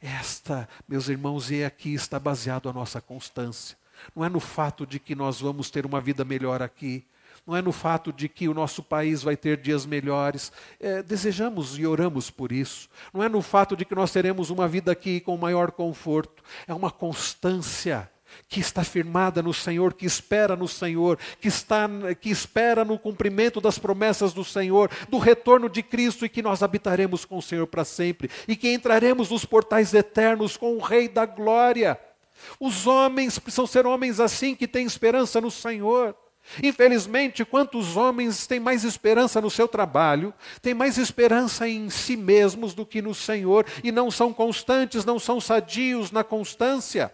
Esta, 0.00 0.68
meus 0.86 1.08
irmãos, 1.08 1.50
e 1.50 1.64
aqui 1.64 1.94
está 1.94 2.18
baseado 2.18 2.68
a 2.68 2.72
nossa 2.72 3.00
constância. 3.00 3.76
Não 4.14 4.24
é 4.24 4.28
no 4.28 4.40
fato 4.40 4.86
de 4.86 4.98
que 4.98 5.14
nós 5.14 5.40
vamos 5.40 5.70
ter 5.70 5.86
uma 5.86 6.00
vida 6.00 6.24
melhor 6.24 6.60
aqui, 6.60 7.06
não 7.46 7.54
é 7.54 7.62
no 7.62 7.70
fato 7.70 8.12
de 8.12 8.28
que 8.28 8.48
o 8.48 8.54
nosso 8.54 8.82
país 8.82 9.22
vai 9.22 9.36
ter 9.36 9.56
dias 9.56 9.86
melhores. 9.86 10.50
É, 10.80 11.00
desejamos 11.00 11.78
e 11.78 11.86
oramos 11.86 12.28
por 12.28 12.50
isso. 12.50 12.88
Não 13.14 13.22
é 13.22 13.28
no 13.28 13.40
fato 13.40 13.76
de 13.76 13.84
que 13.84 13.94
nós 13.94 14.10
teremos 14.10 14.50
uma 14.50 14.66
vida 14.66 14.90
aqui 14.90 15.20
com 15.20 15.36
maior 15.36 15.70
conforto. 15.70 16.42
É 16.66 16.74
uma 16.74 16.90
constância 16.90 18.10
que 18.48 18.60
está 18.60 18.84
firmada 18.84 19.42
no 19.42 19.52
Senhor, 19.52 19.94
que 19.94 20.06
espera 20.06 20.56
no 20.56 20.68
Senhor, 20.68 21.18
que, 21.40 21.48
está, 21.48 21.88
que 22.20 22.30
espera 22.30 22.84
no 22.84 22.98
cumprimento 22.98 23.60
das 23.60 23.78
promessas 23.78 24.32
do 24.32 24.44
Senhor, 24.44 24.90
do 25.08 25.18
retorno 25.18 25.68
de 25.68 25.82
Cristo 25.82 26.24
e 26.24 26.28
que 26.28 26.42
nós 26.42 26.62
habitaremos 26.62 27.24
com 27.24 27.38
o 27.38 27.42
Senhor 27.42 27.66
para 27.66 27.84
sempre 27.84 28.30
e 28.46 28.56
que 28.56 28.72
entraremos 28.72 29.30
nos 29.30 29.44
portais 29.44 29.94
eternos 29.94 30.56
com 30.56 30.76
o 30.76 30.80
Rei 30.80 31.08
da 31.08 31.26
Glória. 31.26 31.98
Os 32.60 32.86
homens 32.86 33.38
precisam 33.38 33.66
ser 33.66 33.86
homens 33.86 34.20
assim 34.20 34.54
que 34.54 34.68
têm 34.68 34.86
esperança 34.86 35.40
no 35.40 35.50
Senhor. 35.50 36.14
Infelizmente, 36.62 37.44
quantos 37.44 37.96
homens 37.96 38.46
têm 38.46 38.60
mais 38.60 38.84
esperança 38.84 39.40
no 39.40 39.50
seu 39.50 39.66
trabalho, 39.66 40.32
têm 40.62 40.74
mais 40.74 40.96
esperança 40.96 41.68
em 41.68 41.90
si 41.90 42.16
mesmos 42.16 42.72
do 42.72 42.86
que 42.86 43.02
no 43.02 43.14
Senhor 43.14 43.66
e 43.82 43.90
não 43.90 44.10
são 44.10 44.32
constantes, 44.32 45.04
não 45.04 45.18
são 45.18 45.40
sadios 45.40 46.12
na 46.12 46.22
constância. 46.22 47.12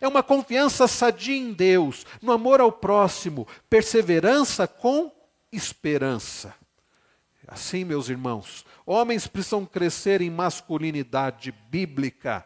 É 0.00 0.08
uma 0.08 0.22
confiança 0.22 0.86
sadia 0.86 1.36
em 1.36 1.52
Deus, 1.52 2.04
no 2.20 2.32
amor 2.32 2.60
ao 2.60 2.72
próximo, 2.72 3.46
perseverança 3.68 4.66
com 4.66 5.12
esperança. 5.52 6.54
Assim, 7.46 7.84
meus 7.84 8.08
irmãos, 8.08 8.64
homens 8.84 9.26
precisam 9.26 9.64
crescer 9.64 10.20
em 10.20 10.30
masculinidade 10.30 11.52
bíblica 11.70 12.44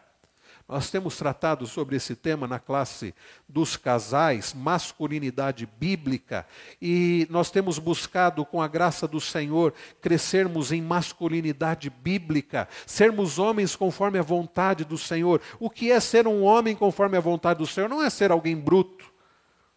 nós 0.67 0.89
temos 0.89 1.17
tratado 1.17 1.67
sobre 1.67 1.97
esse 1.97 2.15
tema 2.15 2.47
na 2.47 2.57
classe 2.57 3.13
dos 3.47 3.75
casais, 3.75 4.53
masculinidade 4.53 5.65
bíblica, 5.65 6.47
e 6.81 7.27
nós 7.29 7.51
temos 7.51 7.77
buscado, 7.77 8.45
com 8.45 8.61
a 8.61 8.67
graça 8.67 9.07
do 9.07 9.19
Senhor, 9.19 9.73
crescermos 10.01 10.71
em 10.71 10.81
masculinidade 10.81 11.89
bíblica, 11.89 12.67
sermos 12.85 13.37
homens 13.37 13.75
conforme 13.75 14.17
a 14.17 14.23
vontade 14.23 14.85
do 14.85 14.97
Senhor. 14.97 15.41
O 15.59 15.69
que 15.69 15.91
é 15.91 15.99
ser 15.99 16.27
um 16.27 16.43
homem 16.43 16.75
conforme 16.75 17.17
a 17.17 17.21
vontade 17.21 17.59
do 17.59 17.67
Senhor? 17.67 17.89
Não 17.89 18.01
é 18.01 18.09
ser 18.09 18.31
alguém 18.31 18.55
bruto. 18.55 19.11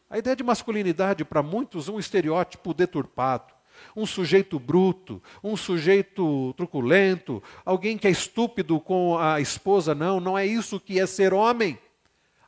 A 0.09 0.18
ideia 0.18 0.37
de 0.37 0.44
masculinidade, 0.44 1.25
para 1.25 1.42
muitos, 1.42 1.88
é 1.88 1.92
um 1.92 1.99
estereótipo 1.99 2.72
deturpado 2.72 3.56
um 3.97 4.05
sujeito 4.05 4.61
bruto, 4.61 5.23
um 5.43 5.57
sujeito 5.57 6.53
truculento, 6.55 7.43
alguém 7.65 7.97
que 7.97 8.07
é 8.07 8.11
estúpido 8.11 8.79
com 8.79 9.19
a 9.19 9.41
esposa. 9.41 9.95
Não, 9.95 10.21
não 10.21 10.37
é 10.37 10.47
isso 10.47 10.79
que 10.79 11.01
é 11.01 11.07
ser 11.07 11.33
homem. 11.33 11.79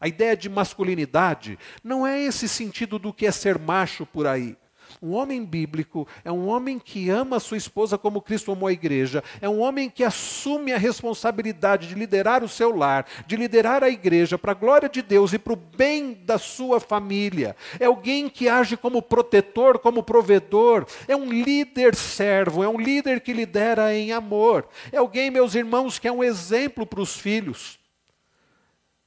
A 0.00 0.06
ideia 0.06 0.36
de 0.36 0.48
masculinidade 0.48 1.58
não 1.82 2.06
é 2.06 2.20
esse 2.20 2.48
sentido 2.48 2.98
do 2.98 3.12
que 3.12 3.26
é 3.26 3.32
ser 3.32 3.58
macho 3.58 4.04
por 4.04 4.26
aí. 4.26 4.56
Um 5.00 5.14
homem 5.14 5.44
bíblico 5.44 6.06
é 6.24 6.32
um 6.32 6.48
homem 6.48 6.78
que 6.78 7.08
ama 7.08 7.36
a 7.36 7.40
sua 7.40 7.56
esposa 7.56 7.96
como 7.96 8.20
Cristo 8.20 8.52
amou 8.52 8.68
a 8.68 8.72
igreja, 8.72 9.22
é 9.40 9.48
um 9.48 9.60
homem 9.60 9.88
que 9.88 10.02
assume 10.02 10.72
a 10.72 10.78
responsabilidade 10.78 11.86
de 11.88 11.94
liderar 11.94 12.42
o 12.42 12.48
seu 12.48 12.74
lar, 12.74 13.06
de 13.26 13.36
liderar 13.36 13.84
a 13.84 13.88
igreja 13.88 14.36
para 14.36 14.52
a 14.52 14.54
glória 14.54 14.88
de 14.88 15.02
Deus 15.02 15.32
e 15.32 15.38
para 15.38 15.52
o 15.52 15.56
bem 15.56 16.14
da 16.14 16.38
sua 16.38 16.80
família. 16.80 17.54
É 17.78 17.84
alguém 17.84 18.28
que 18.28 18.48
age 18.48 18.76
como 18.76 19.00
protetor, 19.00 19.78
como 19.78 20.02
provedor, 20.02 20.86
é 21.06 21.16
um 21.16 21.30
líder 21.30 21.94
servo, 21.94 22.64
é 22.64 22.68
um 22.68 22.78
líder 22.78 23.20
que 23.20 23.32
lidera 23.32 23.94
em 23.94 24.12
amor. 24.12 24.68
É 24.90 24.96
alguém, 24.96 25.30
meus 25.30 25.54
irmãos, 25.54 25.98
que 25.98 26.08
é 26.08 26.12
um 26.12 26.24
exemplo 26.24 26.86
para 26.86 27.00
os 27.00 27.16
filhos. 27.16 27.78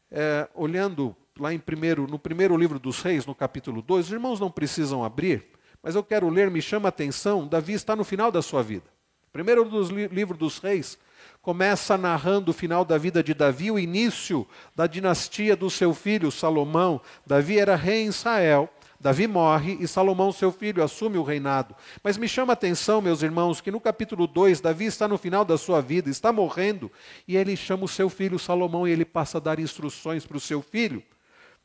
É, 0.10 0.48
olhando 0.54 1.16
lá 1.40 1.54
em 1.54 1.60
primeiro, 1.60 2.08
no 2.08 2.20
primeiro 2.20 2.56
livro 2.56 2.80
dos 2.80 3.02
reis, 3.02 3.26
no 3.26 3.34
capítulo 3.34 3.82
2, 3.82 4.08
os 4.08 4.12
irmãos 4.12 4.40
não 4.40 4.52
precisam 4.52 5.04
abrir, 5.04 5.46
mas 5.82 5.96
eu 5.96 6.04
quero 6.04 6.30
ler, 6.30 6.50
me 6.52 6.62
chama 6.62 6.88
a 6.88 6.90
atenção, 6.90 7.48
Davi 7.48 7.74
está 7.74 7.96
no 7.96 8.04
final 8.04 8.32
da 8.32 8.42
sua 8.42 8.62
vida. 8.62 8.86
Primeiro 9.32 9.64
dos 9.66 9.90
li 9.90 10.08
livro 10.08 10.38
dos 10.38 10.60
reis 10.60 10.98
começa 11.42 11.98
narrando 11.98 12.52
o 12.52 12.54
final 12.54 12.86
da 12.86 12.98
vida 12.98 13.24
de 13.24 13.34
Davi, 13.34 13.72
o 13.72 13.80
início 13.80 14.48
da 14.76 14.86
dinastia 14.86 15.56
do 15.56 15.70
seu 15.70 15.94
filho 15.94 16.32
Salomão. 16.32 17.02
Davi 17.26 17.60
era 17.60 17.76
rei 17.76 18.04
em 18.04 18.08
Israel. 18.08 18.70
Davi 19.00 19.26
morre 19.26 19.78
e 19.80 19.88
Salomão, 19.88 20.32
seu 20.32 20.52
filho, 20.52 20.84
assume 20.84 21.18
o 21.18 21.24
reinado. 21.24 21.76
Mas 22.04 22.20
me 22.20 22.28
chama 22.28 22.52
a 22.52 22.54
atenção, 22.54 23.02
meus 23.02 23.24
irmãos, 23.24 23.60
que 23.60 23.72
no 23.72 23.80
capítulo 23.80 24.28
2, 24.28 24.62
Davi 24.62 24.86
está 24.86 25.08
no 25.08 25.18
final 25.18 25.44
da 25.44 25.58
sua 25.58 25.82
vida, 25.82 26.08
está 26.08 26.32
morrendo, 26.32 26.92
e 27.28 27.36
ele 27.36 27.56
chama 27.56 27.86
o 27.86 27.88
seu 27.88 28.10
filho 28.10 28.38
Salomão 28.38 28.88
e 28.88 28.92
ele 28.92 29.04
passa 29.04 29.40
a 29.40 29.42
dar 29.42 29.60
instruções 29.60 30.24
para 30.24 30.38
o 30.38 30.40
seu 30.40 30.62
filho. 30.62 31.02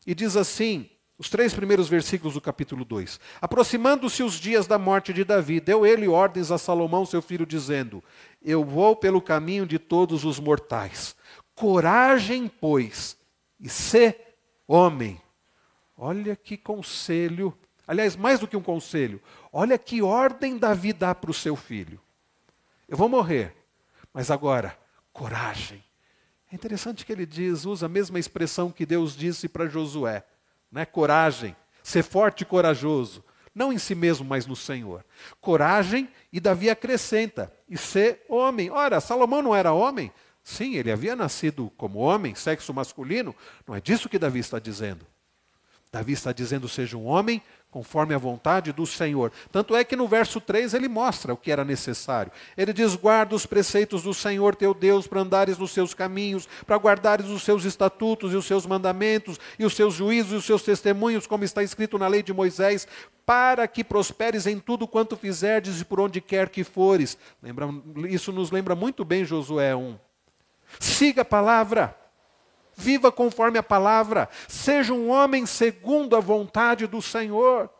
E 0.06 0.14
diz 0.14 0.34
assim: 0.34 0.88
Os 1.18 1.30
três 1.30 1.54
primeiros 1.54 1.88
versículos 1.88 2.34
do 2.34 2.42
capítulo 2.42 2.84
2. 2.84 3.18
Aproximando-se 3.40 4.22
os 4.22 4.34
dias 4.34 4.66
da 4.66 4.78
morte 4.78 5.14
de 5.14 5.24
Davi, 5.24 5.60
deu 5.60 5.86
ele 5.86 6.06
ordens 6.06 6.50
a 6.50 6.58
Salomão, 6.58 7.06
seu 7.06 7.22
filho, 7.22 7.46
dizendo: 7.46 8.04
Eu 8.42 8.62
vou 8.62 8.94
pelo 8.94 9.22
caminho 9.22 9.66
de 9.66 9.78
todos 9.78 10.24
os 10.24 10.38
mortais. 10.38 11.16
Coragem, 11.54 12.48
pois, 12.48 13.16
e 13.58 13.68
sê 13.68 14.20
homem. 14.68 15.18
Olha 15.96 16.36
que 16.36 16.54
conselho. 16.58 17.56
Aliás, 17.88 18.14
mais 18.14 18.40
do 18.40 18.48
que 18.48 18.56
um 18.56 18.62
conselho, 18.62 19.22
olha 19.50 19.78
que 19.78 20.02
ordem 20.02 20.58
Davi 20.58 20.92
dá 20.92 21.14
para 21.14 21.30
o 21.30 21.34
seu 21.34 21.56
filho. 21.56 21.98
Eu 22.86 22.96
vou 22.96 23.08
morrer, 23.08 23.54
mas 24.12 24.30
agora, 24.30 24.76
coragem. 25.12 25.82
É 26.52 26.54
interessante 26.54 27.06
que 27.06 27.12
ele 27.12 27.24
diz, 27.24 27.64
usa 27.64 27.86
a 27.86 27.88
mesma 27.88 28.18
expressão 28.18 28.70
que 28.70 28.84
Deus 28.84 29.16
disse 29.16 29.48
para 29.48 29.68
Josué 29.68 30.24
né? 30.70 30.84
coragem, 30.84 31.54
ser 31.82 32.02
forte 32.02 32.42
e 32.42 32.44
corajoso, 32.44 33.24
não 33.54 33.72
em 33.72 33.78
si 33.78 33.94
mesmo, 33.94 34.24
mas 34.24 34.46
no 34.46 34.54
Senhor. 34.54 35.04
Coragem 35.40 36.08
e 36.32 36.38
Davi 36.38 36.68
acrescenta, 36.68 37.52
e 37.68 37.78
ser 37.78 38.24
homem. 38.28 38.70
Ora, 38.70 39.00
Salomão 39.00 39.40
não 39.40 39.54
era 39.54 39.72
homem? 39.72 40.12
Sim, 40.42 40.74
ele 40.74 40.92
havia 40.92 41.16
nascido 41.16 41.72
como 41.76 41.98
homem, 41.98 42.34
sexo 42.34 42.72
masculino, 42.72 43.34
não 43.66 43.74
é 43.74 43.80
disso 43.80 44.08
que 44.08 44.18
Davi 44.18 44.38
está 44.38 44.58
dizendo. 44.58 45.06
Davi 45.90 46.12
está 46.12 46.32
dizendo: 46.32 46.68
seja 46.68 46.96
um 46.96 47.06
homem 47.06 47.42
conforme 47.70 48.14
a 48.14 48.18
vontade 48.18 48.72
do 48.72 48.86
Senhor. 48.86 49.32
Tanto 49.52 49.76
é 49.76 49.84
que 49.84 49.96
no 49.96 50.08
verso 50.08 50.40
3 50.40 50.74
ele 50.74 50.88
mostra 50.88 51.34
o 51.34 51.36
que 51.36 51.52
era 51.52 51.64
necessário. 51.64 52.32
Ele 52.56 52.72
diz: 52.72 52.94
guarda 52.94 53.34
os 53.34 53.46
preceitos 53.46 54.02
do 54.02 54.14
Senhor 54.14 54.54
teu 54.54 54.72
Deus 54.72 55.06
para 55.06 55.20
andares 55.20 55.58
nos 55.58 55.72
seus 55.72 55.92
caminhos, 55.92 56.48
para 56.66 56.76
guardares 56.76 57.26
os 57.26 57.42
seus 57.42 57.64
estatutos 57.64 58.32
e 58.32 58.36
os 58.36 58.46
seus 58.46 58.64
mandamentos, 58.66 59.38
e 59.58 59.64
os 59.64 59.74
seus 59.74 59.94
juízos 59.94 60.32
e 60.32 60.36
os 60.36 60.44
seus 60.44 60.62
testemunhos, 60.62 61.26
como 61.26 61.44
está 61.44 61.62
escrito 61.62 61.98
na 61.98 62.08
lei 62.08 62.22
de 62.22 62.32
Moisés, 62.32 62.88
para 63.26 63.66
que 63.66 63.82
prosperes 63.82 64.46
em 64.46 64.58
tudo 64.58 64.86
quanto 64.86 65.16
fizerdes 65.16 65.80
e 65.80 65.84
por 65.84 66.00
onde 66.00 66.20
quer 66.20 66.48
que 66.48 66.62
fores. 66.62 67.18
Lembra, 67.42 67.68
isso 68.08 68.32
nos 68.32 68.50
lembra 68.50 68.74
muito 68.74 69.04
bem 69.04 69.24
Josué 69.24 69.74
1. 69.74 69.98
Siga 70.78 71.22
a 71.22 71.24
palavra. 71.24 72.05
Viva 72.76 73.10
conforme 73.10 73.58
a 73.58 73.62
palavra. 73.62 74.28
Seja 74.46 74.92
um 74.92 75.08
homem 75.08 75.46
segundo 75.46 76.14
a 76.14 76.20
vontade 76.20 76.86
do 76.86 77.00
Senhor. 77.00 77.70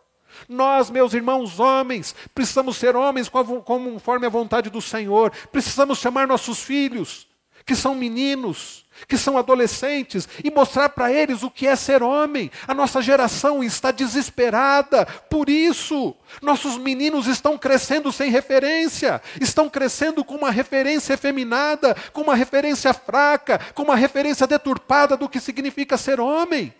Nós, 0.49 0.91
meus 0.91 1.15
irmãos 1.15 1.61
homens, 1.61 2.15
precisamos 2.35 2.77
ser 2.77 2.97
homens 2.97 3.29
conforme 3.29 4.27
a 4.27 4.31
vontade 4.31 4.71
do 4.71 4.81
Senhor. 4.81 5.31
Precisamos 5.53 5.99
chamar 5.99 6.27
nossos 6.27 6.63
filhos, 6.63 7.26
que 7.67 7.75
são 7.75 7.97
meninos, 7.97 8.87
que 9.09 9.19
são 9.19 9.37
adolescentes, 9.37 10.29
e 10.43 10.53
mostrar 10.53 10.89
para 10.91 11.13
eles 11.13 11.43
o 11.43 11.51
que 11.51 11.67
é 11.67 11.75
ser 11.75 12.01
homem. 12.01 12.49
A 12.67 12.73
nossa 12.73 13.03
geração 13.03 13.63
está 13.63 13.91
desesperada 13.91 15.05
por 15.29 15.51
isso. 15.51 16.15
Nossos 16.41 16.79
meninos 16.79 17.27
estão 17.27 17.59
crescendo 17.59 18.13
sem 18.13 18.31
referência, 18.31 19.21
estão 19.41 19.69
crescendo 19.69 20.25
com 20.25 20.37
uma 20.37 20.53
referência 20.53 21.15
efeminada, 21.15 21.97
com 22.13 22.21
uma 22.21 22.37
referência 22.37 22.95
fraca, 22.95 23.59
com 23.75 23.83
uma 23.83 23.97
referência 23.97 24.47
deturpada 24.47 25.17
do 25.17 25.29
que 25.29 25.41
significa 25.41 25.99
ser 25.99 26.21
homem. 26.21 26.73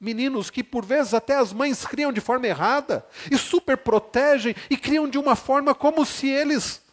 Meninos 0.00 0.48
que 0.48 0.62
por 0.62 0.86
vezes 0.86 1.12
até 1.12 1.34
as 1.34 1.52
mães 1.52 1.84
criam 1.84 2.12
de 2.12 2.20
forma 2.20 2.46
errada 2.46 3.04
e 3.32 3.36
super 3.36 3.76
protegem 3.76 4.54
e 4.70 4.76
criam 4.76 5.08
de 5.08 5.18
uma 5.18 5.34
forma 5.34 5.74
como 5.74 6.06
se 6.06 6.28
eles. 6.28 6.86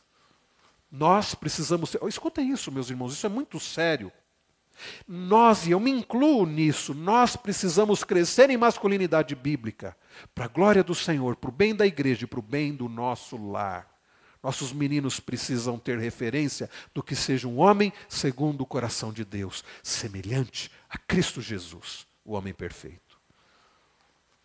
Nós 0.97 1.35
precisamos 1.35 1.89
ser. 1.89 2.01
Escuta 2.07 2.41
isso, 2.41 2.71
meus 2.71 2.89
irmãos, 2.89 3.13
isso 3.13 3.25
é 3.25 3.29
muito 3.29 3.59
sério. 3.59 4.11
Nós, 5.07 5.67
e 5.67 5.71
eu 5.71 5.79
me 5.79 5.91
incluo 5.91 6.45
nisso, 6.45 6.93
nós 6.93 7.35
precisamos 7.35 8.03
crescer 8.03 8.49
em 8.49 8.57
masculinidade 8.57 9.35
bíblica, 9.35 9.95
para 10.33 10.45
a 10.45 10.49
glória 10.49 10.83
do 10.83 10.95
Senhor, 10.95 11.35
para 11.35 11.49
o 11.49 11.53
bem 11.53 11.75
da 11.75 11.85
igreja 11.85 12.23
e 12.23 12.27
para 12.27 12.39
o 12.39 12.43
bem 12.43 12.73
do 12.73 12.87
nosso 12.87 13.37
lar. 13.37 13.93
Nossos 14.41 14.71
meninos 14.71 15.19
precisam 15.19 15.77
ter 15.77 15.97
referência 15.97 16.69
do 16.93 17.01
que 17.01 17.15
seja 17.15 17.47
um 17.47 17.59
homem 17.59 17.91
segundo 18.07 18.61
o 18.61 18.65
coração 18.65 19.11
de 19.11 19.25
Deus, 19.25 19.63
semelhante 19.81 20.71
a 20.89 20.97
Cristo 20.97 21.41
Jesus, 21.41 22.05
o 22.23 22.33
homem 22.33 22.53
perfeito. 22.53 23.19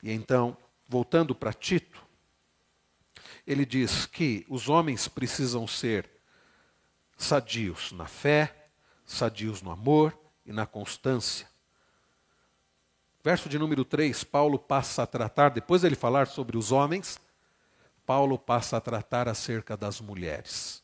E 0.03 0.11
então, 0.11 0.57
voltando 0.89 1.35
para 1.35 1.53
Tito, 1.53 2.03
ele 3.47 3.67
diz 3.67 4.07
que 4.07 4.45
os 4.49 4.69
homens 4.69 5.07
precisam 5.07 5.67
ser 5.67 6.20
sadios 7.21 7.93
na 7.93 8.07
fé, 8.07 8.71
sadios 9.05 9.61
no 9.61 9.71
amor 9.71 10.19
e 10.45 10.53
na 10.53 10.65
constância. 10.65 11.47
Verso 13.23 13.47
de 13.47 13.59
número 13.59 13.85
3, 13.85 14.25
Paulo 14.25 14.59
passa 14.59 15.03
a 15.03 15.07
tratar, 15.07 15.51
depois 15.51 15.83
dele 15.83 15.95
falar 15.95 16.27
sobre 16.27 16.57
os 16.57 16.73
homens, 16.73 17.21
Paulo 18.07 18.39
passa 18.39 18.79
a 18.79 18.81
tratar 18.81 19.29
acerca 19.29 19.77
das 19.77 20.01
mulheres. 20.01 20.83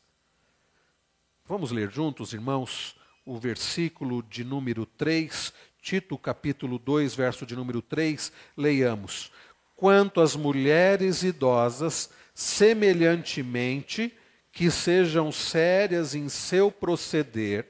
Vamos 1.43 1.71
ler 1.71 1.89
juntos, 1.89 2.33
irmãos, 2.33 2.95
o 3.25 3.39
versículo 3.39 4.21
de 4.21 4.43
número 4.43 4.85
3, 4.85 5.51
Tito 5.81 6.17
capítulo 6.19 6.77
2, 6.77 7.15
verso 7.15 7.47
de 7.47 7.55
número 7.55 7.81
3, 7.81 8.31
leiamos. 8.55 9.31
Quanto 9.75 10.21
às 10.21 10.35
mulheres 10.35 11.23
idosas, 11.23 12.11
semelhantemente, 12.35 14.15
que 14.57 14.71
sejam 14.71 15.31
sérias 15.31 16.15
em 16.15 16.27
seu 16.29 16.71
proceder, 16.71 17.67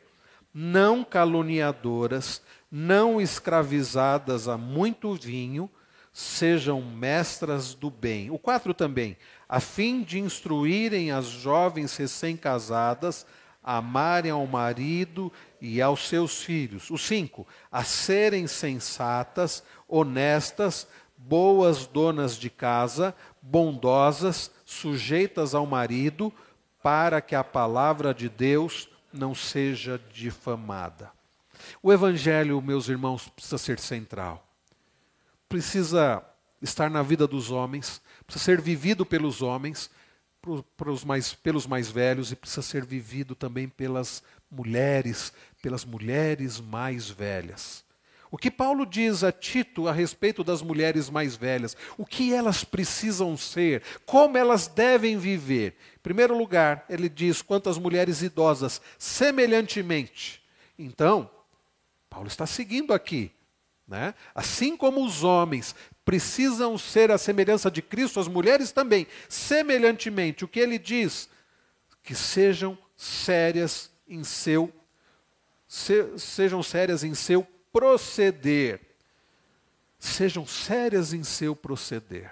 não 0.53 1.03
caluniadoras, 1.03 2.41
não 2.71 3.19
escravizadas 3.19 4.47
a 4.47 4.57
muito 4.57 5.13
vinho, 5.13 5.69
sejam 6.13 6.81
mestras 6.81 7.73
do 7.73 7.91
bem. 7.91 8.31
O 8.31 8.39
4 8.39 8.73
também, 8.73 9.17
a 9.49 9.59
fim 9.59 10.01
de 10.01 10.17
instruírem 10.17 11.11
as 11.11 11.25
jovens 11.25 11.97
recém-casadas 11.97 13.25
a 13.61 13.79
amarem 13.79 14.31
ao 14.31 14.47
marido 14.47 15.29
e 15.59 15.81
aos 15.81 16.07
seus 16.07 16.41
filhos. 16.41 16.89
O 16.89 16.97
5, 16.97 17.45
a 17.69 17.83
serem 17.83 18.47
sensatas, 18.47 19.61
honestas, 19.89 20.87
boas 21.17 21.85
donas 21.85 22.37
de 22.37 22.49
casa, 22.49 23.13
bondosas, 23.41 24.49
sujeitas 24.63 25.53
ao 25.53 25.65
marido, 25.65 26.31
para 26.81 27.21
que 27.21 27.35
a 27.35 27.43
palavra 27.43 28.13
de 28.13 28.29
Deus 28.29 28.89
não 29.11 29.33
seja 29.33 29.99
difamada. 30.11 31.11
O 31.81 31.91
Evangelho, 31.91 32.61
meus 32.61 32.87
irmãos, 32.87 33.27
precisa 33.27 33.57
ser 33.57 33.79
central. 33.79 34.47
Precisa 35.49 36.23
estar 36.61 36.89
na 36.89 37.01
vida 37.01 37.27
dos 37.27 37.51
homens, 37.51 38.01
precisa 38.25 38.45
ser 38.45 38.61
vivido 38.61 39.05
pelos 39.05 39.41
homens, 39.41 39.89
mais, 41.05 41.33
pelos 41.33 41.67
mais 41.67 41.89
velhos, 41.89 42.31
e 42.31 42.35
precisa 42.35 42.61
ser 42.61 42.85
vivido 42.85 43.35
também 43.35 43.67
pelas 43.67 44.23
mulheres, 44.49 45.33
pelas 45.61 45.83
mulheres 45.83 46.59
mais 46.59 47.09
velhas. 47.09 47.86
O 48.29 48.37
que 48.37 48.51
Paulo 48.51 48.85
diz 48.85 49.23
a 49.23 49.31
Tito 49.31 49.87
a 49.87 49.91
respeito 49.91 50.43
das 50.43 50.61
mulheres 50.61 51.09
mais 51.09 51.35
velhas, 51.35 51.77
o 51.97 52.05
que 52.05 52.33
elas 52.33 52.63
precisam 52.63 53.37
ser, 53.37 53.81
como 54.05 54.37
elas 54.37 54.67
devem 54.67 55.17
viver. 55.17 55.75
Em 55.95 55.99
primeiro 55.99 56.37
lugar, 56.37 56.85
ele 56.89 57.07
diz 57.07 57.41
quanto 57.41 57.69
às 57.69 57.77
mulheres 57.77 58.21
idosas, 58.21 58.81
semelhantemente. 58.97 60.43
Então, 60.77 61.29
Paulo 62.09 62.27
está 62.27 62.45
seguindo 62.45 62.93
aqui. 62.93 63.31
Né? 63.87 64.13
Assim 64.35 64.75
como 64.75 65.05
os 65.05 65.23
homens 65.23 65.73
precisam 66.03 66.77
ser 66.77 67.09
a 67.09 67.17
semelhança 67.17 67.71
de 67.71 67.81
Cristo, 67.81 68.19
as 68.19 68.27
mulheres 68.27 68.71
também, 68.71 69.07
semelhantemente. 69.29 70.43
O 70.43 70.47
que 70.47 70.59
ele 70.59 70.77
diz? 70.77 71.29
Que 72.03 72.13
sejam 72.13 72.77
sérias 72.97 73.89
em 74.07 74.23
seu 74.23 74.73
se, 75.67 76.17
sejam 76.17 76.63
sérias 76.63 77.03
em 77.03 77.13
seu 77.13 77.45
proceder. 77.71 78.81
Sejam 79.99 80.45
sérias 80.45 81.13
em 81.13 81.23
seu 81.23 81.55
proceder. 81.55 82.31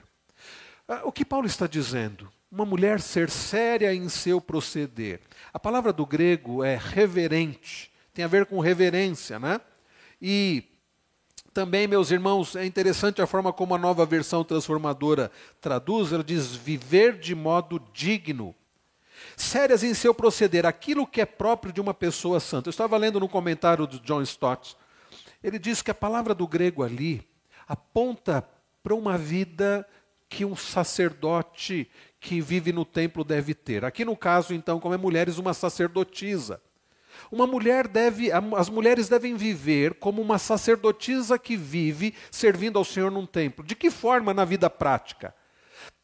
Ah, 0.88 1.02
o 1.04 1.12
que 1.12 1.26
Paulo 1.26 1.48
está 1.48 1.66
dizendo? 1.66 2.32
Uma 2.52 2.66
mulher 2.66 3.02
ser 3.02 3.30
séria 3.30 3.94
em 3.94 4.08
seu 4.08 4.40
proceder. 4.40 5.20
A 5.52 5.60
palavra 5.60 5.92
do 5.92 6.06
grego 6.06 6.64
é 6.64 6.78
reverente, 6.78 7.92
tem 8.14 8.24
a 8.24 8.28
ver 8.30 8.46
com 8.46 8.60
reverência, 8.60 9.40
né? 9.40 9.60
E 10.22 10.64
também, 11.56 11.88
meus 11.88 12.12
irmãos, 12.12 12.56
é 12.56 12.66
interessante 12.66 13.22
a 13.22 13.26
forma 13.26 13.54
como 13.54 13.74
a 13.74 13.78
nova 13.78 14.06
versão 14.06 14.44
transformadora 14.44 15.32
traduz, 15.62 16.12
ela 16.12 16.24
diz 16.24 16.54
viver 16.54 17.18
de 17.18 17.34
modo 17.34 17.82
digno. 17.94 18.54
Sérias 19.38 19.82
em 19.82 19.94
seu 19.94 20.14
proceder, 20.14 20.66
aquilo 20.66 21.08
que 21.08 21.22
é 21.22 21.26
próprio 21.26 21.72
de 21.72 21.80
uma 21.80 21.94
pessoa 21.94 22.42
santa. 22.42 22.68
Eu 22.68 22.72
estava 22.72 22.98
lendo 22.98 23.20
no 23.20 23.30
comentário 23.30 23.88
do 23.88 24.00
John 24.02 24.22
Stott, 24.22 24.76
ele 25.46 25.60
diz 25.60 25.84
que 25.84 25.92
a 25.92 25.96
palavra 25.96 26.34
do 26.34 26.48
grego 26.48 26.82
ali 26.82 27.24
aponta 27.68 28.44
para 28.82 28.96
uma 28.96 29.16
vida 29.16 29.88
que 30.28 30.44
um 30.44 30.56
sacerdote 30.56 31.88
que 32.20 32.42
vive 32.42 32.74
no 32.74 32.84
templo 32.84 33.24
deve 33.24 33.54
ter. 33.54 33.86
Aqui 33.86 34.04
no 34.04 34.18
caso, 34.18 34.56
então, 34.56 34.80
como 34.80 34.96
é 34.96 34.98
mulheres, 34.98 35.38
uma 35.38 35.54
sacerdotisa. 35.54 36.60
Uma 37.32 37.46
mulher 37.46 37.88
deve, 37.88 38.32
as 38.32 38.70
mulheres 38.70 39.08
devem 39.08 39.36
viver 39.36 39.94
como 39.94 40.20
uma 40.20 40.40
sacerdotisa 40.40 41.38
que 41.38 41.56
vive 41.56 42.16
servindo 42.32 42.80
ao 42.80 42.84
Senhor 42.84 43.12
num 43.12 43.28
templo. 43.28 43.64
De 43.64 43.76
que 43.76 43.92
forma 43.92 44.34
na 44.34 44.46
vida 44.46 44.68
prática? 44.68 45.34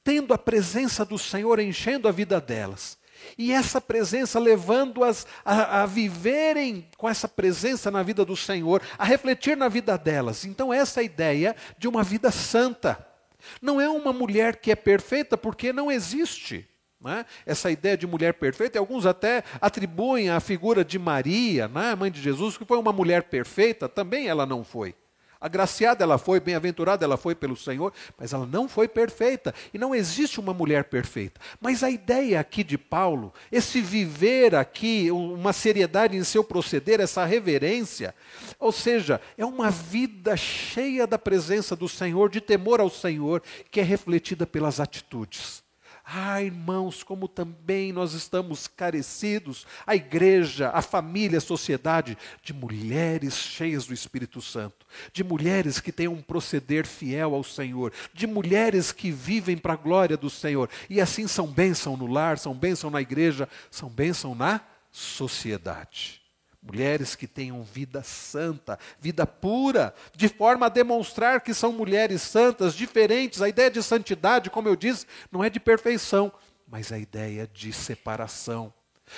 Tendo 0.04 0.36
a 0.36 0.38
presença 0.38 1.04
do 1.04 1.18
Senhor 1.18 1.60
enchendo 1.60 2.08
a 2.08 2.12
vida 2.12 2.40
delas. 2.40 2.96
E 3.38 3.52
essa 3.52 3.80
presença 3.80 4.40
levando-as 4.40 5.26
a, 5.44 5.82
a, 5.82 5.86
viverem 5.86 6.88
com 6.98 7.10
essa 7.10 7.28
presença 7.28 7.90
na 7.92 8.04
vida 8.04 8.24
do 8.26 8.36
Senhor, 8.36 8.82
a 8.98 9.06
refletir 9.06 9.56
na 9.58 9.68
vida 9.68 9.98
delas. 9.98 10.46
Então, 10.46 10.74
essa 10.74 11.00
é 11.00 11.02
a 11.02 11.06
ideia 11.06 11.56
de 11.78 11.88
uma 11.88 12.04
vida 12.04 12.32
santa. 12.32 13.06
Não 13.62 13.80
é 13.80 13.90
uma 13.90 14.14
mulher 14.14 14.58
que 14.58 14.72
é 14.72 14.76
perfeita 14.76 15.38
porque 15.38 15.74
não 15.74 15.92
existe. 15.92 16.68
Né? 17.00 17.26
Essa 17.46 17.72
ideia 17.72 17.98
de 17.98 18.06
mulher 18.06 18.36
perfeita, 18.36 18.78
alguns 18.78 19.06
até 19.06 19.44
atribuem 19.60 20.30
à 20.30 20.40
figura 20.40 20.86
de 20.86 21.00
Maria, 21.00 21.68
né? 21.68 21.96
mãe 21.96 22.12
de 22.12 22.22
Jesus, 22.22 22.58
que 22.58 22.66
foi 22.66 22.78
uma 22.78 22.94
mulher 22.94 23.24
perfeita, 23.24 23.90
também 23.90 24.28
ela 24.28 24.46
não 24.46 24.64
foi. 24.64 24.96
Agraciada 25.42 26.04
ela 26.04 26.20
foi, 26.20 26.40
bem-aventurada 26.40 27.04
ela 27.04 27.18
foi 27.18 27.34
pelo 27.34 27.58
Senhor, 27.58 27.92
mas 28.16 28.32
ela 28.32 28.46
não 28.46 28.70
foi 28.70 28.88
perfeita. 28.88 29.56
E 29.74 29.78
não 29.80 29.96
existe 29.96 30.40
uma 30.40 30.54
mulher 30.54 30.84
perfeita. 30.84 31.42
Mas 31.60 31.84
a 31.84 31.90
ideia 31.90 32.40
aqui 32.40 32.64
de 32.64 32.78
Paulo, 32.78 33.34
esse 33.52 33.82
viver 33.82 34.54
aqui, 34.54 35.10
uma 35.10 35.52
seriedade 35.52 36.16
em 36.16 36.24
seu 36.24 36.44
proceder, 36.44 37.00
essa 37.00 37.26
reverência, 37.26 38.14
ou 38.60 38.72
seja, 38.72 39.20
é 39.36 39.44
uma 39.44 39.72
vida 39.72 40.38
cheia 40.38 41.08
da 41.08 41.18
presença 41.18 41.76
do 41.76 41.90
Senhor, 41.90 42.30
de 42.30 42.40
temor 42.40 42.80
ao 42.80 42.90
Senhor, 42.90 43.42
que 43.72 43.80
é 43.80 43.84
refletida 43.84 44.46
pelas 44.46 44.80
atitudes. 44.80 45.64
Ah, 46.14 46.44
irmãos, 46.44 47.04
como 47.04 47.26
também 47.26 47.94
nós 47.94 48.14
estamos 48.14 48.68
carecidos, 48.68 49.66
a 49.88 49.96
igreja, 49.96 50.70
a 50.74 50.82
família, 50.82 51.38
a 51.38 51.42
sociedade, 51.42 52.18
de 52.44 52.54
mulheres 52.54 53.34
cheias 53.36 53.86
do 53.86 53.94
Espírito 53.94 54.42
Santo, 54.42 54.86
de 55.14 55.24
mulheres 55.24 55.80
que 55.80 55.90
têm 55.90 56.10
um 56.10 56.22
proceder 56.22 56.86
fiel 56.86 57.34
ao 57.34 57.46
Senhor, 57.46 57.94
de 58.14 58.28
mulheres 58.28 58.92
que 58.92 59.10
vivem 59.10 59.58
para 59.58 59.72
a 59.72 59.78
glória 59.78 60.18
do 60.18 60.30
Senhor, 60.30 60.70
e 60.90 61.00
assim 61.00 61.28
são 61.28 61.48
bênção 61.48 61.96
no 61.96 62.08
lar, 62.08 62.38
são 62.38 62.54
bênção 62.54 62.90
na 62.90 63.00
igreja, 63.00 63.48
são 63.70 63.88
bênção 63.88 64.36
na 64.36 64.60
sociedade. 64.92 66.21
Mulheres 66.62 67.16
que 67.16 67.26
tenham 67.26 67.64
vida 67.64 68.04
santa, 68.04 68.78
vida 69.00 69.26
pura, 69.26 69.96
de 70.16 70.28
forma 70.28 70.68
a 70.68 70.70
demonstrar 70.70 71.42
que 71.42 71.54
são 71.54 71.74
mulheres 71.74 72.22
santas, 72.22 72.76
diferentes. 72.76 73.42
A 73.42 73.50
ideia 73.50 73.72
de 73.72 73.82
santidade, 73.82 74.50
como 74.50 74.68
eu 74.68 74.76
disse, 74.76 75.08
não 75.32 75.44
é 75.44 75.50
de 75.50 75.60
perfeição, 75.60 76.32
mas 76.68 76.92
a 76.92 77.00
ideia 77.00 77.50
de 77.52 77.74
separação. 77.74 78.72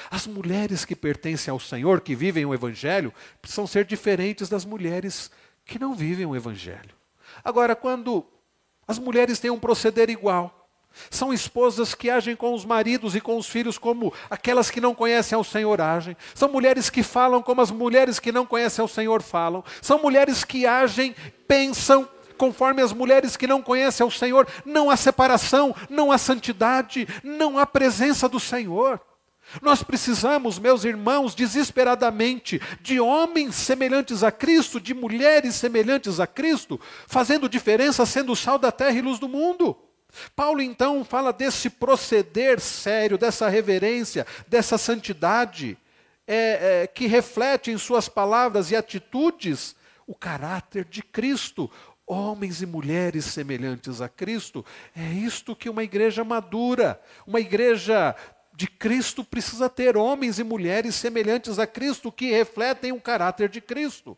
As 0.09 0.25
mulheres 0.25 0.85
que 0.85 0.95
pertencem 0.95 1.51
ao 1.51 1.59
Senhor, 1.59 2.01
que 2.01 2.15
vivem 2.15 2.45
o 2.45 2.53
Evangelho, 2.53 3.13
precisam 3.41 3.67
ser 3.67 3.85
diferentes 3.85 4.47
das 4.47 4.63
mulheres 4.65 5.29
que 5.65 5.77
não 5.77 5.93
vivem 5.93 6.25
o 6.25 6.35
Evangelho. 6.35 6.95
Agora, 7.43 7.75
quando 7.75 8.25
as 8.87 8.97
mulheres 8.97 9.39
têm 9.39 9.51
um 9.51 9.59
proceder 9.59 10.09
igual, 10.09 10.62
são 11.09 11.33
esposas 11.33 11.95
que 11.95 12.09
agem 12.09 12.35
com 12.35 12.53
os 12.53 12.65
maridos 12.65 13.15
e 13.15 13.21
com 13.21 13.37
os 13.37 13.47
filhos 13.47 13.77
como 13.77 14.13
aquelas 14.29 14.69
que 14.69 14.81
não 14.81 14.93
conhecem 14.93 15.35
ao 15.35 15.43
Senhor 15.43 15.81
agem. 15.81 16.15
São 16.33 16.49
mulheres 16.49 16.89
que 16.89 17.03
falam 17.03 17.41
como 17.41 17.61
as 17.61 17.71
mulheres 17.71 18.19
que 18.19 18.31
não 18.31 18.45
conhecem 18.45 18.81
ao 18.81 18.87
Senhor 18.87 19.21
falam. 19.21 19.63
São 19.81 19.99
mulheres 19.99 20.43
que 20.43 20.65
agem, 20.65 21.15
pensam 21.47 22.07
conforme 22.37 22.81
as 22.81 22.91
mulheres 22.91 23.37
que 23.37 23.47
não 23.47 23.61
conhecem 23.61 24.03
ao 24.03 24.11
Senhor. 24.11 24.47
Não 24.65 24.89
há 24.89 24.97
separação, 24.97 25.75
não 25.89 26.11
há 26.11 26.17
santidade, 26.17 27.07
não 27.23 27.57
há 27.57 27.65
presença 27.65 28.27
do 28.27 28.39
Senhor. 28.39 28.99
Nós 29.61 29.83
precisamos, 29.83 30.57
meus 30.57 30.83
irmãos, 30.83 31.35
desesperadamente, 31.35 32.61
de 32.81 32.99
homens 32.99 33.55
semelhantes 33.55 34.23
a 34.23 34.31
Cristo, 34.31 34.79
de 34.79 34.93
mulheres 34.93 35.55
semelhantes 35.55 36.19
a 36.19 36.25
Cristo, 36.25 36.79
fazendo 37.07 37.49
diferença, 37.49 38.05
sendo 38.05 38.35
sal 38.35 38.57
da 38.57 38.71
terra 38.71 38.97
e 38.97 39.01
luz 39.01 39.19
do 39.19 39.27
mundo. 39.27 39.77
Paulo 40.35 40.61
então 40.61 41.03
fala 41.03 41.33
desse 41.33 41.69
proceder 41.69 42.59
sério, 42.59 43.17
dessa 43.17 43.49
reverência, 43.49 44.25
dessa 44.47 44.77
santidade, 44.77 45.77
é, 46.27 46.83
é, 46.83 46.87
que 46.87 47.07
reflete 47.07 47.71
em 47.71 47.77
suas 47.77 48.07
palavras 48.07 48.71
e 48.71 48.75
atitudes 48.75 49.75
o 50.07 50.15
caráter 50.15 50.85
de 50.85 51.01
Cristo. 51.01 51.69
Homens 52.05 52.61
e 52.61 52.65
mulheres 52.65 53.25
semelhantes 53.25 54.01
a 54.01 54.09
Cristo, 54.09 54.65
é 54.93 55.07
isto 55.13 55.55
que 55.55 55.69
uma 55.69 55.83
igreja 55.83 56.21
madura, 56.23 57.01
uma 57.25 57.39
igreja 57.39 58.13
de 58.53 58.67
Cristo 58.67 59.23
precisa 59.23 59.69
ter 59.69 59.95
homens 59.95 60.37
e 60.37 60.43
mulheres 60.43 60.95
semelhantes 60.95 61.59
a 61.59 61.65
Cristo, 61.65 62.11
que 62.11 62.29
refletem 62.29 62.91
o 62.91 62.99
caráter 62.99 63.47
de 63.47 63.61
Cristo. 63.61 64.17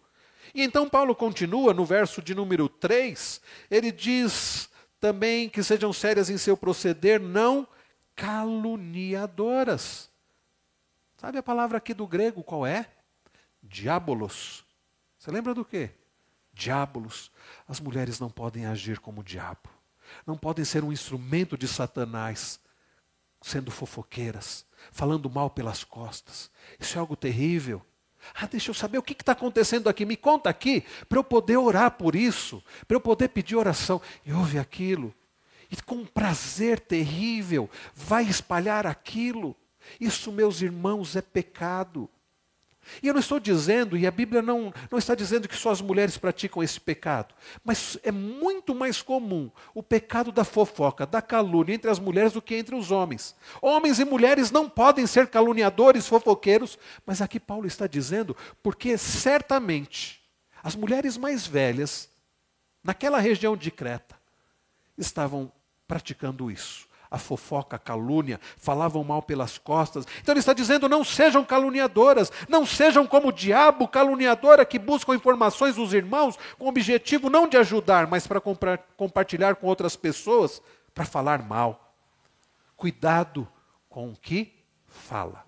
E 0.54 0.64
então 0.64 0.90
Paulo 0.90 1.16
continua 1.16 1.74
no 1.74 1.86
verso 1.86 2.22
de 2.22 2.34
número 2.34 2.68
3, 2.68 3.42
ele 3.70 3.92
diz: 3.92 4.70
também 5.06 5.48
que 5.48 5.62
sejam 5.62 5.94
sérias 5.94 6.32
em 6.32 6.38
seu 6.38 6.58
proceder, 6.58 7.20
não 7.20 7.68
caluniadoras. 8.16 10.10
Sabe 11.16 11.38
a 11.38 11.44
palavra 11.44 11.78
aqui 11.78 11.94
do 11.94 12.08
grego 12.08 12.42
qual 12.42 12.66
é? 12.66 12.90
Diabolos. 13.62 14.66
Você 15.20 15.30
lembra 15.30 15.54
do 15.54 15.64
quê? 15.64 15.92
Diabolos. 16.52 17.32
As 17.68 17.80
mulheres 17.80 18.20
não 18.20 18.32
podem 18.32 18.66
agir 18.66 19.00
como 19.00 19.22
o 19.22 19.24
diabo. 19.24 19.70
Não 20.26 20.36
podem 20.36 20.66
ser 20.66 20.84
um 20.84 20.92
instrumento 20.92 21.56
de 21.56 21.68
Satanás, 21.68 22.60
sendo 23.44 23.70
fofoqueiras, 23.70 24.66
falando 24.92 25.30
mal 25.30 25.52
pelas 25.52 25.84
costas. 25.84 26.50
Isso 26.80 26.98
é 26.98 27.00
algo 27.00 27.16
terrível. 27.16 27.86
Ah, 28.34 28.48
deixa 28.48 28.70
eu 28.70 28.74
saber 28.74 28.98
o 28.98 29.04
que 29.04 29.14
está 29.14 29.34
acontecendo 29.34 29.88
aqui. 29.88 30.06
Me 30.06 30.18
conta 30.18 30.50
aqui, 30.50 30.84
para 31.08 31.20
eu 31.20 31.24
poder 31.24 31.58
orar 31.58 31.92
por 31.92 32.16
isso, 32.16 32.64
para 32.88 32.96
eu 32.96 33.02
poder 33.02 33.30
pedir 33.30 33.56
oração. 33.56 34.02
E 34.26 34.34
ouve 34.34 34.58
aquilo. 34.58 35.14
E 35.70 35.76
com 35.82 35.96
um 35.96 36.06
prazer 36.06 36.80
terrível, 36.80 37.70
vai 37.94 38.24
espalhar 38.24 38.88
aquilo. 38.88 39.56
Isso, 40.00 40.32
meus 40.32 40.62
irmãos, 40.62 41.16
é 41.16 41.22
pecado. 41.22 42.10
E 43.02 43.08
eu 43.08 43.14
não 43.14 43.20
estou 43.20 43.40
dizendo, 43.40 43.98
e 43.98 44.06
a 44.06 44.12
Bíblia 44.12 44.42
não, 44.42 44.74
não 44.92 45.00
está 45.00 45.16
dizendo 45.16 45.48
que 45.48 45.56
só 45.56 45.72
as 45.72 45.82
mulheres 45.82 46.18
praticam 46.18 46.62
esse 46.62 46.80
pecado, 46.80 47.34
mas 47.64 47.98
é 48.04 48.12
muito 48.12 48.76
mais 48.76 49.02
comum 49.02 49.50
o 49.74 49.82
pecado 49.82 50.32
da 50.32 50.44
fofoca, 50.44 51.06
da 51.06 51.22
calúnia 51.22 51.74
entre 51.74 51.90
as 51.90 52.00
mulheres 52.00 52.34
do 52.34 52.42
que 52.42 52.56
entre 52.56 52.76
os 52.76 52.92
homens. 52.92 53.36
Homens 53.62 54.00
e 54.00 54.06
mulheres 54.06 54.52
não 54.52 54.70
podem 54.70 55.08
ser 55.08 55.28
caluniadores, 55.28 56.08
fofoqueiros, 56.08 56.78
mas 57.06 57.22
aqui 57.22 57.40
Paulo 57.40 57.66
está 57.66 57.88
dizendo, 57.88 58.36
porque 58.62 58.98
certamente 58.98 60.22
as 60.64 60.76
mulheres 60.76 61.18
mais 61.18 61.46
velhas, 61.46 62.10
naquela 62.84 63.20
região 63.20 63.56
de 63.58 63.72
Creta, 63.72 64.16
estavam 64.98 65.52
praticando 65.88 66.50
isso 66.50 66.85
a 67.10 67.18
fofoca, 67.18 67.76
a 67.76 67.80
calúnia, 67.80 68.40
falavam 68.58 69.04
mal 69.04 69.22
pelas 69.22 69.58
costas. 69.58 70.06
Então 70.22 70.34
ele 70.34 70.40
está 70.40 70.54
dizendo: 70.54 70.90
não 70.90 71.04
sejam 71.04 71.44
caluniadoras, 71.44 72.32
não 72.48 72.66
sejam 72.66 73.06
como 73.06 73.30
o 73.30 73.34
diabo, 73.34 73.88
caluniadora 73.88 74.66
que 74.66 74.80
buscam 74.80 75.16
informações 75.16 75.76
dos 75.76 75.94
irmãos 75.94 76.38
com 76.58 76.66
o 76.66 76.70
objetivo 76.70 77.30
não 77.30 77.48
de 77.48 77.58
ajudar, 77.58 78.08
mas 78.08 78.28
para 78.28 78.42
compartilhar 78.98 79.56
com 79.56 79.68
outras 79.68 79.96
pessoas, 79.96 80.62
para 80.94 81.06
falar 81.06 81.42
mal. 81.42 81.94
Cuidado 82.76 83.48
com 83.90 84.10
o 84.10 84.16
que 84.16 84.54
fala. 84.88 85.44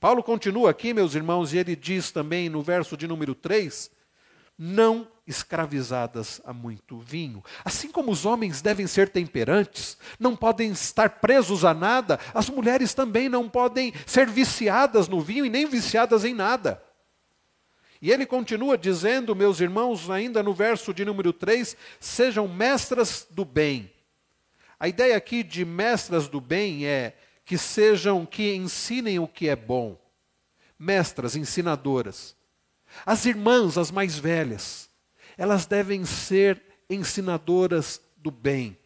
Paulo 0.00 0.22
continua 0.22 0.70
aqui, 0.70 0.94
meus 0.94 1.14
irmãos, 1.14 1.52
e 1.52 1.58
ele 1.58 1.74
diz 1.74 2.12
também 2.12 2.48
no 2.48 2.62
verso 2.62 2.96
de 2.96 3.08
número 3.08 3.34
3: 3.34 3.90
não 4.58 5.06
escravizadas 5.24 6.40
a 6.44 6.52
muito 6.52 6.98
vinho. 6.98 7.44
Assim 7.64 7.90
como 7.90 8.10
os 8.10 8.26
homens 8.26 8.60
devem 8.60 8.86
ser 8.86 9.10
temperantes, 9.10 9.96
não 10.18 10.34
podem 10.34 10.72
estar 10.72 11.20
presos 11.20 11.64
a 11.64 11.72
nada, 11.72 12.18
as 12.34 12.50
mulheres 12.50 12.92
também 12.92 13.28
não 13.28 13.48
podem 13.48 13.92
ser 14.06 14.26
viciadas 14.26 15.06
no 15.06 15.20
vinho 15.20 15.46
e 15.46 15.50
nem 15.50 15.66
viciadas 15.66 16.24
em 16.24 16.34
nada. 16.34 16.82
E 18.00 18.10
ele 18.10 18.26
continua 18.26 18.78
dizendo, 18.78 19.34
meus 19.36 19.60
irmãos, 19.60 20.08
ainda 20.08 20.42
no 20.42 20.54
verso 20.54 20.94
de 20.94 21.04
número 21.04 21.32
3, 21.32 21.76
sejam 22.00 22.48
mestras 22.48 23.26
do 23.30 23.44
bem. 23.44 23.92
A 24.78 24.88
ideia 24.88 25.16
aqui 25.16 25.42
de 25.42 25.64
mestras 25.64 26.28
do 26.28 26.40
bem 26.40 26.86
é 26.86 27.16
que 27.44 27.58
sejam, 27.58 28.24
que 28.24 28.54
ensinem 28.54 29.18
o 29.18 29.26
que 29.26 29.48
é 29.48 29.56
bom. 29.56 29.98
Mestras, 30.78 31.34
ensinadoras. 31.34 32.37
As 33.04 33.26
irmãs, 33.26 33.78
as 33.78 33.90
mais 33.90 34.18
velhas, 34.18 34.88
elas 35.36 35.66
devem 35.66 36.04
ser 36.04 36.60
ensinadoras 36.90 38.00
do 38.16 38.30
bem. 38.30 38.76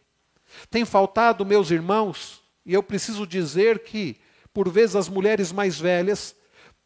Tem 0.69 0.85
faltado, 0.85 1.45
meus 1.45 1.71
irmãos, 1.71 2.43
e 2.65 2.73
eu 2.73 2.83
preciso 2.83 3.25
dizer 3.25 3.79
que, 3.79 4.19
por 4.53 4.69
vezes, 4.69 4.95
as 4.95 5.09
mulheres 5.09 5.51
mais 5.51 5.79
velhas 5.79 6.35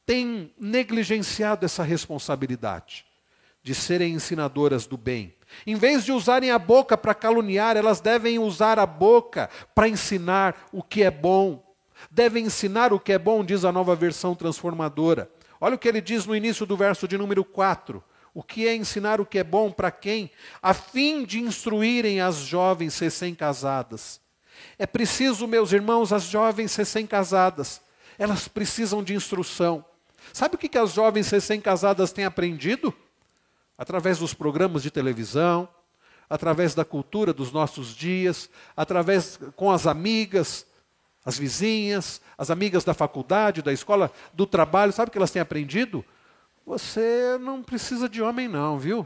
têm 0.05 0.53
negligenciado 0.57 1.65
essa 1.65 1.83
responsabilidade 1.83 3.05
de 3.61 3.75
serem 3.75 4.13
ensinadoras 4.13 4.87
do 4.87 4.97
bem. 4.97 5.35
Em 5.65 5.75
vez 5.75 6.05
de 6.05 6.11
usarem 6.13 6.51
a 6.51 6.57
boca 6.57 6.97
para 6.97 7.13
caluniar, 7.13 7.75
elas 7.75 7.99
devem 7.99 8.39
usar 8.39 8.79
a 8.79 8.85
boca 8.85 9.49
para 9.75 9.89
ensinar 9.89 10.67
o 10.71 10.81
que 10.81 11.03
é 11.03 11.11
bom. 11.11 11.61
Devem 12.09 12.45
ensinar 12.45 12.93
o 12.93 12.99
que 12.99 13.11
é 13.11 13.19
bom, 13.19 13.43
diz 13.43 13.65
a 13.65 13.71
nova 13.71 13.95
versão 13.95 14.33
transformadora. 14.35 15.29
Olha 15.59 15.75
o 15.75 15.77
que 15.77 15.87
ele 15.87 16.01
diz 16.01 16.25
no 16.25 16.35
início 16.35 16.65
do 16.65 16.77
verso 16.77 17.07
de 17.07 17.17
número 17.17 17.43
4. 17.43 18.03
O 18.33 18.43
que 18.43 18.67
é 18.67 18.75
ensinar 18.75 19.19
o 19.19 19.25
que 19.25 19.39
é 19.39 19.43
bom 19.43 19.71
para 19.71 19.89
quem? 19.89 20.29
A 20.61 20.71
fim 20.71 21.25
de 21.25 21.39
instruírem 21.39 22.21
as 22.21 22.35
jovens 22.35 22.99
recém-casadas. 22.99 24.21
É 24.77 24.85
preciso, 24.85 25.47
meus 25.47 25.71
irmãos, 25.71 26.13
as 26.13 26.25
jovens 26.25 26.75
recém-casadas, 26.75 27.81
elas 28.17 28.47
precisam 28.47 29.03
de 29.03 29.15
instrução. 29.15 29.83
Sabe 30.31 30.53
o 30.53 30.57
que 30.57 30.77
as 30.77 30.93
jovens 30.93 31.31
recém-casadas 31.31 32.11
têm 32.11 32.25
aprendido? 32.25 32.93
Através 33.75 34.19
dos 34.19 34.35
programas 34.35 34.83
de 34.83 34.91
televisão, 34.91 35.67
através 36.29 36.75
da 36.75 36.85
cultura 36.85 37.33
dos 37.33 37.51
nossos 37.51 37.95
dias, 37.95 38.51
através 38.75 39.39
com 39.55 39.71
as 39.71 39.87
amigas, 39.87 40.66
as 41.27 41.37
vizinhas, 41.37 42.21
as 42.37 42.49
amigas 42.49 42.85
da 42.85 42.93
faculdade, 42.93 43.61
da 43.61 43.73
escola, 43.73 44.09
do 44.33 44.47
trabalho, 44.47 44.93
sabe 44.93 45.09
o 45.09 45.11
que 45.11 45.17
elas 45.17 45.29
têm 45.29 45.41
aprendido? 45.41 46.05
Você 46.65 47.37
não 47.41 47.61
precisa 47.61 48.07
de 48.07 48.21
homem, 48.21 48.47
não, 48.47 48.79
viu? 48.79 49.05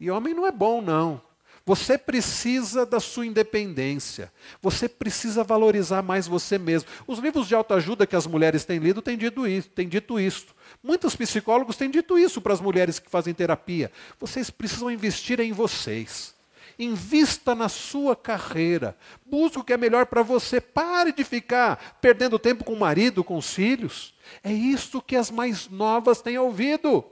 E 0.00 0.10
homem 0.10 0.32
não 0.32 0.46
é 0.46 0.50
bom, 0.50 0.80
não. 0.80 1.20
Você 1.66 1.98
precisa 1.98 2.86
da 2.86 2.98
sua 2.98 3.26
independência. 3.26 4.32
Você 4.62 4.88
precisa 4.88 5.44
valorizar 5.44 6.00
mais 6.00 6.26
você 6.26 6.56
mesmo. 6.56 6.88
Os 7.06 7.18
livros 7.18 7.46
de 7.46 7.54
autoajuda 7.54 8.06
que 8.06 8.16
as 8.16 8.26
mulheres 8.26 8.64
têm 8.64 8.78
lido 8.78 9.02
têm 9.02 9.18
dito 9.18 9.46
isso. 9.46 9.68
Têm 9.68 9.86
dito 9.86 10.18
isso. 10.18 10.46
Muitos 10.82 11.14
psicólogos 11.14 11.76
têm 11.76 11.90
dito 11.90 12.18
isso 12.18 12.40
para 12.40 12.54
as 12.54 12.62
mulheres 12.62 12.98
que 12.98 13.10
fazem 13.10 13.34
terapia. 13.34 13.92
Vocês 14.18 14.48
precisam 14.48 14.90
investir 14.90 15.38
em 15.38 15.52
vocês. 15.52 16.34
Invista 16.78 17.54
na 17.54 17.68
sua 17.68 18.16
carreira. 18.16 18.96
Busque 19.24 19.58
o 19.58 19.64
que 19.64 19.72
é 19.72 19.76
melhor 19.76 20.06
para 20.06 20.22
você. 20.22 20.60
Pare 20.60 21.12
de 21.12 21.24
ficar 21.24 21.98
perdendo 22.00 22.38
tempo 22.38 22.64
com 22.64 22.72
o 22.72 22.80
marido, 22.80 23.24
com 23.24 23.36
os 23.36 23.52
filhos. 23.52 24.14
É 24.42 24.52
isso 24.52 25.02
que 25.02 25.16
as 25.16 25.30
mais 25.30 25.68
novas 25.68 26.20
têm 26.22 26.38
ouvido. 26.38 27.04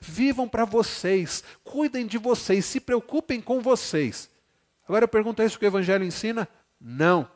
Vivam 0.00 0.48
para 0.48 0.64
vocês, 0.64 1.42
cuidem 1.64 2.06
de 2.06 2.16
vocês, 2.16 2.64
se 2.64 2.78
preocupem 2.78 3.40
com 3.40 3.60
vocês. 3.60 4.30
Agora 4.86 5.04
eu 5.04 5.08
pergunto: 5.08 5.42
é 5.42 5.46
isso 5.46 5.58
que 5.58 5.64
o 5.64 5.68
Evangelho 5.68 6.04
ensina? 6.04 6.48
Não. 6.80 7.28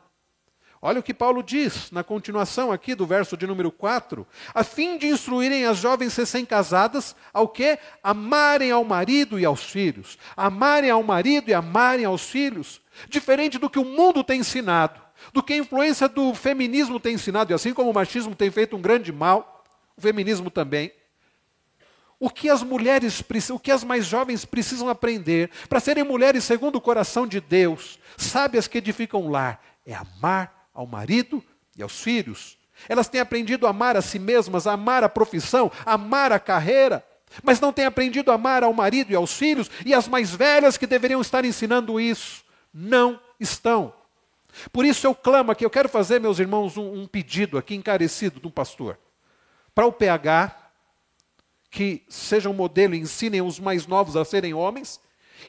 Olha 0.81 0.99
o 0.99 1.03
que 1.03 1.13
Paulo 1.13 1.41
diz 1.41 1.89
na 1.91 2.03
continuação 2.03 2.71
aqui 2.71 2.93
do 2.93 3.05
verso 3.05 3.35
de 3.35 3.47
número 3.47 3.71
4, 3.71 4.27
a 4.53 4.63
fim 4.63 4.97
de 4.97 5.07
instruírem 5.07 5.65
as 5.65 5.77
jovens 5.77 6.15
recém-casadas 6.15 7.15
ao 7.33 7.47
que? 7.47 7.79
Amarem 8.03 8.71
ao 8.71 8.83
marido 8.83 9.39
e 9.39 9.45
aos 9.45 9.63
filhos. 9.63 10.17
Amarem 10.35 10.89
ao 10.89 11.01
marido 11.01 11.49
e 11.49 11.53
amarem 11.53 12.05
aos 12.05 12.29
filhos. 12.29 12.81
Diferente 13.09 13.57
do 13.57 13.69
que 13.69 13.79
o 13.79 13.85
mundo 13.85 14.23
tem 14.23 14.41
ensinado, 14.41 15.01
do 15.33 15.41
que 15.41 15.53
a 15.53 15.57
influência 15.57 16.07
do 16.07 16.33
feminismo 16.33 16.99
tem 16.99 17.15
ensinado, 17.15 17.51
e 17.51 17.55
assim 17.55 17.73
como 17.73 17.89
o 17.89 17.93
machismo 17.93 18.35
tem 18.35 18.51
feito 18.51 18.75
um 18.75 18.81
grande 18.81 19.11
mal, 19.11 19.63
o 19.97 20.01
feminismo 20.01 20.49
também. 20.51 20.91
O 22.19 22.29
que 22.29 22.49
as 22.49 22.63
mulheres, 22.63 23.23
o 23.51 23.59
que 23.59 23.71
as 23.71 23.83
mais 23.83 24.05
jovens 24.05 24.45
precisam 24.45 24.87
aprender 24.87 25.49
para 25.67 25.79
serem 25.79 26.03
mulheres 26.03 26.43
segundo 26.43 26.77
o 26.77 26.81
coração 26.81 27.27
de 27.27 27.41
Deus, 27.41 27.99
sábias 28.17 28.67
que 28.67 28.77
edificam 28.77 29.21
o 29.21 29.29
lar, 29.29 29.61
é 29.85 29.93
amar 29.93 30.54
ao 30.75 30.85
marido 30.85 31.43
e 31.75 31.81
aos 31.81 32.01
filhos. 32.01 32.57
Elas 32.89 33.07
têm 33.07 33.21
aprendido 33.21 33.65
a 33.65 33.69
amar 33.69 33.95
a 33.95 34.01
si 34.01 34.19
mesmas, 34.19 34.67
a 34.67 34.73
amar 34.73 35.03
a 35.03 35.09
profissão, 35.09 35.71
a 35.85 35.93
amar 35.93 36.31
a 36.31 36.39
carreira, 36.39 37.03
mas 37.41 37.59
não 37.59 37.71
têm 37.71 37.85
aprendido 37.85 38.31
a 38.31 38.35
amar 38.35 38.63
ao 38.63 38.73
marido 38.73 39.11
e 39.11 39.15
aos 39.15 39.33
filhos, 39.33 39.71
e 39.85 39.93
as 39.93 40.07
mais 40.07 40.35
velhas 40.35 40.77
que 40.77 40.85
deveriam 40.85 41.21
estar 41.21 41.45
ensinando 41.45 41.99
isso, 41.99 42.43
não 42.73 43.19
estão. 43.39 43.93
Por 44.71 44.85
isso 44.85 45.07
eu 45.07 45.15
clamo 45.15 45.51
aqui, 45.51 45.65
eu 45.65 45.69
quero 45.69 45.89
fazer, 45.89 46.19
meus 46.19 46.39
irmãos, 46.39 46.77
um, 46.77 47.01
um 47.01 47.07
pedido 47.07 47.57
aqui 47.57 47.75
encarecido 47.75 48.39
de 48.39 48.47
um 48.47 48.51
pastor. 48.51 48.99
Para 49.73 49.85
o 49.85 49.91
PH, 49.91 50.55
que 51.69 52.03
sejam 52.07 52.53
modelo 52.53 52.95
e 52.95 52.99
ensinem 52.99 53.41
os 53.41 53.59
mais 53.59 53.87
novos 53.87 54.15
a 54.15 54.23
serem 54.23 54.53
homens, 54.53 54.99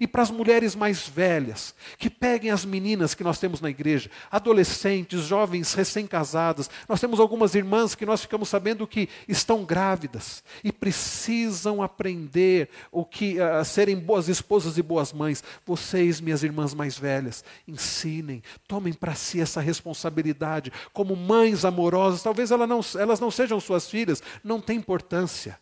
e 0.00 0.06
para 0.06 0.22
as 0.22 0.30
mulheres 0.30 0.74
mais 0.74 1.08
velhas, 1.08 1.74
que 1.98 2.10
peguem 2.10 2.50
as 2.50 2.64
meninas 2.64 3.14
que 3.14 3.24
nós 3.24 3.38
temos 3.38 3.60
na 3.60 3.70
igreja, 3.70 4.10
adolescentes, 4.30 5.22
jovens 5.22 5.74
recém-casadas. 5.74 6.70
Nós 6.88 7.00
temos 7.00 7.20
algumas 7.20 7.54
irmãs 7.54 7.94
que 7.94 8.06
nós 8.06 8.22
ficamos 8.22 8.48
sabendo 8.48 8.86
que 8.86 9.08
estão 9.28 9.64
grávidas 9.64 10.42
e 10.62 10.72
precisam 10.72 11.82
aprender 11.82 12.68
o 12.90 13.04
que 13.04 13.40
a 13.40 13.64
serem 13.64 13.96
boas 13.96 14.28
esposas 14.28 14.78
e 14.78 14.82
boas 14.82 15.12
mães. 15.12 15.42
Vocês, 15.64 16.20
minhas 16.20 16.42
irmãs 16.42 16.74
mais 16.74 16.98
velhas, 16.98 17.44
ensinem, 17.66 18.42
tomem 18.66 18.92
para 18.92 19.14
si 19.14 19.40
essa 19.40 19.60
responsabilidade 19.60 20.72
como 20.92 21.16
mães 21.16 21.64
amorosas. 21.64 22.22
Talvez 22.22 22.50
elas 22.50 22.68
não, 22.68 22.80
elas 23.00 23.20
não 23.20 23.30
sejam 23.30 23.60
suas 23.60 23.88
filhas, 23.88 24.22
não 24.42 24.60
tem 24.60 24.78
importância 24.78 25.58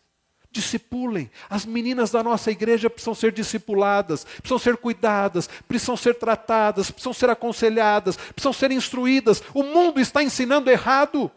discipulem. 0.55 1.29
As 1.49 1.65
meninas 1.65 2.11
da 2.11 2.23
nossa 2.23 2.49
igreja 2.49 2.89
precisam 2.89 3.13
ser 3.13 3.33
discipuladas, 3.33 4.23
precisam 4.23 4.57
ser 4.57 4.77
cuidadas, 4.77 5.49
precisam 5.67 5.97
ser 5.97 6.15
tratadas, 6.15 6.89
precisam 6.89 7.13
ser 7.13 7.29
aconselhadas, 7.29 8.15
precisam 8.15 8.53
ser 8.53 8.71
instruídas. 8.71 9.43
O 9.53 9.63
mundo 9.63 9.99
está 9.99 10.23
ensinando 10.23 10.71
errado. 10.71 11.29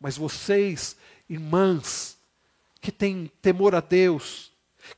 Mas 0.00 0.16
vocês, 0.16 0.96
irmãs, 1.28 2.18
que 2.80 2.90
têm 2.90 3.30
temor 3.40 3.74
a 3.74 3.80
Deus, 3.80 4.50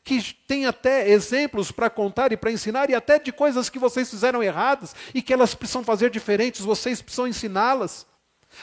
que 0.02 0.22
têm 0.46 0.64
até 0.64 1.10
exemplos 1.10 1.70
para 1.70 1.90
contar 1.90 2.32
e 2.32 2.36
para 2.36 2.50
ensinar, 2.52 2.88
e 2.88 2.94
até 2.94 3.18
de 3.18 3.30
coisas 3.30 3.68
que 3.68 3.78
vocês 3.78 4.08
fizeram 4.08 4.42
erradas 4.42 4.94
e 5.12 5.20
que 5.20 5.32
elas 5.32 5.54
precisam 5.54 5.84
fazer 5.84 6.08
diferentes, 6.10 6.62
vocês 6.62 7.02
precisam 7.02 7.28
ensiná-las. 7.28 8.06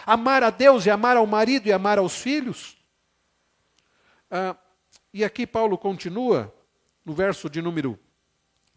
Amar 0.06 0.44
a 0.44 0.50
Deus 0.50 0.86
e 0.86 0.90
amar 0.90 1.18
ao 1.18 1.28
marido 1.28 1.68
e 1.68 1.74
amar 1.74 2.00
aos 2.00 2.16
filhos. 2.16 2.79
Ah, 4.30 4.56
e 5.14 5.24
aqui 5.24 5.48
Paulo 5.48 5.78
continua, 5.78 6.54
no 7.06 7.14
verso 7.14 7.50
de 7.50 7.62
número. 7.62 7.98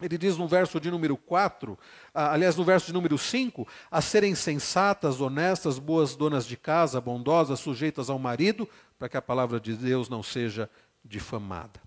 Ele 0.00 0.18
diz 0.18 0.36
no 0.36 0.48
verso 0.48 0.80
de 0.80 0.90
número 0.90 1.16
4, 1.16 1.78
ah, 2.12 2.32
aliás, 2.32 2.57
no 2.57 2.64
verso 2.64 2.86
de 2.86 2.92
número 2.92 3.16
5, 3.16 3.66
a 3.90 4.00
serem 4.00 4.34
sensatas, 4.34 5.20
honestas, 5.20 5.78
boas 5.78 6.16
donas 6.16 6.46
de 6.46 6.57
casa, 6.57 7.00
bondosas, 7.00 7.61
sujeitas 7.61 8.11
ao 8.11 8.18
marido, 8.18 8.68
para 8.98 9.09
que 9.09 9.16
a 9.16 9.22
palavra 9.22 9.61
de 9.61 9.74
Deus 9.76 10.09
não 10.09 10.22
seja 10.22 10.68
difamada. 11.05 11.80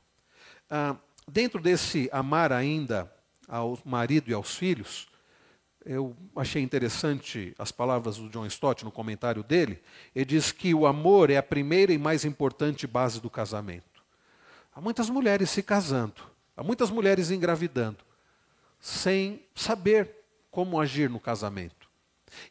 Ah, 0.69 0.95
dentro 1.29 1.61
desse 1.61 2.09
amar 2.11 2.51
ainda 2.51 3.11
ao 3.47 3.77
marido 3.83 4.29
e 4.29 4.33
aos 4.33 4.55
filhos, 4.55 5.07
eu 5.85 6.15
achei 6.35 6.63
interessante 6.63 7.53
as 7.59 7.71
palavras 7.71 8.17
do 8.17 8.27
John 8.29 8.45
Stott 8.47 8.83
no 8.83 8.91
comentário 8.91 9.43
dele. 9.43 9.81
Ele 10.15 10.25
diz 10.25 10.51
que 10.51 10.73
o 10.73 10.87
amor 10.87 11.29
é 11.29 11.37
a 11.37 11.43
primeira 11.43 11.93
e 11.93 11.97
mais 11.97 12.25
importante 12.25 12.87
base 12.87 13.21
do 13.21 13.29
casamento. 13.29 14.03
Há 14.73 14.81
muitas 14.81 15.09
mulheres 15.09 15.51
se 15.51 15.61
casando, 15.61 16.23
há 16.57 16.63
muitas 16.63 16.89
mulheres 16.89 17.29
engravidando, 17.29 17.99
sem 18.79 19.43
saber 19.53 20.09
como 20.49 20.79
agir 20.81 21.09
no 21.09 21.19
casamento. 21.19 21.85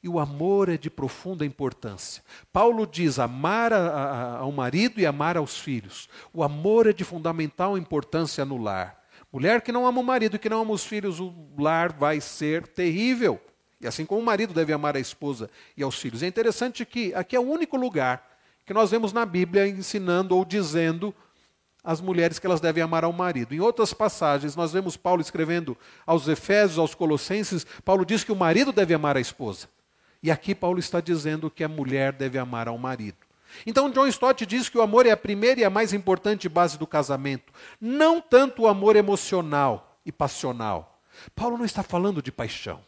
E 0.03 0.09
o 0.09 0.18
amor 0.18 0.68
é 0.68 0.76
de 0.76 0.89
profunda 0.89 1.45
importância. 1.45 2.22
Paulo 2.53 2.87
diz 2.87 3.18
amar 3.18 3.72
a, 3.72 3.78
a, 3.78 4.37
ao 4.39 4.53
marido 4.53 5.01
e 5.01 5.05
amar 5.05 5.37
aos 5.37 5.59
filhos. 5.59 6.09
O 6.32 6.43
amor 6.43 6.87
é 6.87 6.93
de 6.93 7.05
fundamental 7.05 7.76
importância 7.76 8.45
no 8.45 8.57
lar. 8.57 9.04
Mulher 9.35 9.62
que 9.62 9.72
não 9.72 9.85
ama 9.85 10.01
o 10.01 10.05
marido, 10.05 10.39
que 10.39 10.49
não 10.49 10.62
ama 10.62 10.70
os 10.70 10.87
filhos, 10.87 11.18
o 11.18 11.35
lar 11.59 11.93
vai 11.93 12.20
ser 12.20 12.68
terrível. 12.68 13.41
E 13.80 13.87
assim 13.89 14.07
como 14.07 14.20
o 14.20 14.24
marido 14.24 14.55
deve 14.55 14.72
amar 14.72 14.97
a 14.97 15.01
esposa 15.01 15.51
e 15.76 15.82
aos 15.82 15.99
filhos. 15.99 16.22
É 16.22 16.28
interessante 16.28 16.87
que 16.87 17.12
aqui 17.16 17.35
é 17.35 17.41
o 17.41 17.43
único 17.43 17.76
lugar 17.76 18.24
que 18.64 18.72
nós 18.72 18.93
vemos 18.93 19.12
na 19.12 19.26
Bíblia 19.26 19.66
ensinando 19.66 20.37
ou 20.37 20.45
dizendo 20.45 21.12
às 21.82 22.01
mulheres 22.01 22.39
que 22.39 22.47
elas 22.47 22.61
devem 22.61 22.80
amar 22.80 23.03
ao 23.03 23.12
marido. 23.12 23.53
Em 23.53 23.59
outras 23.59 23.93
passagens, 23.93 24.55
nós 24.55 24.72
vemos 24.72 24.97
Paulo 24.97 25.20
escrevendo 25.20 25.76
aos 26.07 26.28
Efésios, 26.28 26.78
aos 26.78 26.95
Colossenses, 26.95 27.66
Paulo 27.85 28.07
diz 28.07 28.22
que 28.22 28.30
o 28.30 28.37
marido 28.37 28.70
deve 28.70 28.95
amar 28.95 29.16
a 29.16 29.20
esposa. 29.20 29.68
E 30.22 30.30
aqui 30.30 30.55
Paulo 30.55 30.78
está 30.78 31.01
dizendo 31.01 31.51
que 31.51 31.64
a 31.64 31.68
mulher 31.68 32.12
deve 32.12 32.39
amar 32.39 32.68
ao 32.68 32.78
marido. 32.78 33.24
Então, 33.67 33.91
John 33.91 34.07
Stott 34.07 34.45
diz 34.47 34.69
que 34.69 34.79
o 34.79 34.83
amor 34.83 35.07
é 35.07 35.11
a 35.11 35.17
primeira 35.17 35.61
e 35.61 35.65
a 35.65 35.71
mais 35.71 35.93
importante 35.93 36.49
base 36.49 36.79
do 36.79 36.87
casamento, 36.87 37.53
não 37.81 38.21
tanto 38.21 38.63
o 38.63 38.67
amor 38.67 38.97
emocional 38.97 39.99
e 40.05 40.13
passional. 40.13 41.01
Paulo 41.35 41.57
não 41.57 41.65
está 41.65 41.83
falando 41.83 42.23
de 42.23 42.33
paixão. 42.33 42.81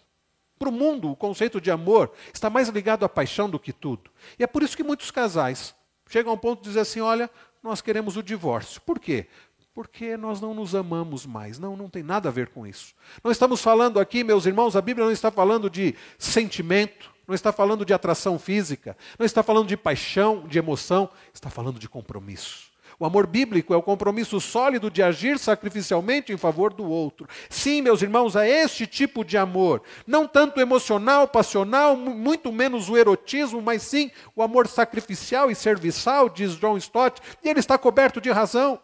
Para 0.59 0.69
o 0.69 0.73
mundo, 0.73 1.11
o 1.11 1.17
conceito 1.17 1.61
de 1.61 1.71
amor 1.71 2.11
está 2.33 2.49
mais 2.49 2.69
ligado 2.69 3.05
à 3.05 3.09
paixão 3.09 3.49
do 3.49 3.59
que 3.59 3.73
tudo. 3.73 4.11
E 4.39 4.43
é 4.43 4.47
por 4.47 4.63
isso 4.63 4.77
que 4.77 4.83
muitos 4.83 5.11
casais 5.11 5.75
chegam 6.09 6.33
ao 6.33 6.39
ponto 6.39 6.63
de 6.63 6.69
dizer 6.69 6.81
assim: 6.81 7.01
olha, 7.01 7.31
nós 7.63 7.81
queremos 7.81 8.17
o 8.17 8.23
divórcio. 8.23 8.81
Por 8.81 8.99
quê? 8.99 9.27
Porque 9.75 10.17
nós 10.17 10.41
não 10.41 10.55
nos 10.55 10.75
amamos 10.75 11.27
mais. 11.27 11.59
Não, 11.59 11.77
não 11.77 11.91
tem 11.91 12.03
nada 12.03 12.31
a 12.31 12.33
ver 12.33 12.49
com 12.49 12.67
isso. 12.67 12.95
Não 13.23 13.31
estamos 13.31 13.61
falando 13.61 14.01
aqui, 14.01 14.25
meus 14.25 14.47
irmãos, 14.47 14.75
a 14.75 14.81
Bíblia 14.81 15.05
não 15.05 15.13
está 15.13 15.31
falando 15.31 15.69
de 15.69 15.95
sentimento, 16.19 17.13
não 17.27 17.35
está 17.35 17.53
falando 17.53 17.85
de 17.85 17.93
atração 17.93 18.39
física, 18.39 18.97
não 19.19 19.27
está 19.27 19.43
falando 19.43 19.69
de 19.69 19.77
paixão, 19.77 20.47
de 20.47 20.59
emoção, 20.59 21.09
está 21.33 21.51
falando 21.51 21.79
de 21.79 21.89
compromisso. 21.89 22.67
O 22.99 23.05
amor 23.05 23.27
bíblico 23.27 23.75
é 23.75 23.77
o 23.77 23.83
compromisso 23.83 24.41
sólido 24.41 24.91
de 24.91 25.03
agir 25.03 25.39
sacrificialmente 25.39 26.33
em 26.33 26.37
favor 26.39 26.73
do 26.73 26.89
outro. 26.89 27.29
Sim, 27.51 27.83
meus 27.83 28.01
irmãos, 28.01 28.35
é 28.35 28.49
este 28.49 28.87
tipo 28.87 29.23
de 29.23 29.37
amor. 29.37 29.83
Não 30.07 30.27
tanto 30.27 30.61
emocional, 30.61 31.29
passional, 31.29 31.95
muito 31.95 32.51
menos 32.51 32.89
o 32.89 32.97
erotismo, 32.97 33.61
mas 33.61 33.83
sim 33.83 34.11
o 34.35 34.43
amor 34.43 34.67
sacrificial 34.67 35.51
e 35.51 35.55
serviçal, 35.55 36.31
diz 36.31 36.57
John 36.57 36.79
Stott, 36.79 37.21
e 37.45 37.49
ele 37.51 37.61
está 37.61 37.77
coberto 37.77 38.19
de 38.19 38.31
razão. 38.31 38.81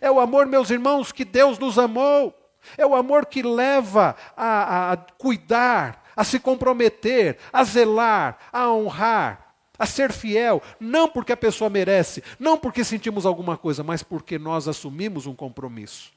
É 0.00 0.10
o 0.10 0.18
amor, 0.18 0.46
meus 0.46 0.70
irmãos, 0.70 1.12
que 1.12 1.24
Deus 1.24 1.60
nos 1.60 1.78
amou. 1.78 2.34
É 2.76 2.84
o 2.84 2.96
amor 2.96 3.26
que 3.26 3.40
leva 3.40 4.16
a, 4.36 4.92
a 4.92 4.96
cuidar, 4.96 6.02
a 6.18 6.24
se 6.24 6.40
comprometer, 6.40 7.38
a 7.52 7.62
zelar, 7.62 8.38
a 8.52 8.68
honrar 8.72 9.46
a 9.78 9.86
ser 9.86 10.12
fiel, 10.12 10.60
não 10.80 11.08
porque 11.08 11.30
a 11.30 11.36
pessoa 11.36 11.70
merece, 11.70 12.20
não 12.36 12.58
porque 12.58 12.82
sentimos 12.82 13.24
alguma 13.24 13.56
coisa, 13.56 13.84
mas 13.84 14.02
porque 14.02 14.36
nós 14.36 14.66
assumimos 14.66 15.24
um 15.24 15.36
compromisso. 15.36 16.12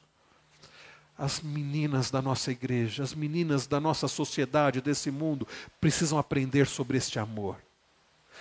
As 1.16 1.40
meninas 1.40 2.10
da 2.10 2.20
nossa 2.20 2.50
igreja, 2.50 3.04
as 3.04 3.14
meninas 3.14 3.68
da 3.68 3.78
nossa 3.78 4.08
sociedade, 4.08 4.80
desse 4.80 5.12
mundo, 5.12 5.46
precisam 5.80 6.18
aprender 6.18 6.66
sobre 6.66 6.98
este 6.98 7.20
amor. 7.20 7.56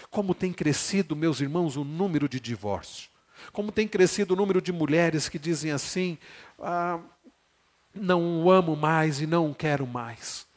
Como 0.09 0.33
tem 0.33 0.51
crescido, 0.51 1.15
meus 1.15 1.39
irmãos, 1.39 1.77
o 1.77 1.83
número 1.83 2.27
de 2.27 2.39
divórcios. 2.39 3.07
Como 3.51 3.71
tem 3.71 3.87
crescido 3.87 4.33
o 4.33 4.37
número 4.37 4.59
de 4.59 4.71
mulheres 4.71 5.29
que 5.29 5.37
dizem 5.37 5.71
assim: 5.71 6.17
ah, 6.59 6.99
não 7.93 8.43
o 8.43 8.49
amo 8.49 8.75
mais 8.75 9.21
e 9.21 9.27
não 9.27 9.51
o 9.51 9.55
quero 9.55 9.85
mais. 9.85 10.49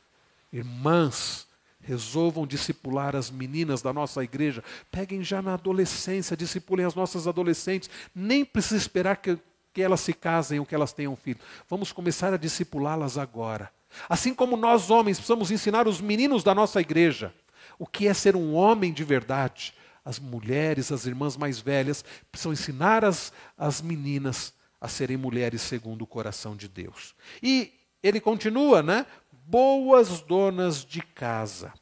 Irmãs, 0.57 1.47
Resolvam 1.87 2.47
discipular 2.47 3.15
as 3.15 3.31
meninas 3.31 3.83
da 3.83 3.93
nossa 3.93 4.25
igreja. 4.25 4.65
Peguem 4.91 5.23
já 5.23 5.43
na 5.43 5.53
adolescência, 5.53 6.35
discipulem 6.35 6.87
as 6.87 6.95
nossas 6.95 7.29
adolescentes. 7.29 7.91
Nem 8.15 8.43
precisa 8.43 8.77
esperar 8.77 9.17
que, 9.17 9.39
que 9.71 9.83
elas 9.83 10.01
se 10.01 10.15
casem 10.15 10.59
ou 10.59 10.65
que 10.65 10.75
elas 10.75 10.95
tenham 10.95 11.15
filho. 11.15 11.41
Vamos 11.69 11.93
começar 11.93 12.33
a 12.33 12.39
discipulá-las 12.39 13.19
agora. 13.19 13.71
Assim 14.09 14.35
como 14.35 14.57
nós, 14.57 14.89
homens, 14.89 15.19
precisamos 15.19 15.51
ensinar 15.51 15.87
os 15.87 16.01
meninos 16.01 16.43
da 16.43 16.55
nossa 16.55 16.81
igreja 16.81 17.35
o 17.79 17.87
que 17.87 18.07
é 18.07 18.15
ser 18.15 18.37
um 18.37 18.55
homem 18.55 18.93
de 18.93 19.05
verdade. 19.05 19.75
As 20.05 20.19
mulheres, 20.19 20.93
as 20.93 21.07
irmãs 21.07 21.37
mais 21.37 21.59
velhas, 21.59 22.05
precisam 22.31 22.53
ensinar 22.53 23.05
as, 23.05 23.33
as 23.57 23.81
meninas 23.81 24.53
a 24.81 24.89
serem 24.89 25.17
mulheres 25.17 25.63
segundo 25.63 26.03
o 26.03 26.07
coração 26.07 26.55
de 26.55 26.69
Deus. 26.69 27.15
E 27.43 27.73
ele 28.03 28.21
continua, 28.21 28.83
né? 28.83 29.07
Boas 29.47 30.21
donas 30.21 30.85
de 30.85 31.01
casa, 31.01 31.73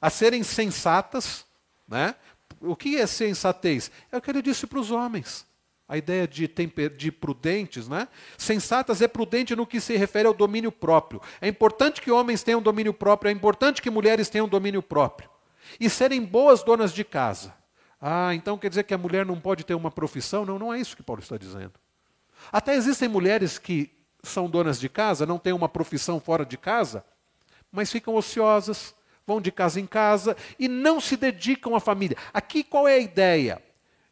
a 0.00 0.10
serem 0.10 0.42
sensatas, 0.42 1.44
né? 1.88 2.14
O 2.60 2.74
que 2.74 2.96
é 2.96 3.06
sensatez? 3.06 3.90
É 4.10 4.16
o 4.16 4.20
que 4.20 4.30
ele 4.30 4.42
disse 4.42 4.66
para 4.66 4.78
os 4.78 4.90
homens. 4.90 5.46
A 5.88 5.96
ideia 5.96 6.26
de, 6.26 6.48
temper, 6.48 6.90
de 6.90 7.12
prudentes, 7.12 7.86
né? 7.86 8.08
Sensatas 8.36 9.00
é 9.00 9.06
prudente 9.06 9.54
no 9.54 9.66
que 9.66 9.80
se 9.80 9.96
refere 9.96 10.26
ao 10.26 10.34
domínio 10.34 10.72
próprio. 10.72 11.20
É 11.40 11.46
importante 11.46 12.00
que 12.00 12.10
homens 12.10 12.42
tenham 12.42 12.60
domínio 12.60 12.92
próprio, 12.92 13.28
é 13.28 13.32
importante 13.32 13.80
que 13.80 13.90
mulheres 13.90 14.28
tenham 14.28 14.48
domínio 14.48 14.82
próprio. 14.82 15.30
E 15.78 15.88
serem 15.88 16.24
boas 16.24 16.62
donas 16.62 16.92
de 16.92 17.04
casa. 17.04 17.54
Ah, 18.00 18.34
então 18.34 18.58
quer 18.58 18.68
dizer 18.68 18.84
que 18.84 18.94
a 18.94 18.98
mulher 18.98 19.24
não 19.24 19.40
pode 19.40 19.64
ter 19.64 19.74
uma 19.74 19.90
profissão? 19.90 20.44
Não, 20.44 20.58
não 20.58 20.72
é 20.72 20.80
isso 20.80 20.96
que 20.96 21.02
Paulo 21.02 21.22
está 21.22 21.36
dizendo. 21.36 21.72
Até 22.52 22.74
existem 22.74 23.08
mulheres 23.08 23.58
que 23.58 23.95
são 24.28 24.48
donas 24.48 24.78
de 24.78 24.88
casa, 24.88 25.26
não 25.26 25.38
têm 25.38 25.52
uma 25.52 25.68
profissão 25.68 26.20
fora 26.20 26.44
de 26.44 26.56
casa, 26.56 27.04
mas 27.70 27.90
ficam 27.90 28.14
ociosas, 28.14 28.94
vão 29.26 29.40
de 29.40 29.50
casa 29.50 29.80
em 29.80 29.86
casa 29.86 30.36
e 30.58 30.68
não 30.68 31.00
se 31.00 31.16
dedicam 31.16 31.74
à 31.74 31.80
família. 31.80 32.16
Aqui 32.32 32.62
qual 32.62 32.86
é 32.86 32.94
a 32.94 32.98
ideia? 32.98 33.62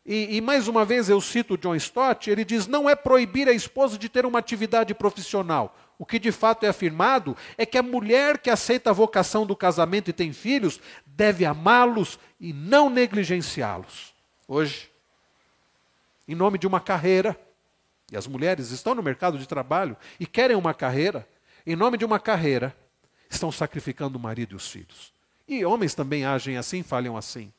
E, 0.07 0.37
e, 0.37 0.41
mais 0.41 0.69
uma 0.69 0.85
vez 0.85 1.09
eu 1.09 1.19
cito 1.19 1.57
John 1.57 1.75
Stott, 1.77 2.31
ele 2.31 2.45
diz: 2.45 2.67
não 2.67 2.91
é 2.91 2.95
proibir 2.95 3.49
a 3.49 3.53
esposa 3.53 3.97
de 3.97 4.09
ter 4.09 4.27
uma 4.27 4.39
atividade 4.39 4.93
profissional. 4.95 5.75
O 5.99 6.05
que 6.05 6.19
de 6.19 6.31
fato 6.33 6.67
é 6.67 6.69
afirmado 6.69 7.37
é 7.57 7.65
que 7.65 7.79
a 7.79 7.83
mulher 7.83 8.39
que 8.39 8.51
aceita 8.51 8.91
a 8.91 8.93
vocação 8.93 9.47
do 9.47 9.57
casamento 9.57 10.11
e 10.11 10.13
tem 10.13 10.33
filhos 10.33 10.81
deve 11.07 11.45
amá-los 11.45 12.19
e 12.39 12.53
não 12.53 12.91
negligenciá-los. 12.91 14.13
Hoje, 14.47 14.91
em 16.29 16.35
nome 16.35 16.59
de 16.59 16.67
uma 16.67 16.81
carreira, 16.81 17.39
e 18.13 18.17
as 18.17 18.27
mulheres 18.27 18.71
estão 18.71 18.95
no 18.95 19.03
mercado 19.03 19.39
de 19.39 19.47
trabalho 19.47 19.97
e 20.19 20.27
querem 20.27 20.57
uma 20.57 20.75
carreira, 20.75 21.27
em 21.67 21.75
nome 21.75 21.97
de 21.97 22.05
uma 22.05 22.21
carreira, 22.21 22.77
estão 23.29 23.51
sacrificando 23.51 24.19
o 24.19 24.21
marido 24.21 24.53
e 24.53 24.57
os 24.57 24.69
filhos. 24.69 25.13
E 25.49 25.65
homens 25.65 25.95
também 25.95 26.25
agem 26.25 26.57
assim, 26.57 26.83
falham 26.83 27.17
assim. 27.17 27.53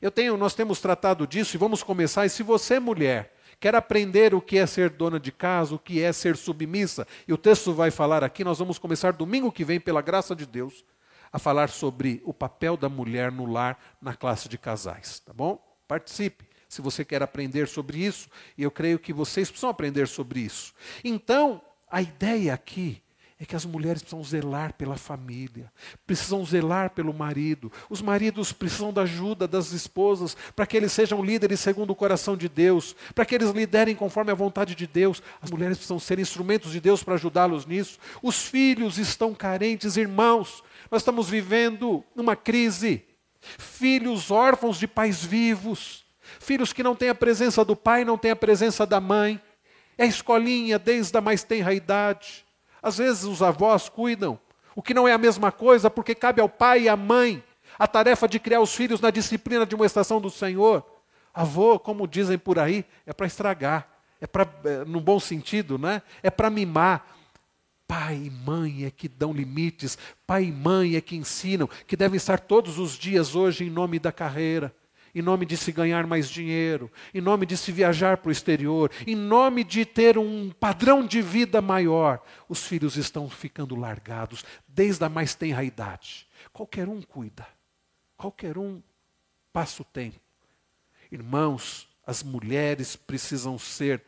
Eu 0.00 0.10
tenho, 0.10 0.36
nós 0.36 0.54
temos 0.54 0.80
tratado 0.80 1.26
disso 1.26 1.56
e 1.56 1.58
vamos 1.58 1.82
começar. 1.82 2.24
E 2.24 2.30
se 2.30 2.42
você, 2.42 2.78
mulher, 2.78 3.34
quer 3.58 3.74
aprender 3.74 4.34
o 4.34 4.40
que 4.40 4.58
é 4.58 4.66
ser 4.66 4.90
dona 4.90 5.18
de 5.18 5.32
casa, 5.32 5.74
o 5.74 5.78
que 5.78 6.00
é 6.00 6.12
ser 6.12 6.36
submissa, 6.36 7.06
e 7.26 7.32
o 7.32 7.38
texto 7.38 7.72
vai 7.72 7.90
falar 7.90 8.22
aqui, 8.22 8.44
nós 8.44 8.58
vamos 8.58 8.78
começar 8.78 9.12
domingo 9.12 9.50
que 9.50 9.64
vem, 9.64 9.80
pela 9.80 10.00
graça 10.00 10.36
de 10.36 10.46
Deus, 10.46 10.84
a 11.32 11.38
falar 11.38 11.70
sobre 11.70 12.22
o 12.24 12.32
papel 12.32 12.76
da 12.76 12.88
mulher 12.88 13.32
no 13.32 13.46
lar 13.46 13.78
na 14.00 14.14
classe 14.14 14.48
de 14.48 14.58
casais, 14.58 15.18
tá 15.20 15.32
bom? 15.32 15.58
Participe 15.88 16.51
se 16.72 16.80
você 16.80 17.04
quer 17.04 17.22
aprender 17.22 17.68
sobre 17.68 17.98
isso, 17.98 18.30
e 18.56 18.62
eu 18.62 18.70
creio 18.70 18.98
que 18.98 19.12
vocês 19.12 19.50
precisam 19.50 19.68
aprender 19.68 20.08
sobre 20.08 20.40
isso. 20.40 20.72
Então, 21.04 21.60
a 21.86 22.00
ideia 22.00 22.54
aqui 22.54 23.02
é 23.38 23.44
que 23.44 23.54
as 23.54 23.66
mulheres 23.66 24.00
precisam 24.00 24.24
zelar 24.24 24.72
pela 24.72 24.96
família, 24.96 25.70
precisam 26.06 26.42
zelar 26.46 26.88
pelo 26.88 27.12
marido. 27.12 27.70
Os 27.90 28.00
maridos 28.00 28.54
precisam 28.54 28.90
da 28.90 29.02
ajuda 29.02 29.46
das 29.46 29.70
esposas 29.72 30.34
para 30.56 30.64
que 30.64 30.74
eles 30.74 30.92
sejam 30.92 31.22
líderes 31.22 31.60
segundo 31.60 31.90
o 31.90 31.94
coração 31.94 32.38
de 32.38 32.48
Deus, 32.48 32.96
para 33.14 33.26
que 33.26 33.34
eles 33.34 33.50
liderem 33.50 33.94
conforme 33.94 34.30
a 34.30 34.34
vontade 34.34 34.74
de 34.74 34.86
Deus. 34.86 35.22
As 35.42 35.50
mulheres 35.50 35.76
precisam 35.76 35.98
ser 35.98 36.18
instrumentos 36.18 36.72
de 36.72 36.80
Deus 36.80 37.02
para 37.02 37.16
ajudá-los 37.16 37.66
nisso. 37.66 37.98
Os 38.22 38.46
filhos 38.46 38.96
estão 38.96 39.34
carentes, 39.34 39.98
irmãos. 39.98 40.64
Nós 40.90 41.02
estamos 41.02 41.28
vivendo 41.28 42.02
uma 42.16 42.34
crise. 42.34 43.04
Filhos 43.58 44.30
órfãos 44.30 44.78
de 44.78 44.88
pais 44.88 45.22
vivos 45.22 46.02
Filhos 46.22 46.72
que 46.72 46.82
não 46.82 46.94
têm 46.94 47.08
a 47.08 47.14
presença 47.14 47.64
do 47.64 47.74
pai, 47.74 48.04
não 48.04 48.16
têm 48.16 48.30
a 48.30 48.36
presença 48.36 48.86
da 48.86 49.00
mãe. 49.00 49.40
É 49.98 50.06
escolinha 50.06 50.78
desde 50.78 51.16
a 51.16 51.20
mais 51.20 51.42
tenra 51.42 51.74
idade. 51.74 52.44
Às 52.82 52.98
vezes 52.98 53.24
os 53.24 53.42
avós 53.42 53.88
cuidam, 53.88 54.38
o 54.74 54.82
que 54.82 54.94
não 54.94 55.06
é 55.06 55.12
a 55.12 55.18
mesma 55.18 55.52
coisa, 55.52 55.90
porque 55.90 56.14
cabe 56.14 56.40
ao 56.40 56.48
pai 56.48 56.82
e 56.82 56.88
à 56.88 56.96
mãe 56.96 57.42
a 57.78 57.86
tarefa 57.86 58.28
de 58.28 58.38
criar 58.38 58.60
os 58.60 58.74
filhos 58.74 59.00
na 59.00 59.10
disciplina 59.10 59.66
de 59.66 59.74
uma 59.74 59.86
estação 59.86 60.20
do 60.20 60.30
Senhor. 60.30 60.84
Avô, 61.32 61.78
como 61.78 62.06
dizem 62.06 62.38
por 62.38 62.58
aí, 62.58 62.84
é 63.06 63.12
para 63.12 63.26
estragar, 63.26 63.88
é 64.20 64.26
para, 64.26 64.48
é, 64.64 64.84
no 64.84 65.00
bom 65.00 65.18
sentido, 65.18 65.78
né? 65.78 66.02
É 66.22 66.30
para 66.30 66.50
mimar. 66.50 67.06
Pai 67.86 68.14
e 68.24 68.30
mãe 68.30 68.84
é 68.84 68.90
que 68.90 69.06
dão 69.06 69.32
limites, 69.32 69.98
pai 70.26 70.44
e 70.44 70.52
mãe 70.52 70.96
é 70.96 71.00
que 71.00 71.14
ensinam, 71.14 71.68
que 71.86 71.96
devem 71.96 72.16
estar 72.16 72.40
todos 72.40 72.78
os 72.78 72.92
dias 72.92 73.34
hoje 73.34 73.64
em 73.64 73.70
nome 73.70 73.98
da 73.98 74.10
carreira 74.10 74.74
em 75.14 75.20
nome 75.20 75.44
de 75.44 75.56
se 75.56 75.70
ganhar 75.72 76.06
mais 76.06 76.28
dinheiro, 76.28 76.90
em 77.12 77.20
nome 77.20 77.44
de 77.44 77.56
se 77.56 77.70
viajar 77.70 78.16
para 78.16 78.30
o 78.30 78.32
exterior, 78.32 78.90
em 79.06 79.14
nome 79.14 79.62
de 79.62 79.84
ter 79.84 80.16
um 80.16 80.50
padrão 80.50 81.06
de 81.06 81.20
vida 81.20 81.60
maior, 81.60 82.22
os 82.48 82.64
filhos 82.66 82.96
estão 82.96 83.28
ficando 83.28 83.76
largados 83.76 84.44
desde 84.66 85.04
a 85.04 85.08
mais 85.08 85.34
tenra 85.34 85.62
idade. 85.64 86.26
Qualquer 86.52 86.88
um 86.88 87.02
cuida, 87.02 87.46
qualquer 88.16 88.56
um 88.56 88.82
passa 89.52 89.82
o 89.82 89.84
tempo. 89.84 90.18
Irmãos, 91.10 91.88
as 92.06 92.22
mulheres 92.22 92.96
precisam 92.96 93.58
ser 93.58 94.02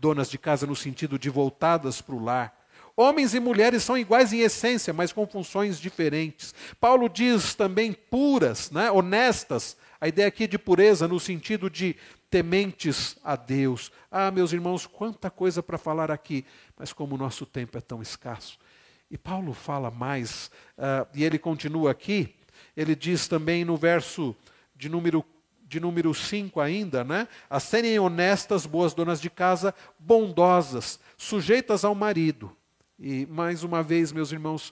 donas 0.00 0.30
de 0.30 0.38
casa 0.38 0.66
no 0.66 0.74
sentido 0.74 1.18
de 1.18 1.28
voltadas 1.28 2.00
para 2.00 2.14
o 2.14 2.22
lar. 2.22 2.64
Homens 2.96 3.34
e 3.34 3.40
mulheres 3.40 3.82
são 3.82 3.98
iguais 3.98 4.32
em 4.32 4.40
essência, 4.40 4.92
mas 4.92 5.12
com 5.12 5.26
funções 5.26 5.80
diferentes. 5.80 6.54
Paulo 6.80 7.08
diz 7.08 7.54
também 7.54 7.92
puras, 7.92 8.70
né, 8.70 8.90
honestas, 8.90 9.76
a 10.04 10.08
ideia 10.08 10.28
aqui 10.28 10.46
de 10.46 10.58
pureza 10.58 11.08
no 11.08 11.18
sentido 11.18 11.70
de 11.70 11.96
tementes 12.28 13.16
a 13.24 13.36
Deus. 13.36 13.90
Ah, 14.10 14.30
meus 14.30 14.52
irmãos, 14.52 14.84
quanta 14.84 15.30
coisa 15.30 15.62
para 15.62 15.78
falar 15.78 16.10
aqui, 16.10 16.44
mas 16.76 16.92
como 16.92 17.14
o 17.14 17.18
nosso 17.18 17.46
tempo 17.46 17.78
é 17.78 17.80
tão 17.80 18.02
escasso. 18.02 18.58
E 19.10 19.16
Paulo 19.16 19.54
fala 19.54 19.90
mais, 19.90 20.50
uh, 20.76 21.08
e 21.14 21.24
ele 21.24 21.38
continua 21.38 21.90
aqui, 21.90 22.34
ele 22.76 22.94
diz 22.94 23.26
também 23.26 23.64
no 23.64 23.78
verso 23.78 24.36
de 24.76 24.90
número 24.90 25.24
de 25.66 25.80
número 25.80 26.12
5 26.12 26.60
ainda, 26.60 27.02
né? 27.02 27.26
A 27.48 27.58
serem 27.58 27.98
honestas, 27.98 28.66
boas 28.66 28.92
donas 28.92 29.18
de 29.22 29.30
casa, 29.30 29.74
bondosas, 29.98 31.00
sujeitas 31.16 31.82
ao 31.82 31.94
marido. 31.94 32.54
E 32.98 33.24
mais 33.24 33.64
uma 33.64 33.82
vez, 33.82 34.12
meus 34.12 34.32
irmãos, 34.32 34.70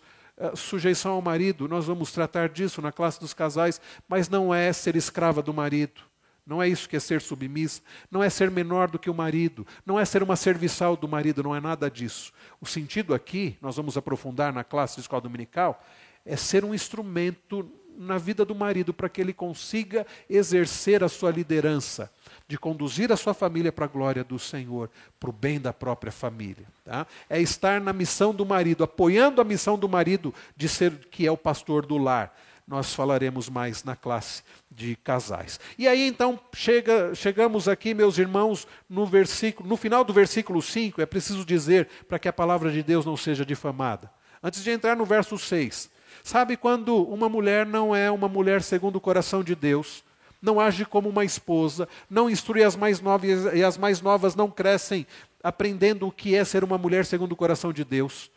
sujeição 0.55 1.13
ao 1.13 1.23
marido, 1.23 1.69
nós 1.69 1.87
vamos 1.87 2.13
tratar 2.13 2.49
disso 2.49 2.83
na 2.83 2.91
classe 2.91 3.21
dos 3.21 3.33
casais, 3.33 3.81
mas 4.09 4.29
não 4.29 4.55
é 4.55 4.73
ser 4.73 4.97
escrava 4.97 5.43
do 5.43 5.55
marido. 5.55 6.01
Não 6.45 6.61
é 6.61 6.69
isso 6.69 6.89
que 6.89 6.97
é 6.97 7.01
ser 7.01 7.21
submissa, 7.21 7.83
não 8.11 8.23
é 8.23 8.29
ser 8.29 8.51
menor 8.51 8.91
do 8.91 8.99
que 8.99 9.09
o 9.09 9.15
marido, 9.15 9.65
não 9.87 9.99
é 9.99 10.05
ser 10.05 10.25
uma 10.25 10.35
serviçal 10.35 10.97
do 10.97 11.07
marido, 11.07 11.43
não 11.43 11.55
é 11.55 11.61
nada 11.61 11.89
disso. 11.89 12.33
O 12.61 12.67
sentido 12.67 13.15
aqui, 13.15 13.57
nós 13.63 13.77
vamos 13.77 13.97
aprofundar 13.97 14.53
na 14.53 14.65
classe 14.65 14.97
de 14.97 15.03
escola 15.03 15.23
dominical, 15.23 15.81
é 16.25 16.37
ser 16.37 16.65
um 16.65 16.75
instrumento 16.75 17.71
na 17.97 18.19
vida 18.19 18.45
do 18.45 18.55
marido 18.55 18.93
para 18.93 19.09
que 19.09 19.21
ele 19.21 19.33
consiga 19.33 20.07
exercer 20.29 21.03
a 21.05 21.09
sua 21.09 21.31
liderança, 21.31 22.11
de 22.49 22.59
conduzir 22.59 23.13
a 23.13 23.17
sua 23.17 23.35
família 23.35 23.73
para 23.73 23.85
a 23.85 23.89
glória 23.89 24.25
do 24.25 24.39
Senhor, 24.39 24.91
para 25.19 25.31
o 25.31 25.33
bem 25.33 25.61
da 25.61 25.73
própria 25.73 26.13
família. 26.13 26.67
Tá? 26.85 27.07
É 27.29 27.41
estar 27.41 27.81
na 27.81 27.93
missão 27.93 28.35
do 28.35 28.45
marido, 28.45 28.85
apoiando 28.85 29.41
a 29.41 29.45
missão 29.45 29.79
do 29.79 29.89
marido 29.89 30.35
de 30.57 30.69
ser 30.69 30.93
que 31.11 31.27
é 31.27 31.31
o 31.31 31.37
pastor 31.37 31.87
do 31.87 31.99
lar 31.99 32.35
nós 32.67 32.95
falaremos 32.95 33.49
mais 33.49 33.85
na 33.85 33.97
classe 33.97 34.43
de 34.71 34.97
casais. 34.97 35.59
E 35.77 35.89
aí 35.89 36.07
então 36.07 36.39
chega, 36.55 37.15
chegamos 37.15 37.69
aqui, 37.69 37.93
meus 37.93 38.19
irmãos, 38.19 38.67
no 38.89 39.05
versículo, 39.05 39.69
no 39.69 39.77
final 39.77 40.05
do 40.05 40.13
versículo 40.13 40.63
5, 40.63 41.01
é 41.01 41.07
preciso 41.07 41.45
dizer 41.45 41.89
para 42.09 42.19
que 42.19 42.29
a 42.29 42.33
palavra 42.33 42.71
de 42.71 42.83
Deus 42.83 43.05
não 43.05 43.17
seja 43.17 43.45
difamada. 43.45 44.11
Antes 44.43 44.63
de 44.63 44.71
entrar 44.71 44.97
no 44.97 45.05
verso 45.05 45.39
6, 45.39 45.91
sabe 46.23 46.57
quando 46.57 47.03
uma 47.05 47.29
mulher 47.29 47.67
não 47.67 47.95
é 47.95 48.11
uma 48.11 48.29
mulher 48.29 48.63
segundo 48.63 48.97
o 48.97 49.01
coração 49.01 49.43
de 49.43 49.55
Deus, 49.55 50.05
não 50.41 50.59
age 50.59 50.85
como 50.85 51.09
uma 51.09 51.25
esposa, 51.25 51.89
não 52.11 52.29
instrui 52.29 52.65
as 52.65 52.75
mais 52.75 53.01
novas 53.01 53.55
e 53.55 53.63
as 53.63 53.79
mais 53.79 54.01
novas 54.01 54.35
não 54.35 54.51
crescem 54.51 55.07
aprendendo 55.43 56.07
o 56.07 56.13
que 56.13 56.35
é 56.35 56.45
ser 56.45 56.65
uma 56.65 56.79
mulher 56.79 57.05
segundo 57.05 57.33
o 57.33 57.37
coração 57.37 57.73
de 57.73 57.85
Deus. 57.85 58.31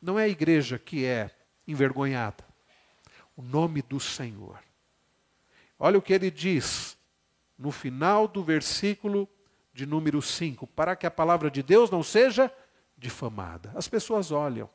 Não 0.00 0.18
é 0.18 0.24
a 0.24 0.28
igreja 0.28 0.78
que 0.78 1.04
é 1.04 1.30
envergonhada 1.66 2.50
o 3.36 3.42
nome 3.42 3.80
do 3.80 3.98
Senhor. 3.98 4.58
Olha 5.78 5.98
o 5.98 6.02
que 6.02 6.12
ele 6.12 6.30
diz 6.30 6.96
no 7.58 7.70
final 7.70 8.28
do 8.28 8.44
versículo 8.44 9.26
de 9.72 9.86
número 9.86 10.20
5: 10.20 10.66
para 10.66 10.94
que 10.94 11.06
a 11.06 11.10
palavra 11.10 11.50
de 11.50 11.62
Deus 11.62 11.90
não 11.90 12.02
seja 12.02 12.52
difamada. 12.98 13.72
As 13.74 13.88
pessoas 13.88 14.30
olham. 14.30 14.68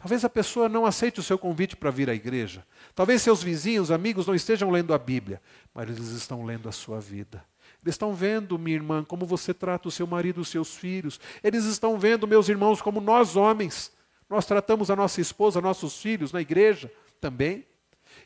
Talvez 0.00 0.24
a 0.24 0.30
pessoa 0.30 0.68
não 0.68 0.86
aceite 0.86 1.18
o 1.18 1.24
seu 1.24 1.36
convite 1.36 1.74
para 1.74 1.90
vir 1.90 2.08
à 2.08 2.14
igreja. 2.14 2.64
Talvez 2.94 3.20
seus 3.20 3.42
vizinhos, 3.42 3.90
amigos 3.90 4.28
não 4.28 4.34
estejam 4.34 4.70
lendo 4.70 4.94
a 4.94 4.98
Bíblia, 4.98 5.42
mas 5.74 5.90
eles 5.90 6.10
estão 6.10 6.44
lendo 6.44 6.68
a 6.68 6.72
sua 6.72 7.00
vida. 7.00 7.44
Eles 7.82 7.94
estão 7.94 8.14
vendo, 8.14 8.56
minha 8.56 8.76
irmã, 8.76 9.02
como 9.02 9.26
você 9.26 9.52
trata 9.52 9.88
o 9.88 9.90
seu 9.90 10.06
marido, 10.06 10.40
os 10.40 10.48
seus 10.50 10.76
filhos. 10.76 11.18
Eles 11.42 11.64
estão 11.64 11.98
vendo, 11.98 12.28
meus 12.28 12.48
irmãos, 12.48 12.80
como 12.80 13.00
nós 13.00 13.34
homens, 13.34 13.92
nós 14.30 14.46
tratamos 14.46 14.88
a 14.88 14.94
nossa 14.94 15.20
esposa, 15.20 15.60
nossos 15.60 16.00
filhos 16.00 16.30
na 16.30 16.40
igreja 16.40 16.92
também. 17.20 17.66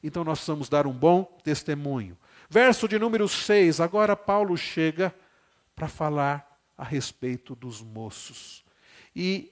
Então 0.02 0.24
nós 0.24 0.40
precisamos 0.40 0.68
dar 0.68 0.86
um 0.86 0.92
bom 0.92 1.24
testemunho. 1.42 2.18
Verso 2.50 2.86
de 2.86 2.98
número 2.98 3.26
6, 3.26 3.80
agora 3.80 4.14
Paulo 4.14 4.58
chega 4.58 5.14
para 5.74 5.88
falar 5.88 6.60
a 6.76 6.84
respeito 6.84 7.54
dos 7.54 7.80
moços. 7.80 8.62
E 9.16 9.50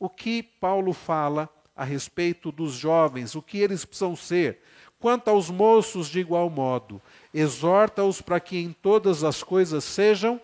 o 0.00 0.08
que 0.08 0.42
Paulo 0.42 0.92
fala 0.92 1.48
a 1.76 1.84
respeito 1.84 2.50
dos 2.50 2.72
jovens, 2.72 3.36
o 3.36 3.42
que 3.42 3.58
eles 3.58 3.84
precisam 3.84 4.16
ser. 4.16 4.60
Quanto 4.98 5.28
aos 5.28 5.48
moços, 5.50 6.08
de 6.08 6.18
igual 6.18 6.50
modo, 6.50 7.00
exorta-os 7.32 8.20
para 8.20 8.40
que 8.40 8.58
em 8.58 8.72
todas 8.72 9.22
as 9.22 9.42
coisas 9.42 9.84
sejam 9.84 10.40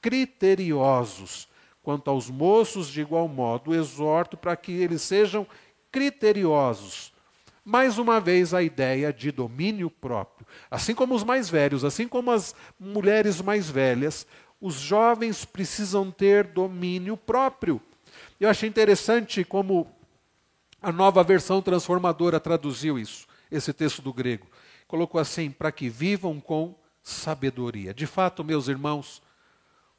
criteriosos. 0.00 1.48
Quanto 1.82 2.08
aos 2.08 2.30
moços, 2.30 2.88
de 2.88 3.00
igual 3.00 3.28
modo, 3.28 3.74
exorto 3.74 4.36
para 4.36 4.56
que 4.56 4.72
eles 4.72 5.02
sejam 5.02 5.46
criteriosos 5.92 7.12
mais 7.68 7.98
uma 7.98 8.18
vez 8.18 8.54
a 8.54 8.62
ideia 8.62 9.12
de 9.12 9.30
domínio 9.30 9.90
próprio. 9.90 10.46
Assim 10.70 10.94
como 10.94 11.14
os 11.14 11.22
mais 11.22 11.50
velhos, 11.50 11.84
assim 11.84 12.08
como 12.08 12.30
as 12.30 12.54
mulheres 12.80 13.42
mais 13.42 13.68
velhas, 13.68 14.26
os 14.58 14.76
jovens 14.76 15.44
precisam 15.44 16.10
ter 16.10 16.44
domínio 16.44 17.14
próprio. 17.14 17.78
Eu 18.40 18.48
achei 18.48 18.68
interessante 18.68 19.44
como 19.44 19.86
a 20.80 20.92
nova 20.92 21.24
versão 21.24 21.60
transformadora 21.60 22.38
traduziu 22.38 22.98
isso, 22.98 23.26
esse 23.50 23.72
texto 23.72 24.00
do 24.00 24.12
grego. 24.12 24.46
Colocou 24.86 25.20
assim: 25.20 25.50
para 25.50 25.72
que 25.72 25.88
vivam 25.88 26.40
com 26.40 26.74
sabedoria. 27.02 27.92
De 27.92 28.06
fato, 28.06 28.44
meus 28.44 28.68
irmãos, 28.68 29.22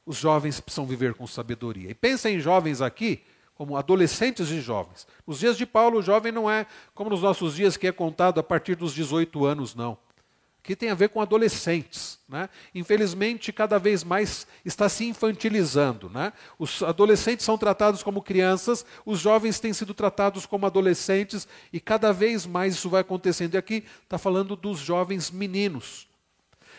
os 0.06 0.18
jovens 0.18 0.60
precisam 0.60 0.86
viver 0.86 1.14
com 1.14 1.28
sabedoria. 1.28 1.92
E 1.92 1.94
pensem 1.94 2.38
em 2.38 2.40
jovens 2.40 2.82
aqui 2.82 3.24
como 3.56 3.76
adolescentes 3.76 4.50
e 4.52 4.62
jovens. 4.62 5.06
Nos 5.28 5.40
dias 5.40 5.58
de 5.58 5.66
Paulo, 5.66 6.00
o 6.00 6.02
jovem 6.02 6.32
não 6.32 6.50
é 6.50 6.66
como 6.96 7.10
nos 7.10 7.22
nossos 7.22 7.56
dias, 7.56 7.76
que 7.76 7.88
é 7.88 7.92
contado 7.92 8.40
a 8.40 8.44
partir 8.44 8.76
dos 8.76 8.94
18 8.94 9.44
anos, 9.44 9.76
não. 9.76 9.98
Aqui 10.70 10.76
tem 10.76 10.91
a 10.91 10.93
ver 10.93 11.09
com 11.09 11.20
adolescentes. 11.20 12.20
Né? 12.30 12.47
Infelizmente, 12.76 13.51
cada 13.51 13.80
vez 13.80 14.03
mais 14.03 14.45
está 14.63 14.88
se 14.88 15.03
infantilizando. 15.03 16.11
Né? 16.11 16.32
Os 16.59 16.84
adolescentes 16.84 17.43
são 17.43 17.57
tratados 17.57 18.03
como 18.03 18.22
crianças, 18.22 18.86
os 19.03 19.20
jovens 19.20 19.59
têm 19.59 19.74
sido 19.74 19.95
tratados 19.95 20.45
como 20.45 20.67
adolescentes, 20.67 21.47
e 21.74 21.80
cada 21.80 22.11
vez 22.11 22.45
mais 22.45 22.76
isso 22.76 22.88
vai 22.88 23.01
acontecendo. 23.01 23.55
E 23.55 23.57
aqui 23.57 23.84
está 24.03 24.20
falando 24.20 24.55
dos 24.55 24.78
jovens 24.78 25.32
meninos. 25.32 26.07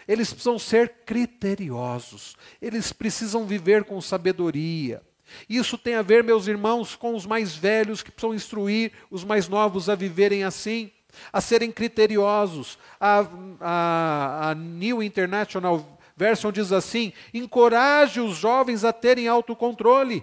Eles 0.07 0.33
precisam 0.33 0.57
ser 0.57 0.91
criteriosos, 1.05 2.37
eles 2.63 2.93
precisam 2.93 3.45
viver 3.45 3.83
com 3.83 4.01
sabedoria. 4.01 5.03
Isso 5.49 5.77
tem 5.77 5.97
a 5.97 6.03
ver, 6.03 6.23
meus 6.23 6.47
irmãos, 6.47 6.95
com 6.95 7.17
os 7.17 7.27
mais 7.27 7.57
velhos 7.57 8.05
que 8.05 8.13
precisam 8.13 8.37
instruir 8.37 8.93
os 9.11 9.25
mais 9.25 9.49
novos 9.49 9.89
a 9.89 9.97
viverem 9.97 10.45
assim, 10.45 10.93
a 11.33 11.41
serem 11.41 11.71
criteriosos. 11.71 12.79
A, 13.01 13.27
a, 13.61 14.51
a 14.51 14.55
New 14.55 15.03
International 15.03 15.99
Version 16.17 16.53
diz 16.53 16.73
assim: 16.73 17.13
encoraje 17.33 18.21
os 18.21 18.37
jovens 18.37 18.85
a 18.85 18.93
terem 18.93 19.29
autocontrole. 19.29 20.23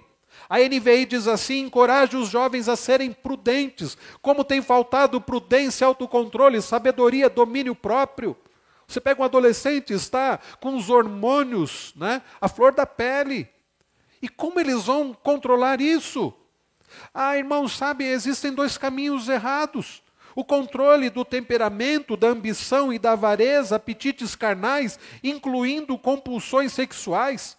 A 0.50 0.60
NVI 0.60 1.06
diz 1.06 1.28
assim: 1.28 1.66
encoraje 1.66 2.16
os 2.16 2.30
jovens 2.30 2.70
a 2.70 2.76
serem 2.76 3.12
prudentes. 3.12 3.98
Como 4.22 4.44
tem 4.44 4.62
faltado 4.62 5.20
prudência, 5.20 5.88
autocontrole, 5.88 6.62
sabedoria, 6.62 7.30
domínio 7.30 7.76
próprio. 7.76 8.36
Você 8.88 9.02
pega 9.02 9.22
um 9.22 9.26
adolescente, 9.26 9.94
está 9.94 10.40
com 10.62 10.78
os 10.78 10.90
hormônios, 10.90 11.94
né, 11.98 12.22
a 12.40 12.48
flor 12.48 12.74
da 12.74 12.86
pele. 12.86 13.50
E 14.22 14.30
como 14.30 14.60
eles 14.60 14.86
vão 14.86 15.14
controlar 15.14 15.82
isso? 15.82 16.34
Ah, 17.14 17.38
irmãos, 17.38 17.76
sabe, 17.76 18.06
existem 18.06 18.54
dois 18.54 18.78
caminhos 18.78 19.28
errados. 19.28 20.02
O 20.38 20.46
controle 20.46 21.10
do 21.10 21.26
temperamento, 21.26 22.16
da 22.16 22.28
ambição 22.28 22.94
e 22.94 23.00
da 23.00 23.14
avareza, 23.14 23.76
apetites 23.76 24.36
carnais, 24.36 25.00
incluindo 25.24 25.98
compulsões 25.98 26.74
sexuais. 26.74 27.58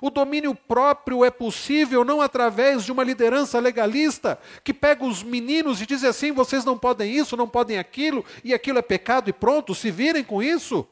O 0.00 0.08
domínio 0.08 0.54
próprio 0.54 1.24
é 1.24 1.30
possível 1.32 2.04
não 2.04 2.20
através 2.20 2.84
de 2.84 2.92
uma 2.92 3.02
liderança 3.02 3.58
legalista 3.58 4.38
que 4.62 4.72
pega 4.72 5.04
os 5.04 5.24
meninos 5.24 5.82
e 5.82 5.86
diz 5.86 6.04
assim: 6.04 6.30
vocês 6.30 6.64
não 6.64 6.78
podem 6.78 7.12
isso, 7.12 7.36
não 7.36 7.48
podem 7.48 7.78
aquilo, 7.78 8.24
e 8.44 8.54
aquilo 8.54 8.78
é 8.78 8.82
pecado 8.82 9.28
e 9.28 9.32
pronto, 9.32 9.74
se 9.74 9.90
virem 9.90 10.22
com 10.22 10.40
isso. 10.40 10.86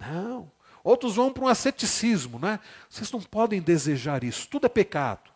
Não. 0.00 0.50
Outros 0.82 1.16
vão 1.16 1.30
para 1.30 1.44
um 1.44 1.48
asceticismo, 1.48 2.38
né? 2.38 2.60
Vocês 2.88 3.12
não 3.12 3.20
podem 3.20 3.60
desejar 3.60 4.24
isso, 4.24 4.48
tudo 4.48 4.64
é 4.64 4.70
pecado. 4.70 5.35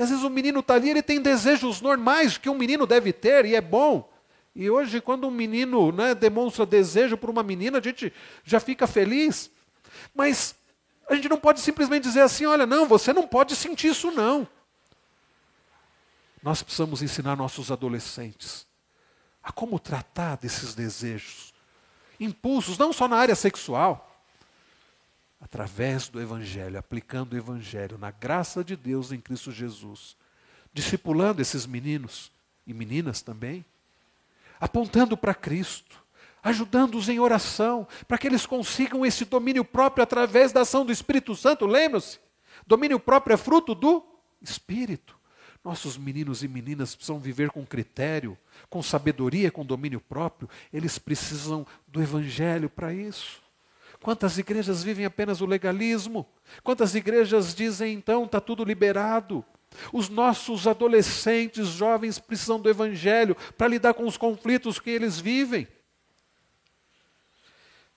E 0.00 0.02
às 0.02 0.08
vezes 0.08 0.24
o 0.24 0.30
menino 0.30 0.60
está 0.60 0.76
ali, 0.76 0.88
ele 0.88 1.02
tem 1.02 1.20
desejos 1.20 1.82
normais 1.82 2.38
que 2.38 2.48
um 2.48 2.56
menino 2.56 2.86
deve 2.86 3.12
ter, 3.12 3.44
e 3.44 3.54
é 3.54 3.60
bom. 3.60 4.10
E 4.56 4.70
hoje, 4.70 4.98
quando 4.98 5.28
um 5.28 5.30
menino 5.30 5.92
né, 5.92 6.14
demonstra 6.14 6.64
desejo 6.64 7.18
por 7.18 7.28
uma 7.28 7.42
menina, 7.42 7.76
a 7.76 7.82
gente 7.82 8.10
já 8.42 8.58
fica 8.58 8.86
feliz. 8.86 9.50
Mas 10.14 10.54
a 11.06 11.14
gente 11.14 11.28
não 11.28 11.36
pode 11.36 11.60
simplesmente 11.60 12.04
dizer 12.04 12.22
assim: 12.22 12.46
olha, 12.46 12.64
não, 12.64 12.88
você 12.88 13.12
não 13.12 13.28
pode 13.28 13.54
sentir 13.54 13.88
isso, 13.88 14.10
não. 14.10 14.48
Nós 16.42 16.62
precisamos 16.62 17.02
ensinar 17.02 17.36
nossos 17.36 17.70
adolescentes 17.70 18.66
a 19.42 19.52
como 19.52 19.78
tratar 19.78 20.36
desses 20.36 20.74
desejos, 20.74 21.52
impulsos, 22.18 22.78
não 22.78 22.90
só 22.90 23.06
na 23.06 23.18
área 23.18 23.34
sexual 23.34 24.09
através 25.40 26.08
do 26.08 26.20
Evangelho, 26.20 26.78
aplicando 26.78 27.32
o 27.32 27.36
Evangelho 27.36 27.96
na 27.96 28.10
graça 28.10 28.62
de 28.62 28.76
Deus 28.76 29.10
em 29.10 29.20
Cristo 29.20 29.50
Jesus, 29.50 30.16
discipulando 30.72 31.40
esses 31.40 31.66
meninos 31.66 32.30
e 32.66 32.74
meninas 32.74 33.22
também, 33.22 33.64
apontando 34.60 35.16
para 35.16 35.34
Cristo, 35.34 35.98
ajudando-os 36.42 37.08
em 37.08 37.18
oração, 37.18 37.86
para 38.06 38.18
que 38.18 38.26
eles 38.26 38.46
consigam 38.46 39.04
esse 39.04 39.24
domínio 39.24 39.64
próprio 39.64 40.02
através 40.02 40.52
da 40.52 40.60
ação 40.60 40.84
do 40.84 40.92
Espírito 40.92 41.34
Santo. 41.34 41.66
Lembra-se? 41.66 42.18
Domínio 42.66 43.00
próprio 43.00 43.34
é 43.34 43.36
fruto 43.36 43.74
do 43.74 44.04
Espírito. 44.42 45.18
Nossos 45.64 45.98
meninos 45.98 46.42
e 46.42 46.48
meninas 46.48 46.94
precisam 46.94 47.18
viver 47.18 47.50
com 47.50 47.66
critério, 47.66 48.38
com 48.70 48.82
sabedoria, 48.82 49.50
com 49.50 49.64
domínio 49.64 50.00
próprio. 50.00 50.48
Eles 50.72 50.98
precisam 50.98 51.66
do 51.86 52.02
Evangelho 52.02 52.70
para 52.70 52.94
isso. 52.94 53.42
Quantas 54.02 54.38
igrejas 54.38 54.82
vivem 54.82 55.04
apenas 55.04 55.40
o 55.40 55.46
legalismo? 55.46 56.26
Quantas 56.62 56.94
igrejas 56.94 57.54
dizem 57.54 57.92
então 57.94 58.24
está 58.24 58.40
tudo 58.40 58.64
liberado? 58.64 59.44
Os 59.92 60.08
nossos 60.08 60.66
adolescentes, 60.66 61.68
jovens 61.68 62.18
precisam 62.18 62.58
do 62.58 62.68
evangelho 62.68 63.36
para 63.56 63.68
lidar 63.68 63.94
com 63.94 64.06
os 64.06 64.16
conflitos 64.16 64.78
que 64.78 64.90
eles 64.90 65.20
vivem. 65.20 65.68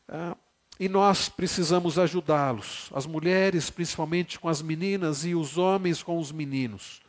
Ah, 0.07 0.35
e 0.79 0.89
nós 0.89 1.29
precisamos 1.29 1.97
ajudá-los, 1.97 2.89
as 2.93 3.05
mulheres 3.05 3.69
principalmente 3.69 4.39
com 4.39 4.49
as 4.49 4.61
meninas 4.61 5.23
e 5.23 5.33
os 5.33 5.57
homens 5.57 6.03
com 6.03 6.17
os 6.19 6.31
meninos. 6.31 7.02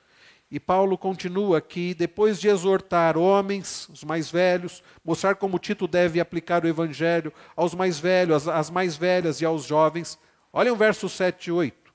E 0.51 0.61
Paulo 0.61 0.97
continua 0.97 1.59
aqui, 1.59 1.95
depois 1.95 2.41
de 2.41 2.49
exortar 2.49 3.17
homens, 3.17 3.89
os 3.89 4.05
mais 4.05 4.31
velhos, 4.31 4.83
mostrar 5.05 5.35
como 5.35 5.59
Tito 5.59 5.89
deve 5.89 6.21
aplicar 6.21 6.65
o 6.65 6.69
evangelho 6.69 7.33
aos 7.57 7.75
mais 7.75 7.99
velhos, 7.99 8.47
às 8.47 8.71
mais 8.71 8.97
velhas 8.97 9.41
e 9.41 9.45
aos 9.45 9.65
jovens. 9.65 10.19
Olhem 10.53 10.73
o 10.73 10.77
verso 10.77 11.09
7 11.09 11.49
e 11.49 11.53
8. 11.53 11.93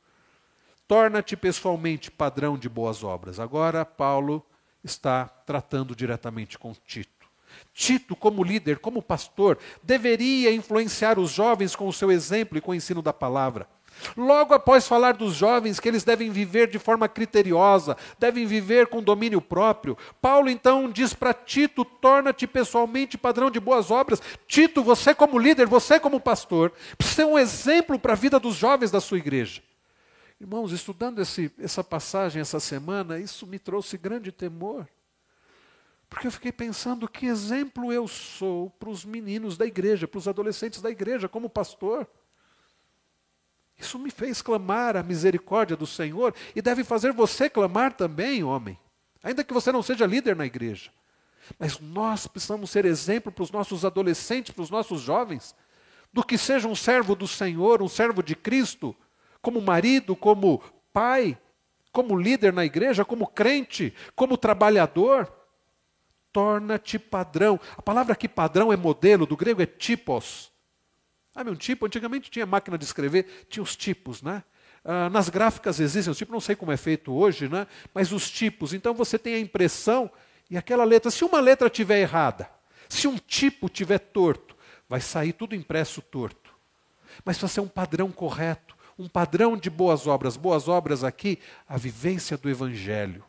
Torna-te 0.88 1.38
pessoalmente 1.38 2.10
padrão 2.10 2.58
de 2.58 2.68
boas 2.68 3.04
obras. 3.04 3.40
Agora 3.40 3.86
Paulo 3.86 4.46
está 4.84 5.26
tratando 5.26 5.96
diretamente 5.96 6.58
com 6.58 6.74
Tito. 6.86 7.20
Tito, 7.74 8.16
como 8.16 8.44
líder, 8.44 8.80
como 8.80 9.02
pastor, 9.02 9.58
deveria 9.82 10.52
influenciar 10.52 11.18
os 11.18 11.32
jovens 11.32 11.76
com 11.76 11.88
o 11.88 11.94
seu 11.94 12.12
exemplo 12.12 12.58
e 12.58 12.62
com 12.62 12.72
o 12.72 12.76
ensino 12.76 13.02
da 13.02 13.14
palavra. 13.14 13.68
Logo 14.16 14.54
após 14.54 14.88
falar 14.88 15.14
dos 15.14 15.36
jovens 15.36 15.80
que 15.80 15.88
eles 15.88 16.04
devem 16.04 16.30
viver 16.30 16.68
de 16.68 16.80
forma 16.80 17.08
criteriosa, 17.08 17.98
devem 18.18 18.46
viver 18.46 18.88
com 18.88 19.02
domínio 19.02 19.42
próprio, 19.42 19.98
Paulo 20.22 20.50
então 20.50 20.90
diz 20.90 21.14
para 21.14 21.34
Tito: 21.34 21.84
torna-te 21.84 22.48
pessoalmente 22.48 23.18
padrão 23.18 23.52
de 23.52 23.60
boas 23.60 23.92
obras. 23.92 24.22
Tito, 24.48 24.84
você 24.84 25.14
como 25.14 25.38
líder, 25.40 25.68
você 25.68 26.00
como 26.00 26.20
pastor, 26.20 26.72
precisa 26.98 27.24
ser 27.24 27.26
um 27.26 27.38
exemplo 27.38 28.00
para 28.00 28.14
a 28.14 28.16
vida 28.16 28.40
dos 28.40 28.56
jovens 28.56 28.92
da 28.92 29.02
sua 29.02 29.18
igreja. 29.18 29.62
Irmãos, 30.40 30.72
estudando 30.72 31.22
esse, 31.22 31.52
essa 31.60 31.84
passagem 31.84 32.42
essa 32.42 32.60
semana, 32.60 33.20
isso 33.20 33.46
me 33.46 33.60
trouxe 33.60 33.98
grande 33.98 34.32
temor. 34.32 34.88
Porque 36.10 36.26
eu 36.26 36.32
fiquei 36.32 36.52
pensando 36.52 37.08
que 37.08 37.28
exemplo 37.28 37.94
eu 37.94 38.08
sou 38.08 38.70
para 38.72 38.90
os 38.90 39.06
meninos 39.06 39.58
da 39.58 39.66
igreja, 39.66 40.08
para 40.08 40.18
os 40.18 40.28
adolescentes 40.28 40.82
da 40.82 40.90
igreja, 40.90 41.30
como 41.30 41.50
pastor. 41.50 42.08
Isso 43.80 43.98
me 43.98 44.12
fez 44.12 44.42
clamar 44.42 44.98
a 44.98 45.04
misericórdia 45.04 45.78
do 45.78 45.88
Senhor 45.88 46.36
e 46.54 46.62
deve 46.62 46.84
fazer 46.84 47.14
você 47.14 47.50
clamar 47.50 47.94
também, 47.94 48.44
homem, 48.44 48.78
ainda 49.24 49.44
que 49.44 49.54
você 49.54 49.72
não 49.72 49.82
seja 49.82 50.06
líder 50.06 50.36
na 50.36 50.46
igreja. 50.46 50.92
Mas 51.58 51.80
nós 51.80 52.28
precisamos 52.28 52.70
ser 52.70 52.84
exemplo 52.84 53.32
para 53.32 53.44
os 53.44 53.52
nossos 53.52 53.86
adolescentes, 53.86 54.52
para 54.52 54.62
os 54.62 54.70
nossos 54.70 55.02
jovens, 55.02 55.56
do 56.12 56.24
que 56.24 56.38
seja 56.38 56.68
um 56.68 56.76
servo 56.76 57.16
do 57.16 57.28
Senhor, 57.28 57.82
um 57.82 57.88
servo 57.88 58.22
de 58.22 58.36
Cristo, 58.36 58.94
como 59.42 59.62
marido, 59.62 60.14
como 60.16 60.62
pai, 60.92 61.38
como 61.92 62.18
líder 62.18 62.52
na 62.52 62.66
igreja, 62.66 63.06
como 63.06 63.28
crente, 63.28 63.94
como 64.14 64.38
trabalhador. 64.38 65.32
Torna-te 66.34 67.00
padrão. 67.00 67.60
A 67.78 67.82
palavra 67.82 68.14
aqui 68.14 68.28
padrão 68.28 68.74
é 68.74 68.76
modelo, 68.76 69.26
do 69.26 69.38
grego 69.38 69.62
é 69.62 69.66
tipos. 69.66 70.52
Sabe 71.40 71.52
um 71.52 71.56
tipo? 71.56 71.86
Antigamente 71.86 72.30
tinha 72.30 72.46
máquina 72.46 72.78
de 72.78 72.84
escrever, 72.84 73.46
tinha 73.50 73.64
os 73.64 73.74
tipos, 73.74 74.22
né? 74.22 74.44
Ah, 74.84 75.10
nas 75.10 75.30
gráficas 75.30 75.80
existem 75.80 76.12
os 76.12 76.18
tipos, 76.18 76.34
não 76.34 76.42
sei 76.42 76.54
como 76.54 76.70
é 76.70 76.76
feito 76.76 77.14
hoje, 77.14 77.48
né? 77.48 77.66
mas 77.94 78.12
os 78.12 78.30
tipos. 78.30 78.74
Então 78.74 78.94
você 78.94 79.18
tem 79.18 79.36
a 79.36 79.40
impressão 79.40 80.12
e 80.50 80.58
aquela 80.58 80.84
letra, 80.84 81.10
se 81.10 81.24
uma 81.24 81.40
letra 81.40 81.70
tiver 81.70 82.02
errada, 82.02 82.50
se 82.90 83.08
um 83.08 83.16
tipo 83.18 83.70
tiver 83.70 84.00
torto, 84.00 84.54
vai 84.90 85.00
sair 85.00 85.32
tudo 85.32 85.56
impresso 85.56 86.02
torto. 86.02 86.54
Mas 87.24 87.38
precisa 87.38 87.54
ser 87.54 87.62
um 87.62 87.70
padrão 87.70 88.12
correto, 88.12 88.76
um 88.98 89.08
padrão 89.08 89.56
de 89.56 89.70
boas 89.70 90.08
obras. 90.08 90.36
Boas 90.36 90.68
obras 90.68 91.06
aqui, 91.06 91.40
a 91.66 91.78
vivência 91.78 92.38
do 92.38 92.50
Evangelho. 92.50 93.24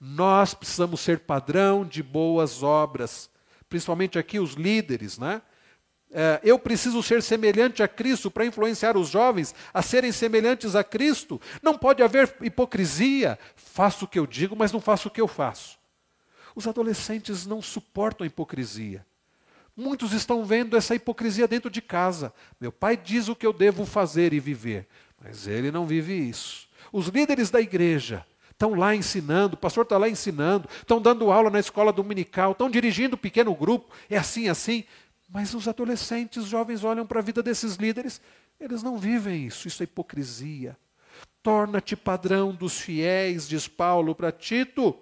Nós 0.00 0.52
precisamos 0.52 1.00
ser 1.00 1.20
padrão 1.20 1.84
de 1.84 2.02
boas 2.02 2.64
obras, 2.64 3.30
principalmente 3.68 4.18
aqui 4.18 4.40
os 4.40 4.54
líderes, 4.54 5.16
né? 5.16 5.40
É, 6.12 6.40
eu 6.44 6.58
preciso 6.58 7.02
ser 7.02 7.22
semelhante 7.22 7.82
a 7.82 7.88
Cristo 7.88 8.30
para 8.30 8.44
influenciar 8.44 8.96
os 8.96 9.08
jovens 9.08 9.54
a 9.72 9.80
serem 9.80 10.12
semelhantes 10.12 10.76
a 10.76 10.84
Cristo. 10.84 11.40
Não 11.62 11.76
pode 11.76 12.02
haver 12.02 12.36
hipocrisia. 12.42 13.38
Faço 13.56 14.04
o 14.04 14.08
que 14.08 14.18
eu 14.18 14.26
digo, 14.26 14.54
mas 14.54 14.70
não 14.72 14.80
faço 14.80 15.08
o 15.08 15.10
que 15.10 15.20
eu 15.20 15.26
faço. 15.26 15.78
Os 16.54 16.68
adolescentes 16.68 17.46
não 17.46 17.62
suportam 17.62 18.24
a 18.24 18.26
hipocrisia. 18.26 19.06
Muitos 19.74 20.12
estão 20.12 20.44
vendo 20.44 20.76
essa 20.76 20.94
hipocrisia 20.94 21.48
dentro 21.48 21.70
de 21.70 21.80
casa. 21.80 22.32
Meu 22.60 22.70
pai 22.70 22.94
diz 22.94 23.28
o 23.28 23.34
que 23.34 23.46
eu 23.46 23.52
devo 23.52 23.86
fazer 23.86 24.34
e 24.34 24.40
viver, 24.40 24.86
mas 25.18 25.46
ele 25.46 25.70
não 25.70 25.86
vive 25.86 26.12
isso. 26.12 26.68
Os 26.92 27.06
líderes 27.08 27.50
da 27.50 27.58
igreja 27.58 28.26
estão 28.50 28.74
lá 28.74 28.94
ensinando, 28.94 29.54
o 29.54 29.58
pastor 29.58 29.84
está 29.84 29.96
lá 29.96 30.10
ensinando, 30.10 30.68
estão 30.76 31.00
dando 31.00 31.32
aula 31.32 31.48
na 31.48 31.58
escola 31.58 31.90
dominical, 31.90 32.52
estão 32.52 32.68
dirigindo 32.68 33.16
um 33.16 33.18
pequeno 33.18 33.54
grupo, 33.54 33.90
é 34.10 34.18
assim, 34.18 34.48
assim. 34.50 34.84
Mas 35.32 35.54
os 35.54 35.66
adolescentes, 35.66 36.42
os 36.42 36.48
jovens 36.48 36.84
olham 36.84 37.06
para 37.06 37.20
a 37.20 37.22
vida 37.22 37.42
desses 37.42 37.76
líderes, 37.76 38.20
eles 38.60 38.82
não 38.82 38.98
vivem 38.98 39.46
isso, 39.46 39.66
isso 39.66 39.82
é 39.82 39.84
hipocrisia. 39.84 40.76
Torna-te 41.42 41.96
padrão 41.96 42.54
dos 42.54 42.78
fiéis, 42.78 43.48
diz 43.48 43.66
Paulo 43.66 44.14
para 44.14 44.30
Tito. 44.30 44.94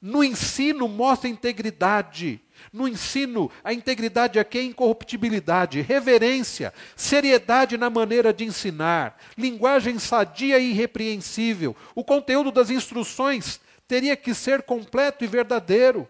No 0.00 0.22
ensino, 0.22 0.86
mostra 0.86 1.28
integridade. 1.28 2.40
No 2.72 2.86
ensino, 2.86 3.50
a 3.64 3.72
integridade 3.72 4.38
aqui 4.38 4.58
é 4.58 4.62
incorruptibilidade, 4.62 5.80
reverência, 5.80 6.72
seriedade 6.94 7.76
na 7.76 7.90
maneira 7.90 8.32
de 8.32 8.44
ensinar, 8.44 9.18
linguagem 9.36 9.98
sadia 9.98 10.60
e 10.60 10.70
irrepreensível. 10.70 11.74
O 11.92 12.04
conteúdo 12.04 12.52
das 12.52 12.70
instruções 12.70 13.60
teria 13.88 14.16
que 14.16 14.32
ser 14.32 14.62
completo 14.62 15.24
e 15.24 15.26
verdadeiro 15.26 16.08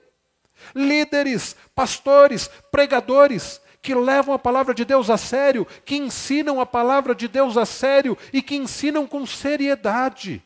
líderes, 0.75 1.57
pastores, 1.75 2.49
pregadores 2.71 3.61
que 3.83 3.95
levam 3.95 4.35
a 4.35 4.39
palavra 4.39 4.75
de 4.75 4.85
Deus 4.85 5.11
a 5.11 5.17
sério, 5.17 5.65
que 5.85 5.97
ensinam 5.97 6.61
a 6.61 6.67
palavra 6.67 7.15
de 7.15 7.29
Deus 7.29 7.57
a 7.57 7.65
sério 7.65 8.19
e 8.33 8.43
que 8.43 8.57
ensinam 8.57 9.07
com 9.07 9.25
seriedade. 9.25 10.43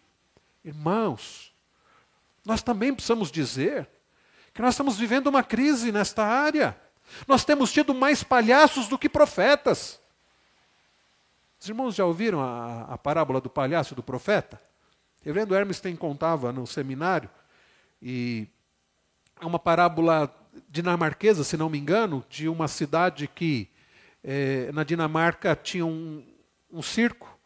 Irmãos, 0.62 1.52
nós 2.44 2.62
também 2.62 2.92
precisamos 2.92 3.30
dizer 3.30 3.88
que 4.52 4.60
nós 4.60 4.74
estamos 4.74 4.98
vivendo 4.98 5.28
uma 5.28 5.42
crise 5.42 5.90
nesta 5.90 6.24
área. 6.24 6.76
Nós 7.26 7.44
temos 7.44 7.72
tido 7.72 7.94
mais 7.94 8.22
palhaços 8.22 8.88
do 8.88 8.98
que 8.98 9.08
profetas. 9.08 9.98
Os 11.58 11.68
irmãos 11.68 11.94
já 11.94 12.04
ouviram 12.04 12.40
a, 12.40 12.82
a 12.90 12.98
parábola 12.98 13.40
do 13.40 13.48
palhaço 13.48 13.94
e 13.94 13.96
do 13.96 14.02
profeta? 14.02 14.60
Reverendo 15.22 15.54
Hermes 15.54 15.80
tem 15.80 15.94
contava 15.94 16.52
no 16.52 16.66
seminário, 16.66 17.28
e 18.02 18.48
é 19.40 19.46
uma 19.46 19.58
parábola 19.58 20.32
dinamarquesa, 20.68 21.42
se 21.42 21.56
não 21.56 21.70
me 21.70 21.78
engano, 21.78 22.24
de 22.28 22.48
uma 22.48 22.68
cidade 22.68 23.26
que 23.26 23.68
é, 24.22 24.70
na 24.72 24.84
Dinamarca 24.84 25.56
tinha 25.56 25.86
um, 25.86 26.24
um 26.70 26.82
circo. 26.82 27.38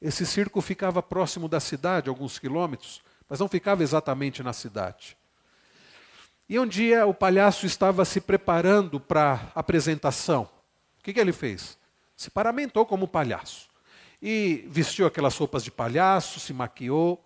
Esse 0.00 0.26
circo 0.26 0.60
ficava 0.60 1.02
próximo 1.02 1.48
da 1.48 1.58
cidade, 1.60 2.08
alguns 2.08 2.38
quilômetros, 2.38 3.02
mas 3.28 3.40
não 3.40 3.48
ficava 3.48 3.82
exatamente 3.82 4.42
na 4.42 4.52
cidade. 4.52 5.16
E 6.48 6.58
um 6.58 6.66
dia 6.66 7.06
o 7.06 7.14
palhaço 7.14 7.64
estava 7.64 8.04
se 8.04 8.20
preparando 8.20 9.00
para 9.00 9.50
a 9.54 9.60
apresentação. 9.60 10.42
O 10.98 11.02
que, 11.02 11.12
que 11.12 11.20
ele 11.20 11.32
fez? 11.32 11.78
Se 12.16 12.30
paramentou 12.30 12.84
como 12.84 13.08
palhaço. 13.08 13.68
E 14.20 14.66
vestiu 14.68 15.06
aquelas 15.06 15.36
roupas 15.36 15.64
de 15.64 15.70
palhaço, 15.70 16.40
se 16.40 16.52
maquiou, 16.52 17.24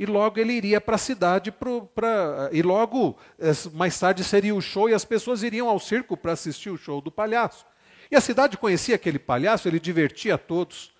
e 0.00 0.06
logo 0.06 0.40
ele 0.40 0.54
iria 0.54 0.80
para 0.80 0.94
a 0.94 0.98
cidade, 0.98 1.52
pro, 1.52 1.82
pra, 1.84 2.48
e 2.52 2.62
logo 2.62 3.18
mais 3.74 4.00
tarde 4.00 4.24
seria 4.24 4.54
o 4.54 4.60
show 4.62 4.88
e 4.88 4.94
as 4.94 5.04
pessoas 5.04 5.42
iriam 5.42 5.68
ao 5.68 5.78
circo 5.78 6.16
para 6.16 6.32
assistir 6.32 6.70
o 6.70 6.78
show 6.78 7.02
do 7.02 7.10
palhaço. 7.10 7.66
E 8.10 8.16
a 8.16 8.20
cidade 8.22 8.56
conhecia 8.56 8.94
aquele 8.94 9.18
palhaço, 9.18 9.68
ele 9.68 9.78
divertia 9.78 10.36
a 10.36 10.38
todos. 10.38 10.90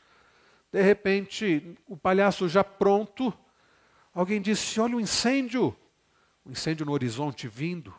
De 0.71 0.83
repente, 0.83 1.75
o 1.89 1.97
palhaço 1.97 2.47
já 2.47 2.63
pronto, 2.63 3.33
alguém 4.13 4.39
disse: 4.39 4.79
Olha 4.79 4.99
o 4.99 5.01
incêndio, 5.01 5.75
o 6.45 6.51
incêndio 6.51 6.85
no 6.85 6.93
horizonte 6.93 7.49
vindo, 7.49 7.95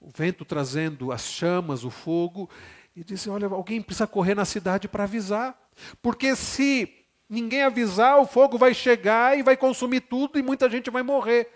o 0.00 0.12
vento 0.16 0.44
trazendo 0.44 1.10
as 1.10 1.22
chamas, 1.22 1.82
o 1.82 1.90
fogo, 1.90 2.48
e 2.94 3.02
disse: 3.02 3.28
Olha, 3.28 3.48
alguém 3.48 3.82
precisa 3.82 4.06
correr 4.06 4.36
na 4.36 4.44
cidade 4.44 4.86
para 4.86 5.02
avisar, 5.02 5.60
porque 6.00 6.36
se 6.36 7.04
ninguém 7.28 7.62
avisar, 7.62 8.18
o 8.18 8.26
fogo 8.26 8.56
vai 8.56 8.74
chegar 8.74 9.38
e 9.38 9.42
vai 9.42 9.56
consumir 9.56 10.00
tudo 10.00 10.38
e 10.38 10.42
muita 10.42 10.68
gente 10.70 10.90
vai 10.90 11.02
morrer. 11.02 11.50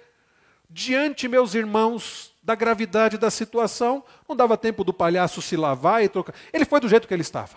Diante, 0.68 1.26
meus 1.28 1.54
irmãos, 1.54 2.32
da 2.42 2.54
gravidade 2.54 3.18
da 3.18 3.30
situação, 3.30 4.04
não 4.28 4.36
dava 4.36 4.56
tempo 4.56 4.84
do 4.84 4.92
palhaço 4.92 5.42
se 5.42 5.56
lavar 5.56 6.02
e 6.02 6.08
trocar. 6.08 6.34
Ele 6.52 6.64
foi 6.64 6.80
do 6.80 6.88
jeito 6.88 7.06
que 7.06 7.14
ele 7.14 7.22
estava. 7.22 7.56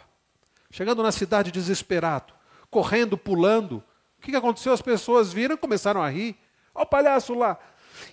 Chegando 0.72 1.04
na 1.04 1.12
cidade 1.12 1.52
desesperado, 1.52 2.34
correndo, 2.70 3.18
pulando. 3.18 3.84
O 4.18 4.22
que 4.22 4.36
aconteceu? 4.36 4.74
As 4.74 4.82
pessoas 4.82 5.32
viram 5.32 5.56
e 5.56 5.58
começaram 5.58 6.02
a 6.02 6.10
rir. 6.10 6.36
Olha 6.74 6.84
o 6.84 6.88
palhaço 6.88 7.34
lá. 7.34 7.60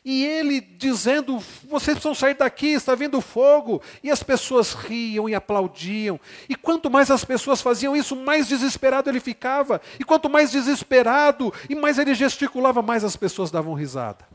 E 0.04 0.24
ele 0.24 0.60
dizendo: 0.60 1.38
vocês 1.68 1.96
precisam 1.96 2.14
sair 2.14 2.34
daqui, 2.34 2.68
está 2.68 2.94
vindo 2.94 3.20
fogo. 3.20 3.82
E 4.02 4.10
as 4.10 4.22
pessoas 4.22 4.72
riam 4.72 5.28
e 5.28 5.34
aplaudiam. 5.34 6.18
E 6.48 6.54
quanto 6.54 6.90
mais 6.90 7.10
as 7.10 7.24
pessoas 7.24 7.60
faziam 7.60 7.96
isso, 7.96 8.16
mais 8.16 8.48
desesperado 8.48 9.10
ele 9.10 9.20
ficava. 9.20 9.80
E 9.98 10.04
quanto 10.04 10.28
mais 10.28 10.50
desesperado 10.50 11.52
e 11.68 11.74
mais 11.74 11.98
ele 11.98 12.14
gesticulava, 12.14 12.82
mais 12.82 13.04
as 13.04 13.16
pessoas 13.16 13.50
davam 13.50 13.74
risada. 13.74 14.26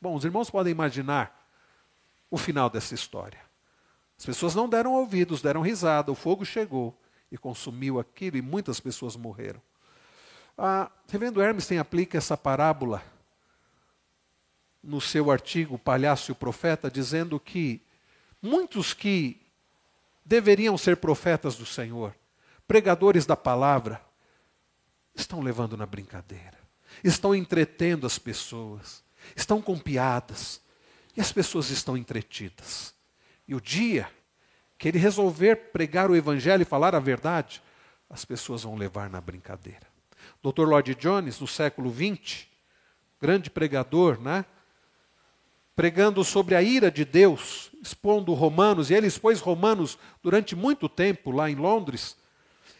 Bom, 0.00 0.14
os 0.14 0.24
irmãos 0.24 0.50
podem 0.50 0.72
imaginar 0.72 1.48
o 2.30 2.36
final 2.36 2.68
dessa 2.68 2.94
história. 2.94 3.38
As 4.18 4.26
pessoas 4.26 4.54
não 4.54 4.68
deram 4.68 4.92
ouvidos, 4.92 5.42
deram 5.42 5.60
risada, 5.60 6.10
o 6.10 6.14
fogo 6.14 6.44
chegou 6.44 6.96
e 7.30 7.38
consumiu 7.38 7.98
aquilo 7.98 8.36
e 8.36 8.42
muitas 8.42 8.78
pessoas 8.78 9.16
morreram. 9.16 9.60
Ah, 10.56 10.90
Hermes 11.12 11.66
tem 11.66 11.78
aplica 11.78 12.18
essa 12.18 12.36
parábola 12.36 13.02
no 14.82 15.00
seu 15.00 15.30
artigo 15.30 15.78
Palhaço 15.78 16.30
e 16.30 16.32
o 16.32 16.36
Profeta, 16.36 16.90
dizendo 16.90 17.38
que 17.38 17.80
muitos 18.40 18.92
que 18.92 19.40
deveriam 20.24 20.76
ser 20.76 20.96
profetas 20.96 21.56
do 21.56 21.64
Senhor, 21.64 22.14
pregadores 22.66 23.26
da 23.26 23.36
palavra, 23.36 24.00
estão 25.14 25.40
levando 25.40 25.76
na 25.76 25.86
brincadeira, 25.86 26.58
estão 27.04 27.34
entretendo 27.34 28.06
as 28.06 28.18
pessoas, 28.18 29.04
estão 29.36 29.60
com 29.60 29.78
piadas, 29.78 30.60
e 31.16 31.20
as 31.20 31.30
pessoas 31.30 31.70
estão 31.70 31.96
entretidas. 31.96 32.94
E 33.46 33.54
o 33.54 33.60
dia 33.60 34.08
que 34.78 34.88
ele 34.88 34.98
resolver 34.98 35.70
pregar 35.70 36.10
o 36.10 36.16
evangelho 36.16 36.62
e 36.62 36.64
falar 36.64 36.94
a 36.94 36.98
verdade, 36.98 37.62
as 38.08 38.24
pessoas 38.24 38.62
vão 38.62 38.74
levar 38.74 39.08
na 39.08 39.20
brincadeira. 39.20 39.86
Dr. 40.42 40.62
Lloyd 40.62 40.94
Jones, 40.94 41.38
no 41.38 41.46
século 41.46 41.92
XX, 41.92 42.46
grande 43.20 43.50
pregador, 43.50 44.20
né? 44.20 44.44
Pregando 45.74 46.22
sobre 46.22 46.54
a 46.54 46.62
ira 46.62 46.90
de 46.90 47.04
Deus, 47.04 47.70
expondo 47.82 48.34
Romanos, 48.34 48.90
e 48.90 48.94
ele 48.94 49.06
expôs 49.06 49.40
Romanos 49.40 49.98
durante 50.22 50.54
muito 50.54 50.88
tempo 50.88 51.30
lá 51.30 51.50
em 51.50 51.54
Londres. 51.54 52.16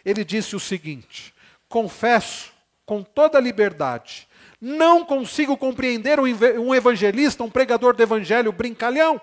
Ele 0.05 0.25
disse 0.25 0.55
o 0.55 0.61
seguinte: 0.61 1.35
Confesso 1.69 2.53
com 2.85 3.03
toda 3.03 3.41
liberdade, 3.41 4.29
não 4.61 5.05
consigo 5.05 5.57
compreender 5.57 6.19
um 6.21 6.75
evangelista, 6.75 7.43
um 7.43 7.51
pregador 7.51 7.95
do 7.95 8.03
evangelho 8.03 8.53
brincalhão. 8.53 9.21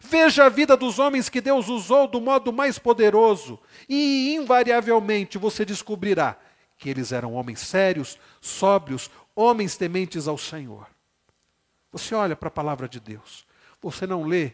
Veja 0.00 0.46
a 0.46 0.48
vida 0.48 0.76
dos 0.76 0.98
homens 0.98 1.28
que 1.28 1.40
Deus 1.40 1.68
usou 1.68 2.08
do 2.08 2.20
modo 2.20 2.52
mais 2.52 2.78
poderoso, 2.78 3.58
e 3.88 4.34
invariavelmente 4.34 5.36
você 5.36 5.64
descobrirá 5.64 6.38
que 6.78 6.88
eles 6.88 7.12
eram 7.12 7.34
homens 7.34 7.60
sérios, 7.60 8.18
sóbrios, 8.40 9.10
homens 9.34 9.76
tementes 9.76 10.26
ao 10.26 10.38
Senhor. 10.38 10.93
Você 11.94 12.12
olha 12.12 12.34
para 12.34 12.48
a 12.48 12.50
palavra 12.50 12.88
de 12.88 12.98
Deus, 12.98 13.46
você 13.80 14.04
não 14.04 14.24
lê 14.24 14.50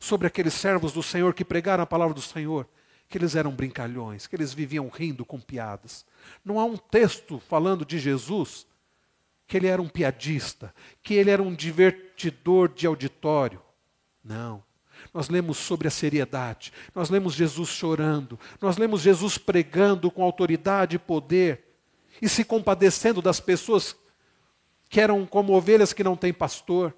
sobre 0.00 0.26
aqueles 0.26 0.52
servos 0.52 0.92
do 0.92 1.00
Senhor 1.00 1.32
que 1.32 1.44
pregaram 1.44 1.84
a 1.84 1.86
palavra 1.86 2.12
do 2.12 2.20
Senhor, 2.20 2.66
que 3.08 3.16
eles 3.16 3.36
eram 3.36 3.52
brincalhões, 3.52 4.26
que 4.26 4.34
eles 4.34 4.52
viviam 4.52 4.88
rindo 4.88 5.24
com 5.24 5.38
piadas. 5.38 6.04
Não 6.44 6.58
há 6.58 6.64
um 6.64 6.76
texto 6.76 7.40
falando 7.48 7.86
de 7.86 8.00
Jesus 8.00 8.66
que 9.46 9.56
ele 9.56 9.68
era 9.68 9.80
um 9.80 9.88
piadista, 9.88 10.74
que 11.04 11.14
ele 11.14 11.30
era 11.30 11.40
um 11.40 11.54
divertidor 11.54 12.68
de 12.68 12.84
auditório. 12.84 13.62
Não. 14.24 14.60
Nós 15.14 15.28
lemos 15.28 15.58
sobre 15.58 15.86
a 15.86 15.90
seriedade, 15.90 16.72
nós 16.92 17.10
lemos 17.10 17.34
Jesus 17.34 17.68
chorando, 17.68 18.36
nós 18.60 18.76
lemos 18.76 19.02
Jesus 19.02 19.38
pregando 19.38 20.10
com 20.10 20.24
autoridade 20.24 20.96
e 20.96 20.98
poder 20.98 21.76
e 22.20 22.28
se 22.28 22.44
compadecendo 22.44 23.22
das 23.22 23.38
pessoas 23.38 23.94
que 24.92 25.00
eram 25.00 25.24
como 25.24 25.54
ovelhas 25.54 25.94
que 25.94 26.04
não 26.04 26.14
têm 26.14 26.34
pastor. 26.34 26.94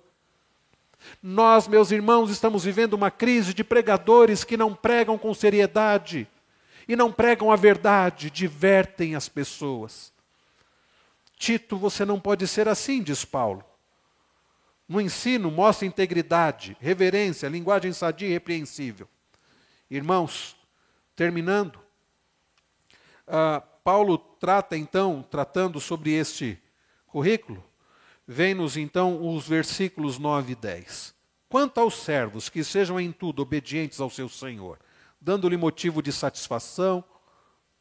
Nós, 1.23 1.69
meus 1.69 1.93
irmãos, 1.93 2.29
estamos 2.29 2.65
vivendo 2.65 2.95
uma 2.95 3.09
crise 3.09 3.55
de 3.55 3.63
pregadores 3.63 4.43
que 4.43 4.57
não 4.57 4.75
pregam 4.75 5.17
com 5.17 5.33
seriedade 5.33 6.27
e 6.89 6.97
não 6.97 7.13
pregam 7.13 7.53
a 7.53 7.57
verdade, 7.57 8.33
divertem 8.33 9.15
as 9.15 9.29
pessoas. 9.29 10.13
Tito, 11.37 11.77
você 11.77 12.05
não 12.05 12.19
pode 12.19 12.49
ser 12.49 12.67
assim, 12.67 13.01
diz 13.01 13.25
Paulo. 13.25 13.65
No 14.89 15.01
ensino, 15.01 15.49
mostra 15.49 15.87
integridade, 15.87 16.77
reverência, 16.81 17.49
linguagem 17.49 17.93
sadia 17.93 18.27
e 18.27 18.33
repreensível. 18.33 19.09
Irmãos, 19.89 20.57
terminando, 21.15 21.77
uh, 23.29 23.63
Paulo 23.85 24.19
trata 24.19 24.77
então, 24.77 25.25
tratando 25.31 25.81
sobre 25.81 26.11
este 26.11 26.61
currículo, 27.07 27.63
vem-nos 28.27 28.77
então 28.77 29.35
os 29.35 29.47
versículos 29.47 30.19
9 30.19 30.53
e 30.53 30.55
10. 30.57 31.15
Quanto 31.49 31.79
aos 31.79 31.95
servos, 31.95 32.49
que 32.49 32.65
sejam 32.65 32.99
em 32.99 33.13
tudo 33.13 33.43
obedientes 33.43 34.01
ao 34.01 34.11
seu 34.11 34.29
Senhor, 34.29 34.79
dando-lhe 35.21 35.57
motivo 35.57 36.03
de 36.03 36.13
satisfação, 36.13 37.05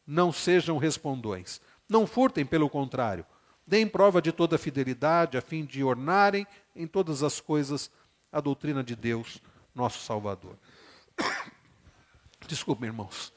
não 0.06 0.32
sejam 0.32 0.78
respondões. 0.78 1.60
Não 1.88 2.06
furtem, 2.06 2.44
pelo 2.46 2.70
contrário, 2.70 3.26
deem 3.66 3.86
prova 3.86 4.20
de 4.20 4.32
toda 4.32 4.58
fidelidade, 4.58 5.36
a 5.36 5.42
fim 5.42 5.64
de 5.64 5.82
ornarem 5.84 6.46
em 6.74 6.86
todas 6.86 7.22
as 7.22 7.40
coisas 7.40 7.90
a 8.32 8.40
doutrina 8.40 8.82
de 8.82 8.96
Deus, 8.96 9.40
nosso 9.74 10.00
Salvador. 10.00 10.56
Desculpe, 12.48 12.84
irmãos. 12.84 13.32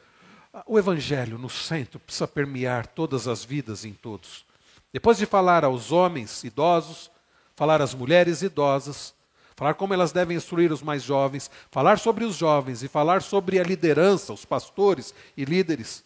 O 0.66 0.80
Evangelho 0.80 1.38
no 1.38 1.50
centro 1.50 2.00
precisa 2.00 2.28
permear 2.28 2.88
todas 2.88 3.28
as 3.28 3.44
vidas 3.44 3.86
em 3.86 3.94
todos. 3.94 4.47
Depois 4.92 5.18
de 5.18 5.26
falar 5.26 5.64
aos 5.64 5.92
homens 5.92 6.44
idosos, 6.44 7.12
falar 7.56 7.82
às 7.82 7.94
mulheres 7.94 8.42
idosas, 8.42 9.14
falar 9.56 9.74
como 9.74 9.94
elas 9.94 10.12
devem 10.12 10.38
instruir 10.38 10.72
os 10.72 10.82
mais 10.82 11.04
jovens, 11.04 11.50
falar 11.72 12.00
sobre 12.00 12.24
os 12.24 12.36
jovens 12.36 12.84
e 12.84 12.88
falar 12.88 13.22
sobre 13.22 13.60
a 13.60 13.64
liderança, 13.64 14.32
os 14.32 14.46
pastores 14.46 15.14
e 15.36 15.44
líderes, 15.44 16.04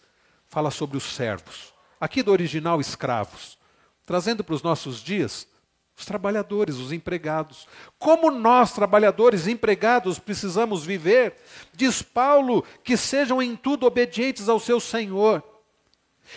fala 0.47 0.71
sobre 0.71 0.97
os 0.97 1.03
servos. 1.03 1.73
Aqui 1.99 2.23
do 2.23 2.31
original, 2.31 2.81
escravos. 2.81 3.57
Trazendo 4.05 4.43
para 4.43 4.55
os 4.55 4.63
nossos 4.63 5.01
dias, 5.01 5.47
os 5.95 6.05
trabalhadores, 6.05 6.77
os 6.77 6.91
empregados. 6.91 7.67
Como 7.99 8.31
nós, 8.31 8.71
trabalhadores 8.71 9.47
empregados, 9.47 10.17
precisamos 10.17 10.83
viver? 10.83 11.35
Diz 11.73 12.01
Paulo 12.01 12.63
que 12.83 12.97
sejam 12.97 13.41
em 13.41 13.55
tudo 13.55 13.85
obedientes 13.85 14.49
ao 14.49 14.59
seu 14.59 14.79
Senhor. 14.79 15.43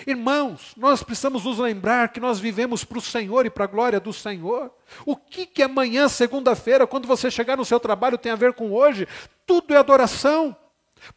Irmãos, 0.07 0.73
nós 0.77 1.03
precisamos 1.03 1.45
nos 1.45 1.59
lembrar 1.59 2.09
que 2.09 2.21
nós 2.21 2.41
vivemos 2.41 2.85
para 2.85 2.99
o 2.99 3.03
Senhor 3.03 3.47
e 3.47 3.51
para 3.51 3.65
a 3.65 3.69
glória 3.69 4.01
do 4.01 4.13
Senhor. 4.13 4.73
O 5.07 5.17
que, 5.17 5.47
que 5.47 5.63
amanhã, 5.63 6.09
segunda-feira, 6.09 6.87
quando 6.87 7.07
você 7.07 7.31
chegar 7.31 7.57
no 7.57 7.65
seu 7.65 7.79
trabalho, 7.79 8.19
tem 8.19 8.33
a 8.33 8.37
ver 8.37 8.55
com 8.55 8.73
hoje? 8.73 9.07
Tudo 9.47 9.73
é 9.73 9.77
adoração. 9.77 10.57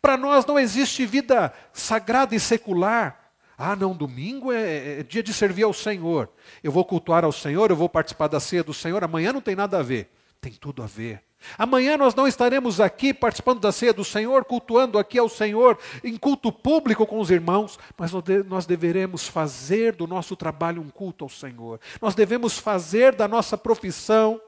Para 0.02 0.18
nós 0.18 0.46
não 0.46 0.60
existe 0.60 1.06
vida 1.06 1.54
sagrada 1.74 2.36
e 2.36 2.40
secular. 2.40 3.32
Ah, 3.58 3.76
não, 3.76 3.96
domingo 3.96 4.52
é, 4.52 5.00
é, 5.00 5.04
dia 5.04 5.24
de 5.24 5.34
servir 5.34 5.64
ao 5.64 5.74
Senhor. 5.74 6.30
Eu 6.64 6.72
vou 6.72 6.86
cultuar 6.86 7.26
ao 7.26 7.32
Senhor, 7.32 7.72
eu 7.72 7.76
vou 7.76 7.90
participar 7.90 8.28
da 8.28 8.40
ceia 8.40 8.64
do 8.64 8.74
Senhor. 8.74 9.04
Amanhã 9.04 9.34
não 9.34 9.42
tem 9.42 9.56
nada 9.56 9.80
a 9.80 9.84
ver. 9.84 10.12
Tem 10.40 10.52
tudo 10.52 10.84
a 10.84 10.86
ver. 10.86 11.24
Amanhã 11.58 11.98
nós 11.98 12.16
não 12.16 12.28
estaremos 12.28 12.82
aqui 12.82 13.14
participando 13.14 13.60
da 13.60 13.72
ceia 13.72 13.94
do 13.94 14.04
Senhor, 14.04 14.46
cultuando 14.46 14.98
aqui 14.98 15.20
ao 15.20 15.30
Senhor 15.30 15.78
em 16.04 16.18
culto 16.18 16.52
público 16.52 17.06
com 17.06 17.20
os 17.20 17.30
irmãos, 17.30 17.78
mas 17.98 18.12
nós 18.48 18.66
deveremos 18.66 19.28
fazer 19.28 19.96
do 19.96 20.08
nosso 20.08 20.36
trabalho 20.36 20.82
um 20.82 20.90
culto 20.90 21.26
ao 21.26 21.30
Senhor. 21.30 21.80
Nós 22.02 22.16
devemos 22.16 22.58
fazer 22.58 23.16
da 23.16 23.28
nossa 23.28 23.58
profissão 23.58 24.42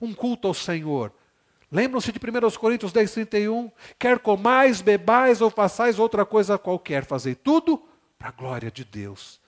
um 0.00 0.12
culto 0.12 0.48
ao 0.48 0.54
Senhor. 0.54 1.12
Lembram-se 1.70 2.12
de 2.12 2.18
1 2.18 2.58
Coríntios 2.58 2.92
10, 2.92 3.12
31? 3.12 3.70
Quer 3.98 4.18
comais, 4.18 4.82
bebais 4.82 5.40
ou 5.40 5.50
façais 5.50 5.98
outra 5.98 6.24
coisa 6.26 6.58
qualquer, 6.58 7.04
fazei 7.04 7.34
tudo 7.34 7.82
para 8.18 8.28
a 8.28 8.32
glória 8.32 8.70
de 8.70 8.84
Deus. 8.84 9.41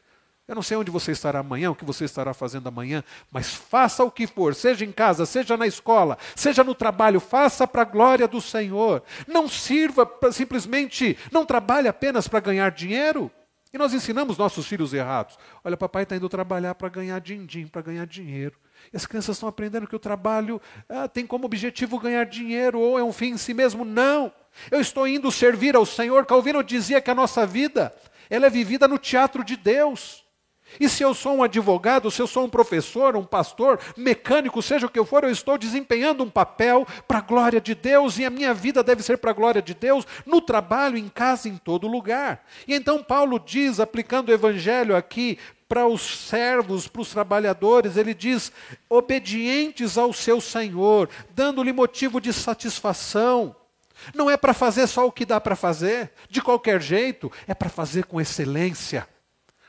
Eu 0.47 0.55
não 0.55 0.63
sei 0.63 0.77
onde 0.77 0.91
você 0.91 1.13
estará 1.13 1.39
amanhã, 1.39 1.71
o 1.71 1.75
que 1.75 1.87
você 1.87 2.05
estará 2.05 2.35
fazendo 2.35 2.69
amanhã, 2.69 3.03
mas 3.33 3.55
faça 3.55 4.05
o 4.05 4.11
que 4.11 4.27
for, 4.27 4.55
seja 4.55 4.85
em 4.85 4.93
casa, 4.93 5.25
seja 5.25 5.57
na 5.57 5.67
escola, 5.67 6.19
seja 6.37 6.63
no 6.63 6.75
trabalho, 6.75 7.19
faça 7.19 7.67
para 7.67 7.81
a 7.81 7.87
glória 7.87 8.29
do 8.29 8.43
Senhor. 8.43 9.03
Não 9.27 9.49
sirva 9.49 10.05
pra, 10.05 10.31
simplesmente, 10.31 11.17
não 11.33 11.47
trabalhe 11.47 11.89
apenas 11.89 12.29
para 12.29 12.41
ganhar 12.41 12.71
dinheiro. 12.73 13.31
E 13.73 13.79
nós 13.79 13.95
ensinamos 13.95 14.37
nossos 14.37 14.67
filhos 14.67 14.93
errados. 14.93 15.37
Olha, 15.65 15.77
papai 15.77 16.03
está 16.03 16.15
indo 16.15 16.29
trabalhar 16.29 16.75
para 16.75 16.89
ganhar 16.91 17.19
din-din, 17.21 17.67
para 17.67 17.83
ganhar 17.83 18.07
dinheiro. 18.07 18.57
E 18.93 18.97
as 18.97 19.07
crianças 19.07 19.37
estão 19.37 19.49
aprendendo 19.49 19.87
que 19.87 19.97
o 19.97 19.99
trabalho 19.99 20.61
ah, 20.89 21.09
tem 21.09 21.27
como 21.27 21.47
objetivo 21.47 21.99
ganhar 21.99 22.25
dinheiro 22.27 22.79
ou 22.79 22.99
é 22.99 23.03
um 23.03 23.13
fim 23.13 23.31
em 23.31 23.37
si 23.39 23.55
mesmo. 23.55 23.85
Não! 23.85 24.31
Eu 24.71 24.81
estou 24.81 25.09
indo 25.09 25.33
servir 25.33 25.75
ao 25.75 25.87
Senhor. 25.87 26.25
Calvino 26.27 26.63
dizia 26.63 27.01
que 27.01 27.11
a 27.11 27.15
nossa 27.15 27.47
vida 27.47 27.93
ela 28.31 28.47
é 28.47 28.51
vivida 28.51 28.87
no 28.87 28.99
teatro 28.99 29.43
de 29.43 29.57
Deus. 29.57 30.24
E 30.81 30.89
se 30.89 31.03
eu 31.03 31.15
sou 31.15 31.37
um 31.37 31.43
advogado, 31.43 32.11
se 32.11 32.21
eu 32.21 32.27
sou 32.27 32.45
um 32.45 32.49
professor, 32.49 33.17
um 33.17 33.25
pastor, 33.25 33.79
mecânico, 33.97 34.61
seja 34.61 34.87
o 34.87 34.89
que 34.89 34.99
eu 34.99 35.05
for, 35.05 35.23
eu 35.23 35.31
estou 35.31 35.57
desempenhando 35.57 36.25
um 36.25 36.31
papel 36.31 36.87
para 37.07 37.19
a 37.19 37.23
glória 37.23 37.61
de 37.61 37.75
Deus 37.75 38.19
e 38.19 38.25
a 38.25 38.31
minha 38.31 38.53
vida 38.53 38.83
deve 38.83 39.03
ser 39.03 39.19
para 39.19 39.31
a 39.31 39.35
glória 39.35 39.63
de 39.63 39.75
Deus, 39.75 40.07
no 40.27 40.41
trabalho, 40.41 40.97
em 40.97 41.09
casa, 41.09 41.49
em 41.49 41.57
todo 41.57 41.87
lugar. 41.87 42.45
E 42.67 42.75
então 42.75 43.03
Paulo 43.03 43.39
diz, 43.39 43.79
aplicando 43.79 44.31
o 44.31 44.33
evangelho 44.33 44.97
aqui 44.97 45.39
para 45.69 45.87
os 45.87 46.29
servos, 46.29 46.89
para 46.89 47.03
os 47.03 47.11
trabalhadores, 47.11 47.97
ele 47.97 48.15
diz: 48.15 48.51
obedientes 48.89 49.97
ao 49.97 50.13
seu 50.13 50.41
Senhor, 50.41 51.09
dando-lhe 51.31 51.73
motivo 51.73 52.21
de 52.21 52.33
satisfação. 52.33 53.55
Não 54.15 54.29
é 54.29 54.37
para 54.37 54.53
fazer 54.53 54.87
só 54.87 55.07
o 55.07 55.13
que 55.13 55.25
dá 55.25 55.41
para 55.41 55.57
fazer, 55.57 56.13
de 56.29 56.43
qualquer 56.43 56.81
jeito, 56.81 57.31
é 57.47 57.55
para 57.55 57.69
fazer 57.69 58.05
com 58.07 58.21
excelência. 58.21 59.09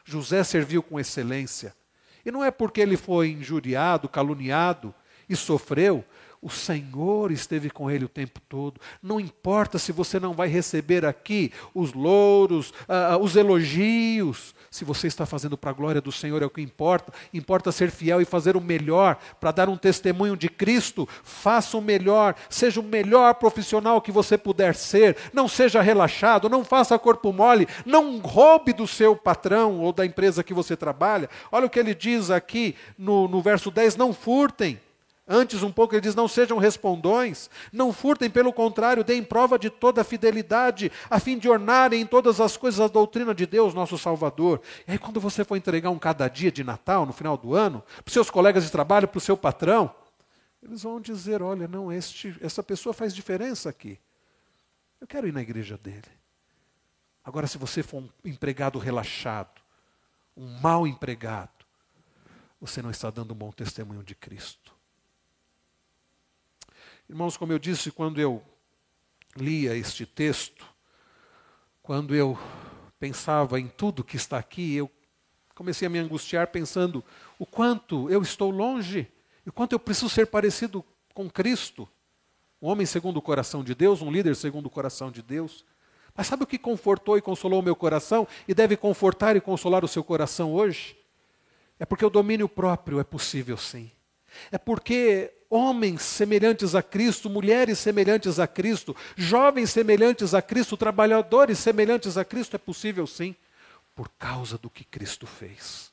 José 0.05 0.43
serviu 0.43 0.83
com 0.83 0.99
excelência. 0.99 1.75
E 2.23 2.31
não 2.31 2.43
é 2.43 2.51
porque 2.51 2.79
ele 2.79 2.95
foi 2.95 3.29
injuriado, 3.29 4.07
caluniado 4.07 4.93
e 5.27 5.35
sofreu. 5.35 6.05
O 6.45 6.49
Senhor 6.51 7.31
esteve 7.31 7.71
com 7.71 7.89
ele 7.89 8.05
o 8.05 8.07
tempo 8.07 8.39
todo. 8.47 8.79
Não 9.01 9.19
importa 9.19 9.79
se 9.79 9.91
você 9.91 10.19
não 10.19 10.31
vai 10.31 10.47
receber 10.47 11.03
aqui 11.03 11.51
os 11.73 11.91
louros, 11.91 12.69
uh, 12.81 13.17
os 13.19 13.35
elogios, 13.35 14.53
se 14.69 14.85
você 14.85 15.07
está 15.07 15.25
fazendo 15.25 15.57
para 15.57 15.71
a 15.71 15.73
glória 15.73 15.99
do 15.99 16.11
Senhor 16.11 16.43
é 16.43 16.45
o 16.45 16.49
que 16.51 16.61
importa. 16.61 17.11
Importa 17.33 17.71
ser 17.71 17.89
fiel 17.89 18.21
e 18.21 18.25
fazer 18.25 18.55
o 18.55 18.61
melhor 18.61 19.17
para 19.39 19.49
dar 19.49 19.69
um 19.69 19.75
testemunho 19.75 20.37
de 20.37 20.47
Cristo. 20.47 21.09
Faça 21.23 21.77
o 21.77 21.81
melhor, 21.81 22.35
seja 22.47 22.79
o 22.79 22.83
melhor 22.83 23.33
profissional 23.33 23.99
que 23.99 24.11
você 24.11 24.37
puder 24.37 24.75
ser. 24.75 25.17
Não 25.33 25.47
seja 25.47 25.81
relaxado, 25.81 26.47
não 26.47 26.63
faça 26.63 26.99
corpo 26.99 27.33
mole, 27.33 27.67
não 27.87 28.19
roube 28.19 28.71
do 28.71 28.85
seu 28.85 29.15
patrão 29.15 29.79
ou 29.79 29.91
da 29.91 30.05
empresa 30.05 30.43
que 30.43 30.53
você 30.53 30.77
trabalha. 30.77 31.27
Olha 31.51 31.65
o 31.65 31.69
que 31.71 31.79
ele 31.79 31.95
diz 31.95 32.29
aqui 32.29 32.75
no, 32.95 33.27
no 33.27 33.41
verso 33.41 33.71
10: 33.71 33.97
não 33.97 34.13
furtem. 34.13 34.79
Antes, 35.27 35.63
um 35.63 35.71
pouco, 35.71 35.95
ele 35.95 36.01
diz: 36.01 36.13
não 36.13 36.27
sejam 36.27 36.59
respondões, 36.59 37.49
não 37.71 37.91
furtem, 37.91 38.29
pelo 38.29 38.53
contrário, 38.53 39.03
deem 39.03 39.23
prova 39.23 39.57
de 39.57 39.71
toda 39.71 40.01
a 40.01 40.03
fidelidade, 40.03 40.91
a 41.09 41.19
fim 41.19 41.37
de 41.37 41.49
ornarem 41.49 42.01
em 42.01 42.05
todas 42.05 42.39
as 42.39 42.55
coisas 42.55 42.79
a 42.79 42.87
doutrina 42.87 43.33
de 43.33 43.47
Deus, 43.47 43.73
nosso 43.73 43.97
Salvador. 43.97 44.61
E 44.87 44.91
aí, 44.91 44.99
quando 44.99 45.19
você 45.19 45.43
for 45.43 45.55
entregar 45.55 45.89
um 45.89 45.97
cada 45.97 46.27
dia 46.27 46.51
de 46.51 46.63
Natal, 46.63 47.07
no 47.07 47.13
final 47.13 47.37
do 47.37 47.55
ano, 47.55 47.81
para 47.81 48.07
os 48.07 48.13
seus 48.13 48.29
colegas 48.29 48.63
de 48.65 48.71
trabalho, 48.71 49.07
para 49.07 49.17
o 49.17 49.21
seu 49.21 49.35
patrão, 49.35 49.93
eles 50.61 50.83
vão 50.83 51.01
dizer: 51.01 51.41
olha, 51.41 51.67
não, 51.67 51.91
este, 51.91 52.37
essa 52.39 52.61
pessoa 52.61 52.93
faz 52.93 53.13
diferença 53.13 53.67
aqui. 53.67 53.99
Eu 55.01 55.07
quero 55.07 55.27
ir 55.27 55.33
na 55.33 55.41
igreja 55.41 55.75
dele. 55.75 56.03
Agora, 57.23 57.47
se 57.47 57.57
você 57.57 57.81
for 57.81 58.03
um 58.03 58.09
empregado 58.23 58.77
relaxado, 58.77 59.59
um 60.37 60.59
mau 60.59 60.85
empregado, 60.85 61.65
você 62.61 62.79
não 62.79 62.91
está 62.91 63.09
dando 63.09 63.31
um 63.31 63.37
bom 63.37 63.51
testemunho 63.51 64.03
de 64.03 64.13
Cristo. 64.13 64.74
Irmãos, 67.07 67.37
como 67.37 67.53
eu 67.53 67.59
disse, 67.59 67.91
quando 67.91 68.19
eu 68.19 68.41
lia 69.37 69.75
este 69.75 70.07
texto, 70.07 70.65
quando 71.83 72.15
eu 72.15 72.35
pensava 72.99 73.59
em 73.59 73.67
tudo 73.67 74.03
que 74.03 74.17
está 74.17 74.39
aqui, 74.39 74.73
eu 74.73 74.89
comecei 75.53 75.85
a 75.85 75.89
me 75.89 75.99
angustiar 75.99 76.47
pensando 76.47 77.03
o 77.37 77.45
quanto 77.45 78.09
eu 78.09 78.23
estou 78.23 78.49
longe 78.49 79.07
e 79.45 79.51
quanto 79.51 79.73
eu 79.73 79.79
preciso 79.79 80.09
ser 80.09 80.25
parecido 80.25 80.83
com 81.13 81.29
Cristo. 81.29 81.87
Um 82.59 82.69
homem 82.69 82.87
segundo 82.87 83.17
o 83.17 83.21
coração 83.21 83.63
de 83.63 83.75
Deus, 83.75 84.01
um 84.01 84.11
líder 84.11 84.35
segundo 84.35 84.65
o 84.65 84.69
coração 84.71 85.11
de 85.11 85.21
Deus. 85.21 85.63
Mas 86.15 86.25
sabe 86.25 86.43
o 86.43 86.47
que 86.47 86.57
confortou 86.57 87.19
e 87.19 87.21
consolou 87.21 87.59
o 87.59 87.63
meu 87.63 87.75
coração 87.75 88.27
e 88.47 88.53
deve 88.55 88.75
confortar 88.75 89.35
e 89.35 89.41
consolar 89.41 89.85
o 89.85 89.87
seu 89.87 90.03
coração 90.03 90.51
hoje? 90.51 90.97
É 91.79 91.85
porque 91.85 92.03
o 92.03 92.09
domínio 92.09 92.49
próprio 92.49 92.99
é 92.99 93.03
possível 93.03 93.57
sim. 93.57 93.91
É 94.51 94.57
porque 94.57 95.31
homens 95.55 96.01
semelhantes 96.01 96.75
a 96.75 96.83
Cristo, 96.83 97.29
mulheres 97.29 97.79
semelhantes 97.79 98.39
a 98.39 98.45
Cristo, 98.45 98.95
jovens 99.15 99.69
semelhantes 99.69 100.33
a 100.33 100.41
Cristo, 100.41 100.75
trabalhadores 100.75 101.57
semelhantes 101.57 102.17
a 102.17 102.25
Cristo, 102.25 102.55
é 102.55 102.59
possível 102.59 103.07
sim, 103.07 103.33
por 103.95 104.09
causa 104.19 104.57
do 104.57 104.69
que 104.69 104.83
Cristo 104.83 105.25
fez. 105.25 105.91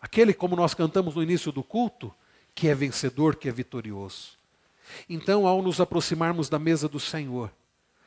Aquele, 0.00 0.32
como 0.32 0.56
nós 0.56 0.72
cantamos 0.72 1.14
no 1.14 1.22
início 1.22 1.52
do 1.52 1.62
culto, 1.62 2.12
que 2.54 2.68
é 2.68 2.74
vencedor, 2.74 3.36
que 3.36 3.48
é 3.48 3.52
vitorioso. 3.52 4.38
Então, 5.08 5.46
ao 5.46 5.60
nos 5.60 5.80
aproximarmos 5.80 6.48
da 6.48 6.58
mesa 6.58 6.88
do 6.88 6.98
Senhor, 6.98 7.50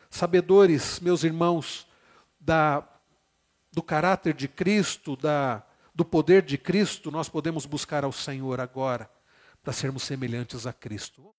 sabedores, 0.10 0.99
meus 0.99 1.24
irmãos, 1.24 1.88
da, 2.39 2.84
do 3.72 3.84
caráter 3.84 4.34
de 4.34 4.47
Cristo, 4.47 5.16
da, 5.16 5.64
do 5.93 6.03
poder 6.03 6.41
de 6.41 6.58
Cristo, 6.58 7.12
nós 7.12 7.30
podemos 7.30 7.66
buscar 7.66 8.03
ao 8.03 8.12
Senhor 8.12 8.60
agora 8.60 9.10
para 9.68 9.76
sermos 9.76 10.03
semelhantes 10.03 10.65
a 10.65 10.72
Cristo. 10.72 11.36